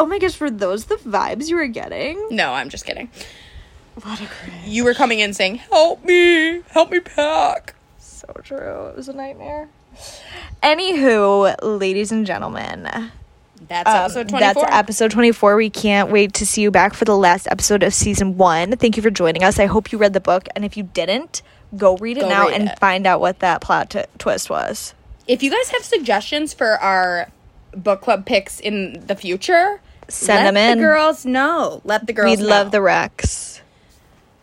Oh 0.00 0.06
my 0.06 0.18
gosh, 0.18 0.40
were 0.40 0.50
those 0.50 0.86
the 0.86 0.96
vibes 0.96 1.48
you 1.48 1.56
were 1.56 1.66
getting? 1.66 2.26
No, 2.30 2.52
I'm 2.54 2.70
just 2.70 2.86
kidding. 2.86 3.10
What 4.02 4.20
a 4.20 4.26
cringe. 4.26 4.66
You 4.66 4.84
were 4.84 4.94
coming 4.94 5.20
in 5.20 5.34
saying, 5.34 5.56
"Help 5.56 6.02
me, 6.04 6.62
help 6.70 6.90
me 6.90 7.00
pack." 7.00 7.74
So 7.98 8.26
true. 8.42 8.86
It 8.88 8.96
was 8.96 9.08
a 9.08 9.12
nightmare. 9.12 9.68
Anywho, 10.62 11.54
ladies 11.62 12.12
and 12.12 12.26
gentlemen, 12.26 12.88
That's 13.68 13.88
Um, 13.88 13.96
episode 13.96 14.28
24. 14.30 14.62
That's 14.62 14.74
episode 14.74 15.10
24. 15.10 15.54
We 15.56 15.68
can't 15.70 16.10
wait 16.10 16.32
to 16.34 16.46
see 16.46 16.62
you 16.62 16.70
back 16.70 16.94
for 16.94 17.04
the 17.04 17.16
last 17.16 17.46
episode 17.50 17.82
of 17.82 17.92
season 17.94 18.36
one. 18.38 18.76
Thank 18.76 18.96
you 18.96 19.02
for 19.02 19.10
joining 19.10 19.44
us. 19.44 19.58
I 19.58 19.66
hope 19.66 19.92
you 19.92 19.98
read 19.98 20.12
the 20.14 20.20
book. 20.20 20.48
And 20.56 20.64
if 20.64 20.76
you 20.78 20.84
didn't, 20.84 21.42
go 21.76 21.96
read 21.98 22.16
it 22.16 22.22
Go 22.22 22.28
now 22.28 22.46
read 22.48 22.54
and 22.60 22.68
it. 22.70 22.78
find 22.78 23.06
out 23.06 23.20
what 23.20 23.40
that 23.40 23.60
plot 23.60 23.90
t- 23.90 24.02
twist 24.18 24.48
was. 24.50 24.94
if 25.28 25.42
you 25.42 25.50
guys 25.50 25.68
have 25.70 25.84
suggestions 25.84 26.52
for 26.54 26.78
our 26.80 27.28
book 27.76 28.00
club 28.00 28.24
picks 28.26 28.58
in 28.58 29.04
the 29.06 29.14
future, 29.14 29.80
Send 30.10 30.44
let 30.44 30.54
them 30.54 30.56
in. 30.72 30.78
the 30.78 30.84
girls 30.84 31.24
know. 31.24 31.80
Let 31.84 32.06
the 32.06 32.12
girls 32.12 32.38
We'd 32.38 32.42
know. 32.42 32.48
love 32.50 32.70
the 32.70 32.78
recs. 32.78 33.60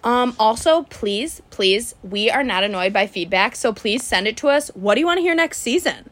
Um, 0.04 0.36
also, 0.40 0.84
please, 0.84 1.42
please, 1.50 1.94
we 2.04 2.30
are 2.30 2.44
not 2.44 2.64
annoyed 2.64 2.94
by 2.94 3.08
feedback, 3.08 3.56
so 3.56 3.74
please 3.74 4.04
send 4.04 4.28
it 4.28 4.38
to 4.38 4.48
us. 4.50 4.70
What 4.70 4.96
do 4.96 5.02
you 5.02 5.06
want 5.08 5.18
to 5.18 5.22
hear 5.22 5.36
next 5.36 5.60
season? 5.60 6.10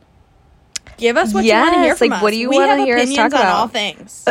Give 0.97 1.17
us 1.17 1.33
what 1.33 1.45
you 1.45 1.53
want 1.53 1.73
to 1.75 1.79
hear 1.81 1.95
from 1.95 2.09
like, 2.09 2.17
us. 2.17 2.23
what 2.23 2.31
do 2.31 2.37
you 2.37 2.49
we 2.49 2.57
wanna 2.57 2.75
have 2.77 2.79
hear 2.85 2.97
us 2.97 3.03
opinions 3.03 3.33
talk 3.33 3.39
on 3.39 3.45
about? 3.45 3.55
all 3.59 3.67
things. 3.67 4.25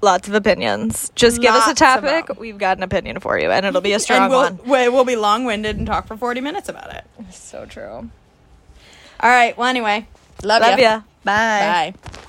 Lots 0.00 0.26
of 0.26 0.34
opinions. 0.34 1.12
Just 1.14 1.40
give 1.40 1.54
us 1.54 1.68
a 1.68 1.74
topic. 1.74 2.38
We've 2.40 2.58
got 2.58 2.76
an 2.76 2.82
opinion 2.82 3.20
for 3.20 3.38
you, 3.38 3.50
and 3.50 3.64
it'll 3.66 3.80
be 3.80 3.92
a 3.92 3.98
strong 4.00 4.22
and 4.22 4.30
we'll, 4.30 4.40
one. 4.42 4.58
we- 4.64 4.88
we'll 4.88 5.04
be 5.04 5.16
long-winded 5.16 5.76
and 5.78 5.86
talk 5.86 6.06
for 6.08 6.16
40 6.16 6.40
minutes 6.40 6.68
about 6.68 6.92
it. 6.94 7.04
So 7.30 7.66
true. 7.66 8.08
All 9.20 9.30
right. 9.30 9.56
Well, 9.56 9.68
anyway, 9.68 10.06
love, 10.42 10.62
Love 10.62 10.78
ya. 10.80 11.02
Bye. 11.24 11.94
Bye. 12.02 12.28